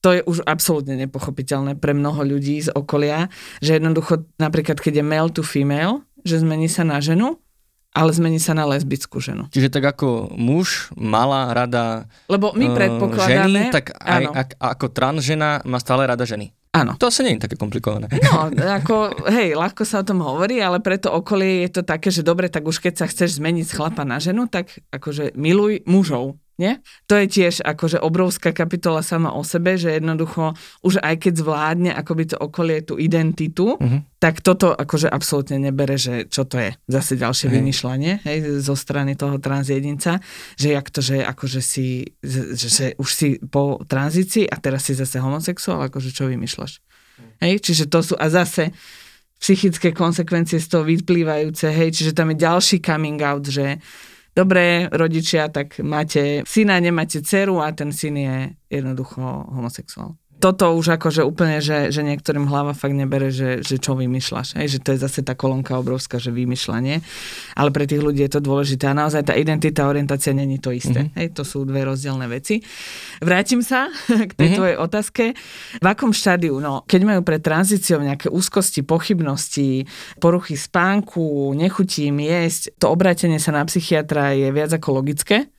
to 0.00 0.16
je 0.16 0.20
už 0.24 0.44
absolútne 0.48 0.96
nepochopiteľné 0.96 1.76
pre 1.76 1.92
mnoho 1.92 2.24
ľudí 2.24 2.60
z 2.60 2.72
okolia, 2.72 3.28
že 3.60 3.76
jednoducho 3.76 4.24
napríklad 4.40 4.80
keď 4.80 5.00
je 5.00 5.04
male 5.04 5.30
to 5.32 5.44
female, 5.44 6.04
že 6.24 6.40
zmení 6.40 6.68
sa 6.68 6.84
na 6.84 7.00
ženu, 7.00 7.36
ale 7.90 8.10
zmení 8.14 8.38
sa 8.38 8.54
na 8.54 8.64
lesbickú 8.70 9.18
ženu. 9.18 9.50
Čiže 9.50 9.68
tak 9.68 9.84
ako 9.96 10.30
muž 10.30 10.94
mala 10.94 11.50
rada 11.50 12.06
Lebo 12.30 12.54
my 12.54 12.70
predpokladáme... 12.70 13.50
ženy, 13.50 13.74
tak 13.74 13.92
aj 13.98 14.24
ak, 14.30 14.48
ako 14.56 14.86
trans 14.94 15.20
žena 15.26 15.58
má 15.66 15.82
stále 15.82 16.06
rada 16.06 16.22
ženy. 16.22 16.54
Áno. 16.70 16.94
To 17.02 17.10
asi 17.10 17.26
nie 17.26 17.34
je 17.34 17.50
také 17.50 17.58
komplikované. 17.58 18.06
No, 18.30 18.46
ako, 18.46 19.26
hej, 19.26 19.58
ľahko 19.58 19.82
sa 19.82 20.00
o 20.00 20.06
tom 20.06 20.22
hovorí, 20.22 20.62
ale 20.62 20.78
preto 20.78 21.10
okolie 21.10 21.66
je 21.66 21.70
to 21.74 21.82
také, 21.82 22.14
že 22.14 22.22
dobre, 22.22 22.46
tak 22.46 22.62
už 22.62 22.78
keď 22.78 22.94
sa 22.94 23.06
chceš 23.10 23.42
zmeniť 23.42 23.66
z 23.66 23.74
chlapa 23.74 24.06
na 24.06 24.22
ženu, 24.22 24.46
tak 24.46 24.78
akože 24.94 25.34
miluj 25.34 25.82
mužov. 25.90 26.38
Nie? 26.60 26.84
To 27.08 27.16
je 27.16 27.24
tiež 27.24 27.64
akože 27.64 28.04
obrovská 28.04 28.52
kapitola 28.52 29.00
sama 29.00 29.32
o 29.32 29.40
sebe, 29.40 29.80
že 29.80 29.96
jednoducho 29.96 30.52
už 30.84 31.00
aj 31.00 31.24
keď 31.24 31.32
zvládne 31.40 31.90
akoby 31.96 32.28
to 32.28 32.36
okolie 32.36 32.84
tú 32.84 33.00
identitu, 33.00 33.80
uh-huh. 33.80 34.04
tak 34.20 34.44
toto 34.44 34.68
akože 34.76 35.08
absolútne 35.08 35.56
nebere, 35.56 35.96
že 35.96 36.28
čo 36.28 36.44
to 36.44 36.60
je. 36.60 36.76
Zase 36.84 37.16
ďalšie 37.16 37.48
uh-huh. 37.48 37.56
vymýšľanie 37.64 38.12
hej, 38.28 38.60
zo 38.60 38.76
strany 38.76 39.16
toho 39.16 39.40
transjedinca, 39.40 40.20
že 40.60 40.76
jak 40.76 40.92
to, 40.92 41.00
že 41.00 41.24
akože 41.24 41.64
si, 41.64 42.12
že, 42.20 42.52
že 42.52 42.92
už 43.00 43.08
si 43.08 43.40
po 43.40 43.80
tranzícii 43.80 44.44
a 44.44 44.60
teraz 44.60 44.84
si 44.84 44.92
zase 44.92 45.16
homosexuál, 45.16 45.88
akože 45.88 46.12
čo 46.12 46.28
vymýšľaš? 46.28 46.84
Hej, 47.40 47.64
čiže 47.64 47.88
to 47.88 48.04
sú, 48.04 48.20
a 48.20 48.28
zase 48.28 48.76
psychické 49.40 49.96
konsekvencie 49.96 50.60
z 50.60 50.68
toho 50.68 50.84
vyplývajúce, 50.84 51.72
hej, 51.72 51.96
čiže 51.96 52.12
tam 52.12 52.36
je 52.36 52.44
ďalší 52.44 52.84
coming 52.84 53.16
out, 53.24 53.48
že 53.48 53.80
dobré 54.36 54.88
rodičia, 54.92 55.48
tak 55.48 55.78
máte 55.78 56.42
syna, 56.46 56.80
nemáte 56.80 57.22
dceru 57.22 57.60
a 57.60 57.72
ten 57.72 57.92
syn 57.92 58.16
je 58.16 58.50
jednoducho 58.70 59.44
homosexuál 59.48 60.14
toto 60.40 60.72
už 60.72 60.96
akože 60.96 61.20
úplne, 61.20 61.60
že, 61.60 61.92
že 61.92 62.00
niektorým 62.00 62.48
hlava 62.48 62.72
fakt 62.72 62.96
nebere, 62.96 63.28
že, 63.28 63.60
že 63.60 63.76
čo 63.76 63.92
vymýšľaš. 63.92 64.56
Hej? 64.56 64.76
Že 64.76 64.78
to 64.80 64.88
je 64.90 64.98
zase 65.04 65.20
tá 65.20 65.36
kolónka 65.36 65.76
obrovská, 65.76 66.16
že 66.16 66.32
vymýšľanie. 66.32 67.04
Ale 67.54 67.70
pre 67.70 67.84
tých 67.84 68.00
ľudí 68.00 68.24
je 68.24 68.32
to 68.32 68.40
dôležité. 68.40 68.88
A 68.88 68.96
naozaj 68.96 69.28
tá 69.28 69.36
identita, 69.36 69.84
orientácia 69.84 70.32
není 70.32 70.56
to 70.56 70.72
isté. 70.72 71.06
Mm-hmm. 71.06 71.18
Hej? 71.20 71.26
To 71.36 71.44
sú 71.44 71.68
dve 71.68 71.84
rozdielne 71.84 72.24
veci. 72.26 72.64
Vrátim 73.20 73.60
sa 73.60 73.92
k 74.28 74.32
tej 74.32 74.56
mm-hmm. 74.56 74.56
tvojej 74.56 74.76
otázke. 74.80 75.24
V 75.78 75.86
akom 75.86 76.16
štádiu? 76.16 76.56
No, 76.58 76.88
keď 76.88 77.00
majú 77.04 77.20
pred 77.20 77.44
tranzíciou 77.44 78.00
nejaké 78.00 78.32
úzkosti, 78.32 78.80
pochybnosti, 78.80 79.84
poruchy 80.16 80.56
spánku, 80.56 81.52
nechutí 81.52 82.08
jesť, 82.08 82.72
to 82.80 82.88
obrátenie 82.88 83.36
sa 83.36 83.52
na 83.52 83.62
psychiatra 83.68 84.32
je 84.32 84.48
viac 84.48 84.72
ako 84.72 85.04
logické 85.04 85.52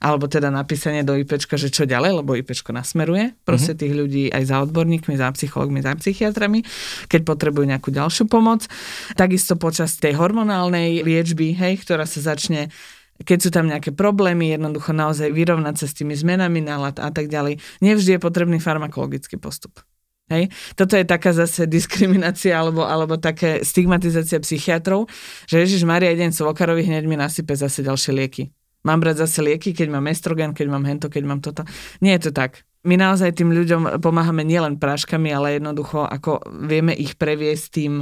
alebo 0.00 0.28
teda 0.28 0.52
napísanie 0.52 1.02
do 1.02 1.16
IPčka, 1.16 1.56
že 1.56 1.72
čo 1.72 1.88
ďalej, 1.88 2.22
lebo 2.22 2.36
IPčko 2.36 2.72
nasmeruje 2.72 3.32
proste 3.42 3.72
uh-huh. 3.72 3.82
tých 3.82 3.92
ľudí 3.96 4.24
aj 4.32 4.42
za 4.44 4.56
odborníkmi, 4.64 5.14
za 5.16 5.32
psychológmi, 5.32 5.80
za 5.80 5.96
psychiatrami, 5.96 6.62
keď 7.08 7.20
potrebujú 7.24 7.64
nejakú 7.64 7.90
ďalšiu 7.92 8.28
pomoc. 8.28 8.68
Takisto 9.16 9.56
počas 9.56 9.96
tej 9.96 10.16
hormonálnej 10.16 11.00
liečby, 11.04 11.56
hej, 11.56 11.80
ktorá 11.82 12.04
sa 12.04 12.34
začne 12.34 12.68
keď 13.16 13.38
sú 13.40 13.48
tam 13.48 13.64
nejaké 13.64 13.96
problémy, 13.96 14.52
jednoducho 14.52 14.92
naozaj 14.92 15.32
vyrovnať 15.32 15.80
sa 15.80 15.86
s 15.88 15.96
tými 15.96 16.12
zmenami 16.12 16.60
nálad 16.60 17.00
a 17.00 17.08
tak 17.08 17.32
ďalej. 17.32 17.56
Nevždy 17.80 18.16
je 18.16 18.20
potrebný 18.20 18.60
farmakologický 18.60 19.40
postup. 19.40 19.80
Hej. 20.28 20.50
Toto 20.74 20.98
je 20.98 21.06
taká 21.06 21.30
zase 21.30 21.64
diskriminácia 21.70 22.52
alebo, 22.52 22.82
alebo 22.84 23.14
také 23.16 23.62
stigmatizácia 23.62 24.42
psychiatrov, 24.42 25.06
že 25.46 25.62
Ježiš 25.62 25.86
Maria, 25.86 26.12
idem 26.12 26.34
Svokarovi, 26.34 26.82
hneď 26.82 27.06
mi 27.06 27.16
nasype 27.16 27.54
zase 27.54 27.80
ďalšie 27.86 28.12
lieky 28.12 28.52
mám 28.86 29.02
brať 29.02 29.26
zase 29.26 29.42
lieky, 29.42 29.74
keď 29.74 29.90
mám 29.90 30.06
estrogen, 30.06 30.54
keď 30.54 30.66
mám 30.70 30.86
hento, 30.86 31.10
keď 31.10 31.22
mám 31.26 31.42
toto. 31.42 31.66
Nie 31.98 32.14
je 32.16 32.30
to 32.30 32.32
tak. 32.32 32.62
My 32.86 32.94
naozaj 32.94 33.34
tým 33.34 33.50
ľuďom 33.50 33.98
pomáhame 33.98 34.46
nielen 34.46 34.78
práškami, 34.78 35.34
ale 35.34 35.58
jednoducho, 35.58 36.06
ako 36.06 36.38
vieme 36.70 36.94
ich 36.94 37.18
previesť 37.18 37.66
tým 37.74 37.92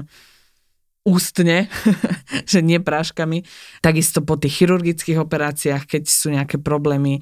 ústne, 1.05 1.69
že 2.51 2.65
nie 2.65 2.81
práškami. 2.81 3.45
Takisto 3.85 4.25
po 4.25 4.41
tých 4.41 4.65
chirurgických 4.65 5.21
operáciách, 5.21 5.85
keď 5.85 6.03
sú 6.09 6.33
nejaké 6.33 6.57
problémy, 6.59 7.21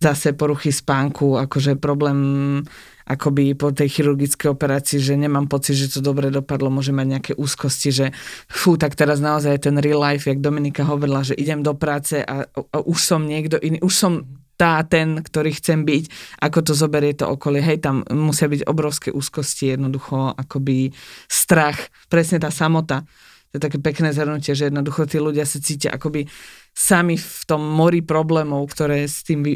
zase 0.00 0.32
poruchy 0.32 0.72
spánku, 0.72 1.36
akože 1.36 1.76
problém 1.76 2.62
akoby 3.08 3.56
po 3.56 3.72
tej 3.72 3.88
chirurgickej 3.88 4.52
operácii, 4.52 5.00
že 5.00 5.16
nemám 5.16 5.48
pocit, 5.48 5.80
že 5.80 5.88
to 5.88 6.04
dobre 6.04 6.28
dopadlo, 6.28 6.68
môže 6.68 6.92
mať 6.92 7.06
nejaké 7.08 7.32
úzkosti, 7.40 7.88
že 7.88 8.06
fú, 8.52 8.76
tak 8.76 8.92
teraz 9.00 9.16
naozaj 9.16 9.64
ten 9.64 9.80
real 9.80 10.04
life, 10.04 10.28
jak 10.28 10.44
Dominika 10.44 10.84
hovorila, 10.84 11.24
že 11.24 11.32
idem 11.32 11.64
do 11.64 11.72
práce 11.72 12.20
a, 12.20 12.44
a 12.44 12.76
už 12.84 13.00
som 13.00 13.24
niekto 13.24 13.56
iný, 13.64 13.80
už 13.80 13.94
som 13.96 14.12
tá, 14.58 14.82
ten, 14.82 15.22
ktorý 15.22 15.54
chcem 15.54 15.86
byť, 15.86 16.04
ako 16.42 16.58
to 16.66 16.72
zoberie 16.74 17.14
to 17.14 17.30
okolie. 17.30 17.62
Hej, 17.62 17.86
tam 17.86 18.02
musia 18.10 18.50
byť 18.50 18.66
obrovské 18.66 19.08
úzkosti, 19.14 19.78
jednoducho 19.78 20.34
akoby 20.34 20.90
strach, 21.30 21.78
presne 22.10 22.42
tá 22.42 22.50
samota. 22.50 23.06
To 23.48 23.56
je 23.56 23.64
také 23.64 23.78
pekné 23.80 24.12
zhrnutie, 24.12 24.52
že 24.52 24.68
jednoducho 24.68 25.08
tí 25.08 25.16
ľudia 25.16 25.48
sa 25.48 25.56
cítia 25.62 25.94
akoby 25.96 26.28
sami 26.76 27.16
v 27.16 27.40
tom 27.48 27.64
mori 27.64 28.04
problémov, 28.04 28.68
ktoré 28.68 29.08
s 29.08 29.24
tým 29.24 29.46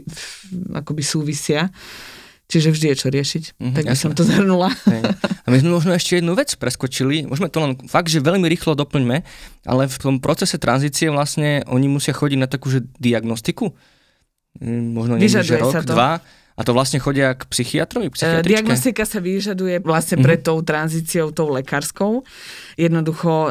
akoby 0.72 1.02
súvisia. 1.04 1.68
Čiže 2.52 2.68
vždy 2.72 2.86
je 2.92 2.96
čo 3.00 3.08
riešiť. 3.08 3.44
Mm-hmm, 3.56 3.74
tak 3.76 3.84
by 3.88 3.96
som 3.96 4.12
to 4.12 4.28
zhrnula. 4.28 4.68
A 5.44 5.48
my 5.48 5.56
sme 5.56 5.72
možno 5.72 5.96
ešte 5.96 6.20
jednu 6.20 6.36
vec 6.36 6.52
preskočili. 6.56 7.24
Môžeme 7.24 7.48
to 7.48 7.64
len 7.64 7.80
fakt, 7.88 8.12
že 8.12 8.20
veľmi 8.20 8.44
rýchlo 8.44 8.76
doplňme, 8.76 9.24
ale 9.64 9.82
v 9.88 9.96
tom 9.96 10.20
procese 10.20 10.60
tranzície 10.60 11.08
vlastne 11.08 11.64
oni 11.64 11.88
musia 11.88 12.12
chodiť 12.12 12.38
na 12.40 12.48
takú 12.48 12.68
že 12.68 12.84
diagnostiku. 13.00 13.72
Mm, 14.62 14.94
možno 14.94 15.18
nie, 15.18 15.26
že 15.26 15.42
rok, 15.58 15.82
dva 15.82 16.22
a 16.52 16.60
to 16.68 16.76
vlastne 16.76 17.00
chodia 17.00 17.32
k 17.32 17.48
psychiatrovi, 17.48 18.12
psychiatričke? 18.12 18.52
Diagnostika 18.52 19.08
sa 19.08 19.24
vyžaduje 19.24 19.80
vlastne 19.80 20.20
pred 20.20 20.44
mm-hmm. 20.44 20.52
tou 20.52 20.58
tranzíciou, 20.60 21.26
tou 21.32 21.48
lekárskou. 21.48 22.28
Jednoducho 22.76 23.32
e, 23.32 23.50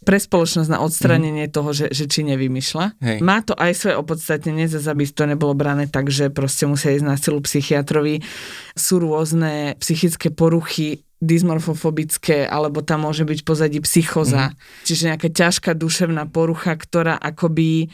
pre 0.00 0.16
spoločnosť 0.16 0.70
na 0.72 0.80
odstranenie 0.80 1.46
mm-hmm. 1.46 1.56
toho, 1.56 1.70
že, 1.76 1.86
že 1.92 2.08
či 2.08 2.24
nevymýšľa. 2.24 2.86
Hej. 3.04 3.18
Má 3.20 3.44
to 3.44 3.52
aj 3.52 3.72
svoje 3.76 3.96
opodstatnenie, 4.00 4.64
zase 4.64 4.88
aby 4.88 5.04
to 5.04 5.28
nebolo 5.28 5.52
brané 5.52 5.84
tak, 5.84 6.08
že 6.08 6.32
proste 6.32 6.64
musia 6.64 6.96
ísť 6.96 7.04
na 7.04 7.20
silu 7.20 7.44
psychiatrovi. 7.44 8.24
Sú 8.72 9.04
rôzne 9.04 9.76
psychické 9.84 10.32
poruchy, 10.32 11.04
dysmorfofobické, 11.20 12.48
alebo 12.48 12.80
tam 12.80 13.04
môže 13.04 13.28
byť 13.28 13.40
pozadí 13.44 13.78
psychoza. 13.84 14.52
Mm-hmm. 14.52 14.84
Čiže 14.88 15.02
nejaká 15.12 15.28
ťažká 15.28 15.70
duševná 15.76 16.24
porucha, 16.32 16.72
ktorá 16.72 17.20
akoby 17.20 17.92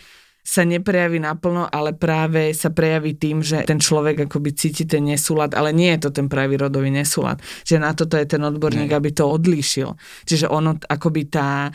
sa 0.50 0.66
neprejaví 0.66 1.22
naplno, 1.22 1.70
ale 1.70 1.94
práve 1.94 2.50
sa 2.58 2.74
prejaví 2.74 3.14
tým, 3.14 3.38
že 3.38 3.62
ten 3.62 3.78
človek 3.78 4.26
akoby 4.26 4.50
cíti 4.50 4.82
ten 4.82 5.06
nesúlad, 5.06 5.54
ale 5.54 5.70
nie 5.70 5.94
je 5.94 6.10
to 6.10 6.10
ten 6.10 6.26
pravý 6.26 6.58
rodový 6.58 6.90
nesúlad. 6.90 7.38
Čiže 7.62 7.78
na 7.78 7.94
toto 7.94 8.18
je 8.18 8.26
ten 8.26 8.42
odborník, 8.42 8.90
nie. 8.90 8.98
aby 8.98 9.14
to 9.14 9.30
odlíšil. 9.30 9.94
Čiže 10.26 10.50
ono 10.50 10.74
akoby 10.74 11.30
tá, 11.30 11.70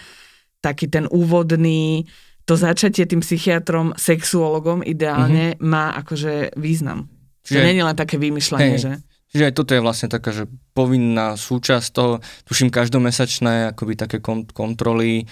taký 0.59 0.91
ten 0.91 1.07
úvodný, 1.07 2.03
to 2.43 2.59
začatie 2.59 3.07
tým 3.07 3.23
psychiatrom, 3.23 3.95
sexuologom 3.95 4.83
ideálne 4.83 5.55
mm-hmm. 5.55 5.63
má 5.63 5.95
akože 6.03 6.59
význam. 6.59 7.07
Čiže 7.47 7.63
nie 7.63 7.79
je 7.79 7.87
len 7.87 7.95
také 7.95 8.19
vymýšľanie, 8.19 8.75
hej. 8.75 8.83
že... 8.83 8.91
Čiže 9.31 9.45
aj 9.51 9.55
toto 9.55 9.71
je 9.71 9.83
vlastne 9.83 10.07
taká, 10.11 10.35
že 10.35 10.51
povinná 10.75 11.39
súčasť 11.39 11.87
toho, 11.95 12.19
tuším 12.43 12.71
každomesačné 12.75 13.71
akoby 13.71 13.95
také 13.95 14.19
kontroly, 14.51 15.27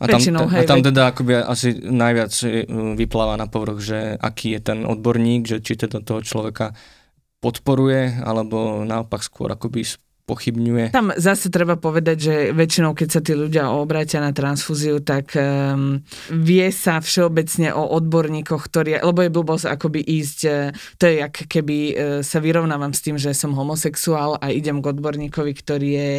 a 0.00 0.08
tam, 0.08 0.20
Väčšinou, 0.24 0.48
hej, 0.48 0.64
a 0.64 0.68
tam 0.68 0.80
teda 0.80 1.12
akoby 1.12 1.32
asi 1.44 1.76
najviac 1.76 2.32
e, 2.48 2.64
vypláva 2.96 3.36
na 3.36 3.44
povrch, 3.44 3.78
že 3.84 3.98
aký 4.16 4.56
je 4.56 4.60
ten 4.72 4.78
odborník, 4.88 5.44
že 5.44 5.60
či 5.60 5.76
teda 5.76 6.00
toho 6.00 6.24
človeka 6.24 6.72
podporuje, 7.44 8.24
alebo 8.24 8.88
naopak 8.88 9.20
skôr 9.20 9.52
akoby 9.52 9.84
pochybňuje. 10.24 10.94
Tam 10.94 11.10
zase 11.18 11.50
treba 11.50 11.74
povedať, 11.76 12.16
že 12.16 12.34
väčšinou, 12.54 12.94
keď 12.94 13.08
sa 13.10 13.20
tí 13.20 13.34
ľudia 13.34 13.74
obrátia 13.74 14.22
na 14.22 14.30
transfúziu, 14.30 15.02
tak 15.02 15.34
um, 15.34 15.98
vie 16.30 16.70
sa 16.70 17.02
všeobecne 17.02 17.74
o 17.74 17.84
odborníkoch, 17.98 18.62
ktorí, 18.70 19.02
lebo 19.02 19.20
je 19.26 19.34
blbosť 19.34 19.66
akoby 19.66 20.00
ísť, 20.00 20.38
e, 20.46 20.50
to 20.96 21.04
je 21.10 21.14
jak 21.20 21.34
keby 21.50 21.76
uh, 21.76 21.92
sa 22.22 22.38
vyrovnávam 22.38 22.94
s 22.94 23.02
tým, 23.04 23.18
že 23.20 23.36
som 23.36 23.52
homosexuál 23.52 24.38
a 24.40 24.54
idem 24.54 24.80
k 24.80 24.88
odborníkovi, 24.94 25.52
ktorý 25.52 25.88
je 25.90 26.12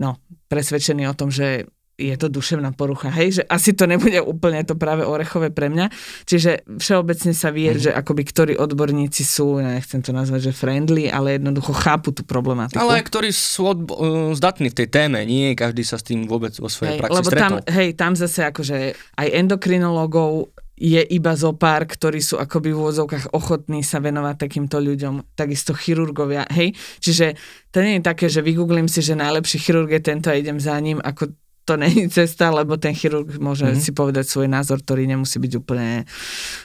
no, 0.00 0.16
presvedčený 0.48 1.10
o 1.10 1.18
tom, 1.18 1.34
že 1.34 1.66
je 2.00 2.16
to 2.16 2.32
duševná 2.32 2.72
porucha, 2.72 3.12
hej, 3.12 3.40
že 3.40 3.42
asi 3.44 3.76
to 3.76 3.84
nebude 3.84 4.16
úplne 4.24 4.64
to 4.64 4.72
práve 4.74 5.04
orechové 5.04 5.52
pre 5.52 5.68
mňa. 5.68 5.92
Čiže 6.24 6.64
všeobecne 6.80 7.36
sa 7.36 7.52
vie, 7.52 7.76
mm. 7.76 7.80
že 7.84 7.90
akoby 7.92 8.22
ktorí 8.24 8.52
odborníci 8.56 9.20
sú, 9.20 9.60
nechcem 9.60 10.00
to 10.00 10.16
nazvať, 10.16 10.50
že 10.50 10.52
friendly, 10.56 11.12
ale 11.12 11.36
jednoducho 11.36 11.76
chápu 11.76 12.16
tú 12.16 12.24
problematiku. 12.24 12.80
Ale 12.80 13.04
ktorí 13.04 13.28
sú 13.28 13.76
odbo- 13.76 13.98
uh, 14.00 14.32
zdatní 14.32 14.72
v 14.72 14.78
tej 14.80 14.88
téme, 14.88 15.20
nie 15.28 15.52
každý 15.52 15.84
sa 15.84 16.00
s 16.00 16.04
tým 16.08 16.24
vôbec 16.24 16.56
vo 16.56 16.72
svojej 16.72 16.96
hej, 16.96 17.00
praxi 17.04 17.16
lebo 17.20 17.28
stretol. 17.28 17.44
tam, 17.44 17.52
hej, 17.68 17.88
tam 17.92 18.12
zase 18.16 18.40
akože 18.48 18.76
aj 19.20 19.28
endokrinológov 19.28 20.48
je 20.80 21.04
iba 21.12 21.36
zo 21.36 21.52
pár, 21.52 21.84
ktorí 21.84 22.24
sú 22.24 22.40
akoby 22.40 22.72
v 22.72 22.80
úvodzovkách 22.80 23.36
ochotní 23.36 23.84
sa 23.84 24.00
venovať 24.00 24.48
takýmto 24.48 24.80
ľuďom, 24.80 25.36
takisto 25.36 25.76
chirurgovia, 25.76 26.48
hej. 26.48 26.72
Čiže 27.04 27.36
to 27.68 27.84
nie 27.84 28.00
je 28.00 28.08
také, 28.08 28.32
že 28.32 28.40
vygooglím 28.40 28.88
si, 28.88 29.04
že 29.04 29.12
najlepší 29.12 29.60
chirurg 29.60 29.92
je 29.92 30.00
tento 30.00 30.32
a 30.32 30.40
idem 30.40 30.56
za 30.56 30.72
ním, 30.80 30.96
ako 31.04 31.36
to 31.64 31.76
není 31.76 32.10
cesta, 32.10 32.50
lebo 32.50 32.76
ten 32.76 32.96
chirurg 32.96 33.38
môže 33.38 33.68
mm-hmm. 33.68 33.82
si 33.82 33.90
povedať 33.94 34.26
svoj 34.26 34.48
názor, 34.50 34.82
ktorý 34.82 35.06
nemusí 35.06 35.38
byť 35.38 35.52
úplne 35.60 36.08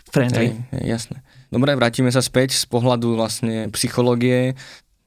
friendly. 0.09 0.57
Hej, 0.73 0.83
jasné. 0.83 1.21
Dobre, 1.53 1.77
vrátime 1.77 2.09
sa 2.09 2.25
späť 2.25 2.57
z 2.57 2.65
pohľadu 2.65 3.13
vlastne 3.13 3.69
psychológie. 3.75 4.57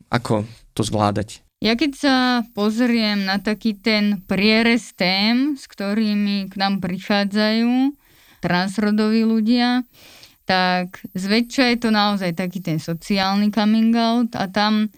Ako 0.08 0.48
to 0.72 0.86
zvládať? 0.86 1.42
Ja 1.58 1.74
keď 1.74 1.92
sa 1.98 2.16
pozriem 2.54 3.26
na 3.26 3.42
taký 3.42 3.74
ten 3.74 4.22
prierez 4.30 4.94
tém, 4.94 5.58
s 5.58 5.66
ktorými 5.66 6.46
k 6.46 6.54
nám 6.54 6.78
prichádzajú 6.78 7.98
transrodoví 8.38 9.26
ľudia, 9.26 9.82
tak 10.46 11.02
zväčša 11.12 11.74
je 11.74 11.78
to 11.82 11.90
naozaj 11.90 12.30
taký 12.38 12.62
ten 12.62 12.78
sociálny 12.78 13.50
coming 13.50 13.92
out 13.98 14.32
a 14.38 14.46
tam 14.46 14.88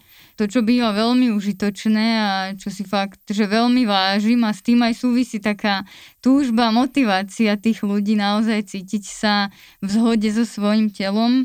to, 0.41 0.49
čo 0.49 0.65
býva 0.65 0.97
veľmi 0.97 1.37
užitočné 1.37 2.07
a 2.17 2.33
čo 2.57 2.73
si 2.73 2.81
fakt, 2.81 3.21
že 3.29 3.45
veľmi 3.45 3.85
vážim 3.85 4.41
a 4.49 4.57
s 4.57 4.65
tým 4.65 4.81
aj 4.81 4.97
súvisí 4.97 5.37
taká 5.37 5.85
túžba, 6.25 6.73
motivácia 6.73 7.61
tých 7.61 7.85
ľudí 7.85 8.17
naozaj 8.17 8.73
cítiť 8.73 9.05
sa 9.05 9.53
v 9.85 9.89
zhode 9.93 10.33
so 10.33 10.49
svojim 10.49 10.89
telom, 10.89 11.45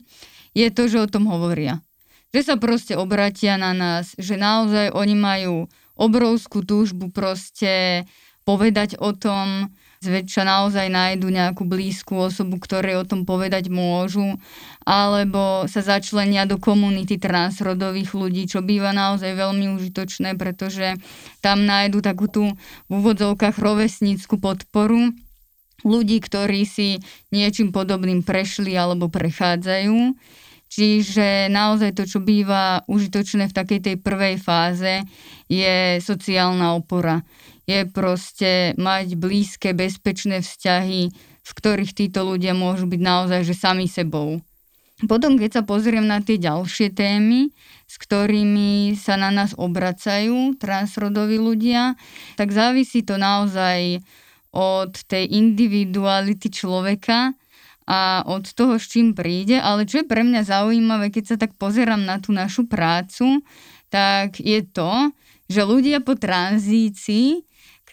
je 0.55 0.71
to, 0.71 0.87
že 0.87 1.03
o 1.03 1.11
tom 1.11 1.27
hovoria. 1.27 1.83
Že 2.31 2.41
sa 2.47 2.55
proste 2.55 2.95
obratia 2.95 3.59
na 3.59 3.75
nás, 3.75 4.15
že 4.15 4.39
naozaj 4.39 4.95
oni 4.95 5.15
majú 5.19 5.67
obrovskú 5.99 6.63
túžbu 6.63 7.11
proste 7.11 8.07
povedať 8.47 8.95
o 8.95 9.11
tom, 9.11 9.75
zväčša 10.05 10.45
naozaj 10.45 10.85
nájdu 10.93 11.33
nejakú 11.33 11.65
blízku 11.65 12.29
osobu, 12.29 12.61
ktorej 12.61 13.01
o 13.01 13.07
tom 13.09 13.25
povedať 13.25 13.73
môžu, 13.73 14.37
alebo 14.85 15.65
sa 15.65 15.81
začlenia 15.81 16.45
do 16.45 16.61
komunity 16.61 17.17
transrodových 17.17 18.13
ľudí, 18.13 18.45
čo 18.45 18.61
býva 18.61 18.93
naozaj 18.93 19.33
veľmi 19.33 19.73
užitočné, 19.73 20.37
pretože 20.37 21.01
tam 21.41 21.65
nájdu 21.65 22.05
takú 22.05 22.29
tú 22.29 22.53
v 22.85 22.91
úvodzovkách 22.93 23.57
rovesnícku 23.57 24.37
podporu 24.37 25.09
ľudí, 25.81 26.21
ktorí 26.21 26.65
si 26.65 27.01
niečím 27.33 27.73
podobným 27.73 28.21
prešli 28.21 28.77
alebo 28.77 29.09
prechádzajú. 29.09 30.13
Čiže 30.65 31.47
naozaj 31.53 31.93
to, 31.93 32.03
čo 32.09 32.19
býva 32.19 32.83
užitočné 32.89 33.47
v 33.47 33.55
takej 33.55 33.79
tej 33.79 33.95
prvej 34.01 34.35
fáze, 34.41 35.05
je 35.45 36.01
sociálna 36.01 36.73
opora. 36.73 37.21
Je 37.65 37.85
proste 37.89 38.77
mať 38.77 39.17
blízke, 39.17 39.73
bezpečné 39.73 40.45
vzťahy, 40.45 41.09
v 41.45 41.51
ktorých 41.51 41.97
títo 41.97 42.25
ľudia 42.25 42.53
môžu 42.53 42.85
byť 42.85 43.01
naozaj 43.01 43.41
že 43.45 43.55
sami 43.57 43.89
sebou. 43.89 44.41
Potom, 45.09 45.35
keď 45.35 45.59
sa 45.59 45.61
pozriem 45.67 46.07
na 46.07 46.23
tie 46.23 46.39
ďalšie 46.39 46.95
témy, 46.95 47.51
s 47.83 47.95
ktorými 47.99 48.95
sa 48.95 49.19
na 49.19 49.27
nás 49.27 49.51
obracajú 49.51 50.55
transrodoví 50.55 51.35
ľudia, 51.35 51.99
tak 52.39 52.55
závisí 52.55 53.03
to 53.03 53.19
naozaj 53.19 53.99
od 54.55 54.95
tej 55.11 55.27
individuality 55.35 56.47
človeka, 56.47 57.35
a 57.85 58.25
od 58.25 58.49
toho, 58.57 58.81
s 58.81 58.89
čím 58.89 59.13
príde, 59.13 59.61
ale 59.61 59.85
čo 59.85 60.01
je 60.01 60.09
pre 60.09 60.25
mňa 60.25 60.41
zaujímavé, 60.41 61.13
keď 61.13 61.23
sa 61.23 61.35
tak 61.37 61.53
pozerám 61.53 62.01
na 62.01 62.17
tú 62.17 62.33
našu 62.33 62.65
prácu, 62.65 63.45
tak 63.93 64.41
je 64.41 64.65
to, 64.65 65.13
že 65.45 65.61
ľudia 65.61 66.01
po 66.01 66.17
tranzícii 66.17 67.45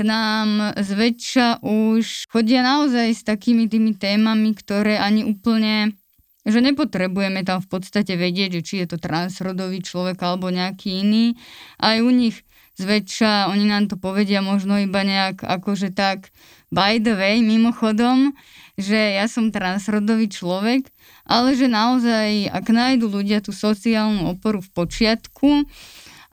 nám 0.02 0.76
zväčša 0.78 1.62
už 1.62 2.28
chodia 2.30 2.62
naozaj 2.62 3.08
s 3.14 3.22
takými 3.22 3.66
tými 3.66 3.96
témami, 3.96 4.54
ktoré 4.54 4.98
ani 4.98 5.26
úplne 5.26 5.96
že 6.42 6.58
nepotrebujeme 6.58 7.46
tam 7.46 7.62
v 7.62 7.70
podstate 7.70 8.18
vedieť, 8.18 8.58
že 8.58 8.62
či 8.66 8.74
je 8.82 8.86
to 8.90 8.98
transrodový 8.98 9.78
človek 9.78 10.18
alebo 10.26 10.50
nejaký 10.50 11.06
iný. 11.06 11.38
Aj 11.78 12.02
u 12.02 12.10
nich 12.10 12.42
zväčša, 12.82 13.52
oni 13.54 13.70
nám 13.70 13.86
to 13.86 13.94
povedia 13.94 14.42
možno 14.42 14.74
iba 14.82 15.06
nejak 15.06 15.38
akože 15.46 15.94
tak 15.94 16.34
by 16.72 16.98
the 16.98 17.14
way, 17.14 17.44
mimochodom, 17.44 18.32
že 18.80 19.20
ja 19.20 19.28
som 19.28 19.52
transrodový 19.52 20.32
človek, 20.32 20.88
ale 21.28 21.52
že 21.52 21.68
naozaj, 21.68 22.48
ak 22.48 22.66
nájdu 22.72 23.12
ľudia 23.12 23.44
tú 23.44 23.52
sociálnu 23.52 24.32
oporu 24.32 24.64
v 24.64 24.72
počiatku, 24.72 25.68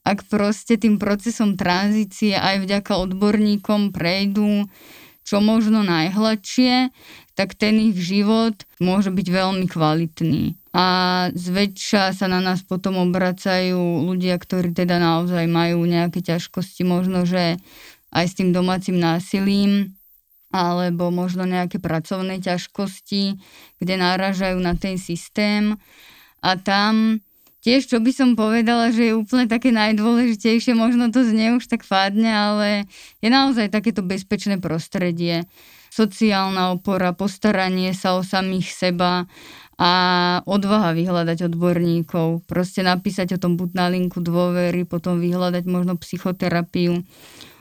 ak 0.10 0.26
proste 0.26 0.82
tým 0.82 0.98
procesom 0.98 1.54
tranzície 1.54 2.34
aj 2.34 2.66
vďaka 2.66 2.98
odborníkom 2.98 3.94
prejdú 3.94 4.66
čo 5.30 5.46
možno 5.46 5.86
najhladšie, 5.86 6.90
tak 7.38 7.54
ten 7.54 7.78
ich 7.94 8.02
život 8.02 8.66
môže 8.82 9.14
byť 9.14 9.28
veľmi 9.30 9.70
kvalitný. 9.70 10.58
A 10.74 10.86
zväčša 11.38 12.18
sa 12.18 12.26
na 12.26 12.42
nás 12.42 12.66
potom 12.66 12.98
obracajú 12.98 14.10
ľudia, 14.10 14.42
ktorí 14.42 14.74
teda 14.74 14.98
naozaj 14.98 15.46
majú 15.46 15.86
nejaké 15.86 16.26
ťažkosti, 16.26 16.82
možno 16.82 17.30
že 17.30 17.62
aj 18.10 18.26
s 18.26 18.34
tým 18.42 18.50
domácim 18.50 18.98
násilím, 18.98 19.94
alebo 20.50 21.14
možno 21.14 21.46
nejaké 21.46 21.78
pracovné 21.78 22.42
ťažkosti, 22.42 23.38
kde 23.78 23.94
náražajú 24.02 24.58
na 24.58 24.74
ten 24.74 24.98
systém. 24.98 25.78
A 26.42 26.58
tam 26.58 27.22
tiež, 27.64 27.92
čo 27.92 27.98
by 28.00 28.12
som 28.16 28.30
povedala, 28.40 28.92
že 28.92 29.12
je 29.12 29.18
úplne 29.18 29.46
také 29.48 29.72
najdôležitejšie, 29.76 30.76
možno 30.76 31.12
to 31.12 31.24
znie 31.24 31.56
už 31.56 31.68
tak 31.68 31.84
fádne, 31.84 32.30
ale 32.30 32.68
je 33.20 33.30
naozaj 33.32 33.72
takéto 33.72 34.04
bezpečné 34.04 34.60
prostredie. 34.60 35.48
Sociálna 35.90 36.72
opora, 36.78 37.12
postaranie 37.18 37.92
sa 37.98 38.16
o 38.16 38.22
samých 38.22 38.70
seba 38.72 39.26
a 39.80 39.92
odvaha 40.44 40.92
vyhľadať 40.92 41.50
odborníkov. 41.50 42.46
Proste 42.46 42.84
napísať 42.84 43.36
o 43.36 43.42
tom 43.42 43.56
buď 43.56 43.70
na 43.74 43.88
linku 43.88 44.20
dôvery, 44.20 44.84
potom 44.84 45.18
vyhľadať 45.18 45.64
možno 45.66 45.96
psychoterapiu 45.98 47.00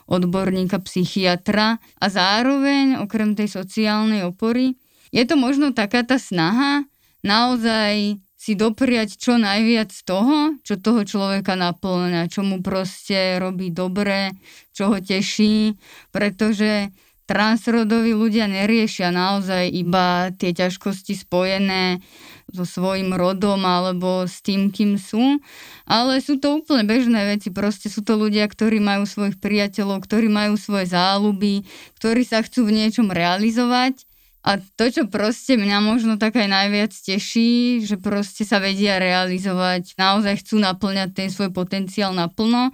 odborníka 0.08 0.80
psychiatra 0.82 1.78
a 2.00 2.06
zároveň 2.08 2.98
okrem 3.04 3.36
tej 3.36 3.52
sociálnej 3.52 4.24
opory 4.24 4.74
je 5.12 5.24
to 5.24 5.36
možno 5.36 5.76
taká 5.76 6.00
tá 6.04 6.16
snaha 6.16 6.84
naozaj 7.20 8.16
si 8.48 8.56
dopriať 8.56 9.20
čo 9.20 9.36
najviac 9.36 9.92
toho, 10.08 10.56
čo 10.64 10.80
toho 10.80 11.04
človeka 11.04 11.52
naplňa, 11.52 12.32
čo 12.32 12.40
mu 12.40 12.64
proste 12.64 13.36
robí 13.36 13.68
dobre, 13.68 14.32
čo 14.72 14.88
ho 14.88 14.96
teší, 15.04 15.76
pretože 16.08 16.88
transrodoví 17.28 18.16
ľudia 18.16 18.48
neriešia 18.48 19.12
naozaj 19.12 19.68
iba 19.68 20.32
tie 20.32 20.56
ťažkosti 20.56 21.12
spojené 21.12 22.00
so 22.48 22.64
svojim 22.64 23.12
rodom 23.12 23.60
alebo 23.68 24.24
s 24.24 24.40
tým, 24.40 24.72
kým 24.72 24.96
sú, 24.96 25.44
ale 25.84 26.24
sú 26.24 26.40
to 26.40 26.64
úplne 26.64 26.88
bežné 26.88 27.36
veci, 27.36 27.52
proste 27.52 27.92
sú 27.92 28.00
to 28.00 28.16
ľudia, 28.16 28.48
ktorí 28.48 28.80
majú 28.80 29.04
svojich 29.04 29.36
priateľov, 29.36 30.08
ktorí 30.08 30.32
majú 30.32 30.56
svoje 30.56 30.88
záľuby, 30.88 31.68
ktorí 32.00 32.24
sa 32.24 32.40
chcú 32.40 32.64
v 32.64 32.80
niečom 32.80 33.12
realizovať 33.12 34.07
a 34.46 34.62
to, 34.78 34.86
čo 34.86 35.10
proste 35.10 35.58
mňa 35.58 35.82
možno 35.82 36.14
tak 36.14 36.38
aj 36.38 36.46
najviac 36.46 36.94
teší, 36.94 37.82
že 37.82 37.98
proste 37.98 38.46
sa 38.46 38.62
vedia 38.62 39.02
realizovať, 39.02 39.98
naozaj 39.98 40.46
chcú 40.46 40.62
naplňať 40.62 41.10
ten 41.10 41.28
svoj 41.28 41.50
potenciál 41.50 42.14
naplno 42.14 42.70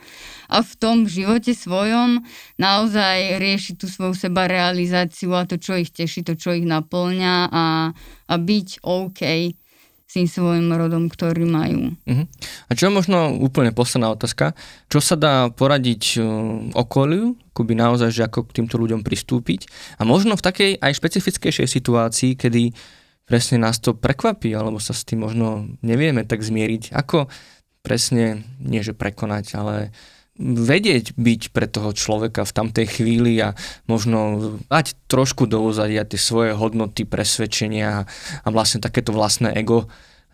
a 0.53 0.57
v 0.61 0.73
tom 0.77 1.09
živote 1.09 1.57
svojom 1.57 2.21
naozaj 2.61 3.41
rieši 3.41 3.81
tú 3.81 3.89
svoju 3.89 4.13
seba 4.13 4.45
realizáciu 4.45 5.33
a 5.33 5.49
to, 5.49 5.57
čo 5.57 5.81
ich 5.81 5.89
teší, 5.89 6.21
to, 6.23 6.37
čo 6.37 6.53
ich 6.53 6.69
naplňa 6.69 7.49
a, 7.49 7.65
a 8.29 8.35
byť 8.37 8.85
OK 8.85 9.21
s 10.05 10.13
tým 10.13 10.29
svojim 10.29 10.69
rodom, 10.71 11.09
ktorý 11.09 11.49
majú. 11.49 11.91
Uh-huh. 12.07 12.29
A 12.69 12.77
čo 12.79 12.89
je 12.89 12.97
možno 12.97 13.37
úplne 13.37 13.71
posledná 13.75 14.13
otázka, 14.13 14.57
čo 14.89 14.99
sa 15.05 15.15
dá 15.15 15.53
poradiť 15.53 16.03
uh, 16.17 16.25
okoliu, 16.73 17.37
akoby 17.53 17.73
naozaj, 17.77 18.11
že 18.11 18.27
ako 18.27 18.49
k 18.49 18.63
týmto 18.63 18.81
ľuďom 18.81 19.05
pristúpiť? 19.05 19.69
A 20.01 20.09
možno 20.09 20.35
v 20.35 20.45
takej 20.45 20.71
aj 20.81 20.93
špecifickejšej 20.97 21.69
situácii, 21.69 22.35
kedy 22.35 22.73
presne 23.25 23.61
nás 23.61 23.81
to 23.81 23.97
prekvapí, 23.97 24.53
alebo 24.53 24.81
sa 24.81 24.93
s 24.93 25.05
tým 25.05 25.25
možno 25.25 25.69
nevieme 25.81 26.25
tak 26.25 26.45
zmieriť, 26.45 26.93
ako 26.93 27.29
presne, 27.85 28.45
nie 28.61 28.81
že 28.81 28.97
prekonať, 28.97 29.45
ale 29.57 29.77
vedieť 30.41 31.15
byť 31.15 31.43
pre 31.55 31.71
toho 31.71 31.95
človeka 31.95 32.43
v 32.43 32.55
tamtej 32.59 32.87
chvíli 32.99 33.39
a 33.39 33.55
možno 33.87 34.59
dať 34.67 35.07
trošku 35.07 35.47
do 35.47 35.63
uzadia 35.63 36.03
tie 36.03 36.19
svoje 36.19 36.59
hodnoty, 36.59 37.07
presvedčenia 37.07 38.03
a 38.43 38.49
vlastne 38.51 38.83
takéto 38.83 39.15
vlastné 39.15 39.55
ego 39.55 39.87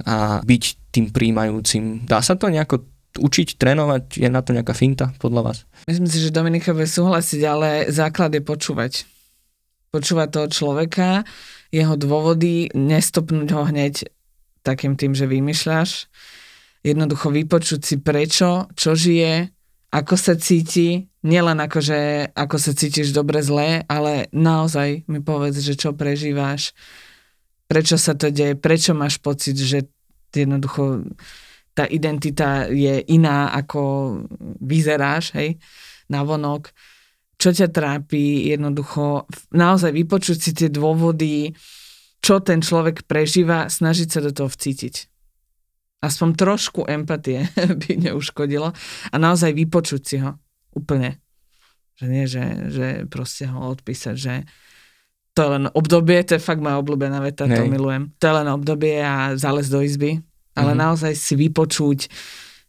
a 0.06 0.40
byť 0.44 0.64
tým 0.90 1.14
príjmajúcim. 1.14 2.06
Dá 2.06 2.20
sa 2.20 2.34
to 2.34 2.50
nejako 2.50 2.86
učiť, 3.18 3.58
trénovať? 3.58 4.22
Je 4.22 4.28
na 4.30 4.42
to 4.42 4.54
nejaká 4.54 4.74
finta 4.74 5.10
podľa 5.18 5.42
vás? 5.50 5.58
Myslím 5.86 6.08
si, 6.10 6.22
že 6.22 6.34
Dominika 6.34 6.74
bude 6.74 6.86
súhlasiť, 6.86 7.40
ale 7.46 7.68
základ 7.90 8.34
je 8.34 8.42
počúvať. 8.42 8.92
Počúvať 9.90 10.28
toho 10.30 10.46
človeka, 10.46 11.26
jeho 11.74 11.94
dôvody, 11.98 12.70
nestopnúť 12.74 13.48
ho 13.54 13.62
hneď 13.66 14.06
takým 14.62 14.94
tým, 14.94 15.16
že 15.16 15.26
vymýšľaš. 15.26 16.06
Jednoducho 16.86 17.34
vypočuť 17.34 17.80
si 17.82 17.96
prečo, 17.98 18.70
čo 18.78 18.94
žije, 18.94 19.50
ako 19.90 20.14
sa 20.14 20.38
cíti, 20.38 21.10
nielen 21.26 21.58
ako, 21.58 21.78
že 21.82 22.30
ako 22.32 22.56
sa 22.56 22.72
cítiš 22.72 23.10
dobre, 23.10 23.42
zlé, 23.42 23.82
ale 23.90 24.30
naozaj 24.30 25.04
mi 25.10 25.18
povedz, 25.18 25.58
že 25.60 25.74
čo 25.74 25.92
prežíváš, 25.92 26.70
prečo 27.70 27.94
sa 27.94 28.18
to 28.18 28.34
deje, 28.34 28.58
prečo 28.58 28.98
máš 28.98 29.22
pocit, 29.22 29.54
že 29.54 29.86
jednoducho 30.34 31.06
tá 31.70 31.86
identita 31.86 32.66
je 32.66 32.98
iná, 33.14 33.54
ako 33.54 33.80
vyzeráš, 34.58 35.30
hej, 35.38 35.62
na 36.10 36.26
vonok, 36.26 36.74
čo 37.38 37.54
ťa 37.54 37.70
trápi, 37.70 38.50
jednoducho? 38.50 39.24
Naozaj 39.54 39.94
vypočuť 39.94 40.38
si 40.42 40.50
tie 40.52 40.68
dôvody, 40.68 41.54
čo 42.20 42.42
ten 42.42 42.60
človek 42.60 43.08
prežíva, 43.08 43.70
snažiť 43.70 44.08
sa 44.12 44.20
do 44.20 44.34
toho 44.34 44.50
vcítiť. 44.50 45.08
Aspoň 46.04 46.28
trošku 46.36 46.84
empatie 46.84 47.48
by 47.80 47.90
neuškodilo. 48.10 48.74
A 49.08 49.14
naozaj 49.16 49.56
vypočuť 49.56 50.02
si 50.04 50.16
ho. 50.20 50.36
Úplne. 50.76 51.16
Že 51.96 52.06
nie, 52.12 52.24
že, 52.28 52.44
že 52.68 52.86
proste 53.08 53.48
ho 53.48 53.72
odpísať, 53.72 54.16
že 54.16 54.34
to 55.34 55.38
je 55.46 55.48
len 55.50 55.64
obdobie, 55.70 56.18
to 56.26 56.36
je 56.36 56.42
fakt 56.42 56.58
moja 56.58 56.80
obľúbená 56.82 57.22
veta, 57.22 57.46
Nej. 57.46 57.58
to 57.58 57.70
milujem. 57.70 58.10
To 58.18 58.24
je 58.26 58.34
len 58.34 58.48
obdobie 58.50 58.98
a 58.98 59.38
zález 59.38 59.70
do 59.70 59.78
izby, 59.78 60.18
ale 60.58 60.74
mm-hmm. 60.74 60.82
naozaj 60.82 61.12
si 61.14 61.34
vypočuť 61.38 62.10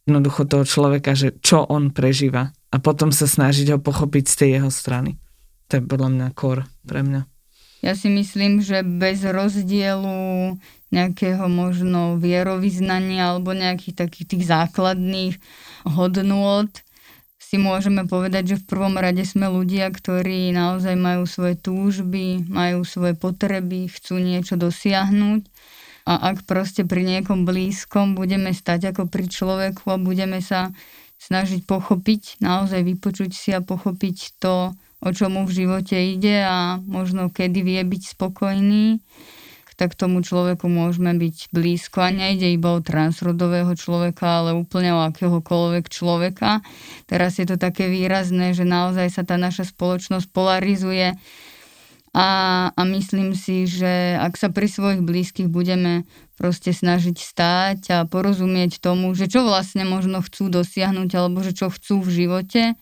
jednoducho 0.05 0.45
toho 0.45 0.65
človeka, 0.65 1.17
že 1.17 1.37
čo 1.41 1.65
on 1.65 1.93
prežíva 1.93 2.53
a 2.71 2.77
potom 2.77 3.09
sa 3.09 3.25
snažiť 3.25 3.75
ho 3.75 3.79
pochopiť 3.81 4.23
z 4.29 4.35
tej 4.37 4.49
jeho 4.61 4.71
strany. 4.73 5.17
To 5.69 5.79
je 5.79 5.83
podľa 5.83 6.09
mňa 6.09 6.27
kor 6.37 6.65
pre 6.85 7.01
mňa. 7.01 7.21
Ja 7.81 7.97
si 7.97 8.13
myslím, 8.13 8.61
že 8.61 8.85
bez 8.85 9.25
rozdielu 9.25 10.53
nejakého 10.93 11.49
možno 11.49 12.21
vierovýznania 12.21 13.33
alebo 13.33 13.57
nejakých 13.57 14.05
takých 14.05 14.27
tých 14.37 14.43
základných 14.53 15.33
hodnôt 15.89 16.69
si 17.41 17.57
môžeme 17.57 18.05
povedať, 18.05 18.53
že 18.53 18.59
v 18.61 18.69
prvom 18.69 19.01
rade 19.01 19.25
sme 19.25 19.49
ľudia, 19.49 19.89
ktorí 19.89 20.53
naozaj 20.53 20.93
majú 20.93 21.25
svoje 21.25 21.57
túžby, 21.57 22.45
majú 22.45 22.85
svoje 22.85 23.17
potreby, 23.17 23.89
chcú 23.89 24.21
niečo 24.21 24.61
dosiahnuť. 24.61 25.41
A 26.05 26.33
ak 26.33 26.45
proste 26.45 26.85
pri 26.85 27.01
niekom 27.01 27.49
blízkom 27.49 28.13
budeme 28.13 28.53
stať 28.53 28.93
ako 28.93 29.09
pri 29.09 29.25
človeku 29.25 29.89
a 29.89 29.97
budeme 29.97 30.37
sa 30.37 30.69
snažiť 31.17 31.65
pochopiť, 31.65 32.41
naozaj 32.45 32.85
vypočuť 32.85 33.31
si 33.33 33.49
a 33.53 33.61
pochopiť 33.61 34.37
to, 34.37 34.77
o 35.01 35.09
čo 35.09 35.33
mu 35.33 35.49
v 35.49 35.65
živote 35.65 35.97
ide 35.97 36.45
a 36.45 36.77
možno 36.85 37.33
kedy 37.33 37.65
vie 37.65 37.81
byť 37.81 38.03
spokojný, 38.17 39.01
tak 39.81 39.97
tomu 39.97 40.21
človeku 40.21 40.69
môžeme 40.69 41.09
byť 41.17 41.49
blízko. 41.49 42.05
A 42.05 42.13
nejde 42.13 42.53
iba 42.53 42.77
o 42.77 42.85
transrodového 42.85 43.73
človeka, 43.73 44.45
ale 44.45 44.53
úplne 44.53 44.93
o 44.93 45.01
akéhokoľvek 45.09 45.89
človeka. 45.89 46.61
Teraz 47.09 47.41
je 47.41 47.49
to 47.49 47.57
také 47.57 47.89
výrazné, 47.89 48.53
že 48.53 48.61
naozaj 48.61 49.09
sa 49.09 49.25
tá 49.25 49.41
naša 49.41 49.73
spoločnosť 49.73 50.29
polarizuje 50.29 51.17
a, 52.11 52.29
a 52.75 52.81
myslím 52.91 53.33
si, 53.33 53.65
že 53.71 54.19
ak 54.19 54.35
sa 54.35 54.51
pri 54.51 54.67
svojich 54.67 55.01
blízkych 55.01 55.47
budeme 55.47 56.03
proste 56.35 56.75
snažiť 56.75 57.15
stáť 57.15 57.79
a 57.89 57.97
porozumieť 58.03 58.83
tomu, 58.83 59.15
že 59.15 59.31
čo 59.31 59.47
vlastne 59.47 59.87
možno 59.87 60.19
chcú 60.19 60.51
dosiahnuť 60.51 61.09
alebo 61.15 61.39
že 61.39 61.55
čo 61.55 61.71
chcú 61.71 62.03
v 62.03 62.11
živote 62.11 62.75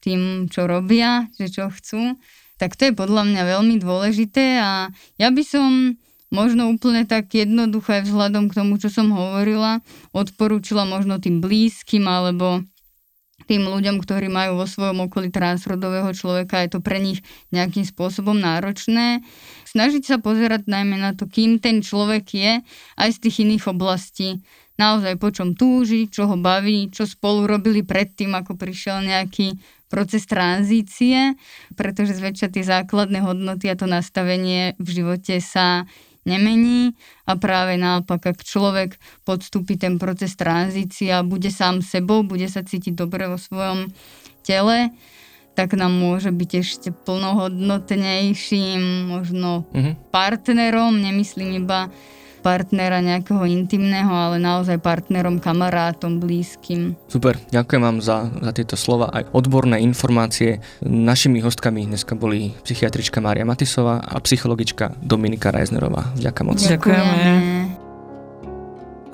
tým, 0.00 0.48
čo 0.48 0.64
robia, 0.64 1.28
že 1.36 1.52
čo 1.52 1.68
chcú, 1.68 2.16
tak 2.56 2.76
to 2.80 2.88
je 2.88 2.96
podľa 2.96 3.28
mňa 3.28 3.42
veľmi 3.56 3.76
dôležité 3.80 4.60
a 4.60 4.88
ja 5.20 5.28
by 5.28 5.42
som 5.44 6.00
možno 6.34 6.66
úplne 6.68 7.06
tak 7.06 7.30
jednoducho 7.30 7.94
aj 7.94 8.10
vzhľadom 8.10 8.50
k 8.50 8.56
tomu, 8.58 8.76
čo 8.82 8.90
som 8.90 9.14
hovorila, 9.14 9.78
odporúčila 10.10 10.82
možno 10.82 11.22
tým 11.22 11.38
blízkym 11.38 12.02
alebo 12.04 12.66
tým 13.44 13.68
ľuďom, 13.68 14.00
ktorí 14.00 14.32
majú 14.32 14.58
vo 14.58 14.66
svojom 14.66 15.06
okolí 15.06 15.28
transrodového 15.28 16.10
človeka, 16.16 16.64
je 16.64 16.74
to 16.74 16.80
pre 16.80 16.96
nich 16.98 17.20
nejakým 17.52 17.84
spôsobom 17.84 18.34
náročné. 18.34 19.20
Snažiť 19.68 20.02
sa 20.06 20.16
pozerať 20.18 20.64
najmä 20.70 20.96
na 20.96 21.12
to, 21.12 21.28
kým 21.28 21.60
ten 21.60 21.84
človek 21.84 22.24
je, 22.32 22.52
aj 22.96 23.08
z 23.14 23.18
tých 23.28 23.36
iných 23.44 23.64
oblastí. 23.68 24.40
Naozaj 24.74 25.22
po 25.22 25.30
čom 25.30 25.54
túži, 25.54 26.10
čo 26.10 26.26
ho 26.26 26.34
baví, 26.34 26.90
čo 26.90 27.06
spolu 27.06 27.46
robili 27.46 27.86
predtým, 27.86 28.34
ako 28.34 28.58
prišiel 28.58 29.06
nejaký 29.06 29.54
proces 29.86 30.26
tranzície, 30.26 31.38
pretože 31.78 32.18
zväčša 32.18 32.50
tie 32.50 32.64
základné 32.66 33.22
hodnoty 33.22 33.70
a 33.70 33.78
to 33.78 33.86
nastavenie 33.86 34.74
v 34.82 34.88
živote 34.90 35.38
sa 35.38 35.86
nemení 36.24 36.96
a 37.28 37.36
práve 37.36 37.76
naopak, 37.76 38.26
ak 38.34 38.44
človek 38.44 38.96
podstúpi 39.24 39.76
ten 39.76 39.98
proces 40.00 40.36
tranzície 40.36 41.12
a 41.12 41.22
bude 41.24 41.50
sám 41.52 41.82
sebou, 41.84 42.22
bude 42.24 42.48
sa 42.48 42.62
cítiť 42.64 42.94
dobre 42.96 43.28
vo 43.28 43.36
svojom 43.36 43.92
tele, 44.44 44.90
tak 45.54 45.78
nám 45.78 45.94
môže 45.94 46.34
byť 46.34 46.50
ešte 46.60 46.90
plnohodnotnejším 46.90 49.06
možno 49.06 49.62
uh-huh. 49.70 49.94
partnerom, 50.10 50.98
nemyslím 50.98 51.62
iba 51.62 51.94
partnera 52.44 53.00
nejakého 53.00 53.40
intimného, 53.48 54.12
ale 54.12 54.36
naozaj 54.36 54.76
partnerom, 54.84 55.40
kamarátom, 55.40 56.20
blízkym. 56.20 56.92
Super, 57.08 57.40
ďakujem 57.48 57.80
vám 57.80 57.98
za, 58.04 58.28
za 58.28 58.52
tieto 58.52 58.76
slova 58.76 59.08
aj 59.08 59.32
odborné 59.32 59.80
informácie. 59.80 60.60
Našimi 60.84 61.40
hostkami 61.40 61.88
dneska 61.88 62.12
boli 62.12 62.52
psychiatrička 62.60 63.24
Mária 63.24 63.48
Matisová 63.48 64.04
a 64.04 64.20
psychologička 64.20 64.92
Dominika 65.00 65.48
Reisnerová. 65.48 66.12
Ďakujem 66.20 66.46
moc. 66.46 66.60
Ďakujeme. 66.60 67.20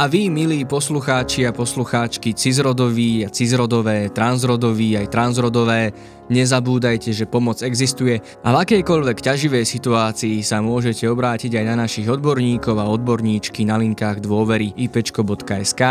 A 0.00 0.08
vy, 0.08 0.32
milí 0.32 0.64
poslucháči 0.64 1.44
a 1.44 1.52
poslucháčky, 1.52 2.32
cizrodoví 2.32 3.20
a 3.20 3.28
cizrodové, 3.28 4.08
transrodoví 4.08 4.96
aj 4.96 5.12
transrodové, 5.12 5.92
nezabúdajte, 6.30 7.10
že 7.10 7.28
pomoc 7.28 7.60
existuje 7.60 8.22
a 8.40 8.48
v 8.54 8.60
akejkoľvek 8.62 9.18
ťaživej 9.20 9.64
situácii 9.66 10.40
sa 10.40 10.62
môžete 10.62 11.04
obrátiť 11.10 11.58
aj 11.60 11.64
na 11.66 11.74
našich 11.84 12.08
odborníkov 12.08 12.78
a 12.78 12.88
odborníčky 12.88 13.66
na 13.66 13.76
linkách 13.76 14.22
dôvery 14.24 14.72
ipečko.sk, 14.78 15.82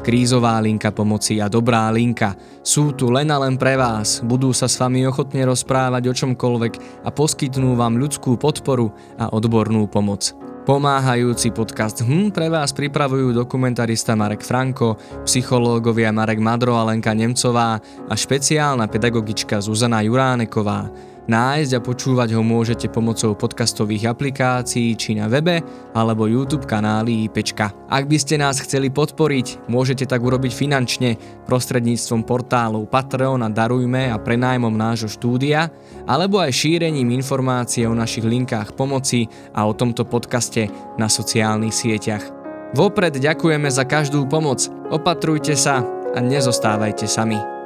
krízová 0.00 0.62
linka 0.62 0.94
pomoci 0.94 1.42
a 1.42 1.50
dobrá 1.50 1.90
linka. 1.92 2.38
Sú 2.62 2.94
tu 2.94 3.10
len 3.10 3.28
a 3.28 3.36
len 3.42 3.58
pre 3.58 3.74
vás, 3.74 4.24
budú 4.24 4.54
sa 4.54 4.70
s 4.70 4.78
vami 4.78 5.04
ochotne 5.04 5.44
rozprávať 5.44 6.02
o 6.08 6.12
čomkoľvek 6.14 7.04
a 7.04 7.12
poskytnú 7.12 7.74
vám 7.74 7.98
ľudskú 7.98 8.38
podporu 8.38 8.94
a 9.18 9.28
odbornú 9.34 9.90
pomoc. 9.90 10.47
Pomáhajúci 10.68 11.48
podcast 11.56 12.04
HM 12.04 12.28
pre 12.28 12.52
vás 12.52 12.76
pripravujú 12.76 13.32
dokumentarista 13.32 14.12
Marek 14.12 14.44
Franko, 14.44 15.00
psychológovia 15.24 16.12
Marek 16.12 16.44
Madro 16.44 16.76
a 16.76 16.84
Lenka 16.84 17.16
Nemcová 17.16 17.80
a 18.04 18.12
špeciálna 18.12 18.84
pedagogička 18.84 19.64
Zuzana 19.64 20.04
Juráneková. 20.04 20.92
Nájsť 21.28 21.72
a 21.76 21.84
počúvať 21.84 22.32
ho 22.32 22.40
môžete 22.40 22.88
pomocou 22.88 23.36
podcastových 23.36 24.16
aplikácií 24.16 24.96
či 24.96 25.12
na 25.12 25.28
webe 25.28 25.60
alebo 25.92 26.24
YouTube 26.24 26.64
kanály 26.64 27.28
IPčka. 27.28 27.68
Ak 27.92 28.08
by 28.08 28.16
ste 28.16 28.40
nás 28.40 28.64
chceli 28.64 28.88
podporiť, 28.88 29.68
môžete 29.68 30.08
tak 30.08 30.24
urobiť 30.24 30.48
finančne 30.56 31.20
prostredníctvom 31.44 32.24
portálu 32.24 32.88
Patreon 32.88 33.44
a 33.44 33.52
Darujme 33.52 34.08
a 34.08 34.16
prenájmom 34.16 34.72
nášho 34.72 35.12
štúdia, 35.12 35.68
alebo 36.08 36.40
aj 36.40 36.64
šírením 36.64 37.12
informácie 37.12 37.84
o 37.84 37.92
našich 37.92 38.24
linkách 38.24 38.72
pomoci 38.72 39.28
a 39.52 39.68
o 39.68 39.76
tomto 39.76 40.08
podcaste 40.08 40.72
na 40.96 41.12
sociálnych 41.12 41.76
sieťach. 41.76 42.24
Vopred 42.72 43.20
ďakujeme 43.20 43.68
za 43.68 43.84
každú 43.84 44.24
pomoc, 44.24 44.64
opatrujte 44.88 45.52
sa 45.52 45.84
a 46.16 46.18
nezostávajte 46.24 47.04
sami. 47.04 47.57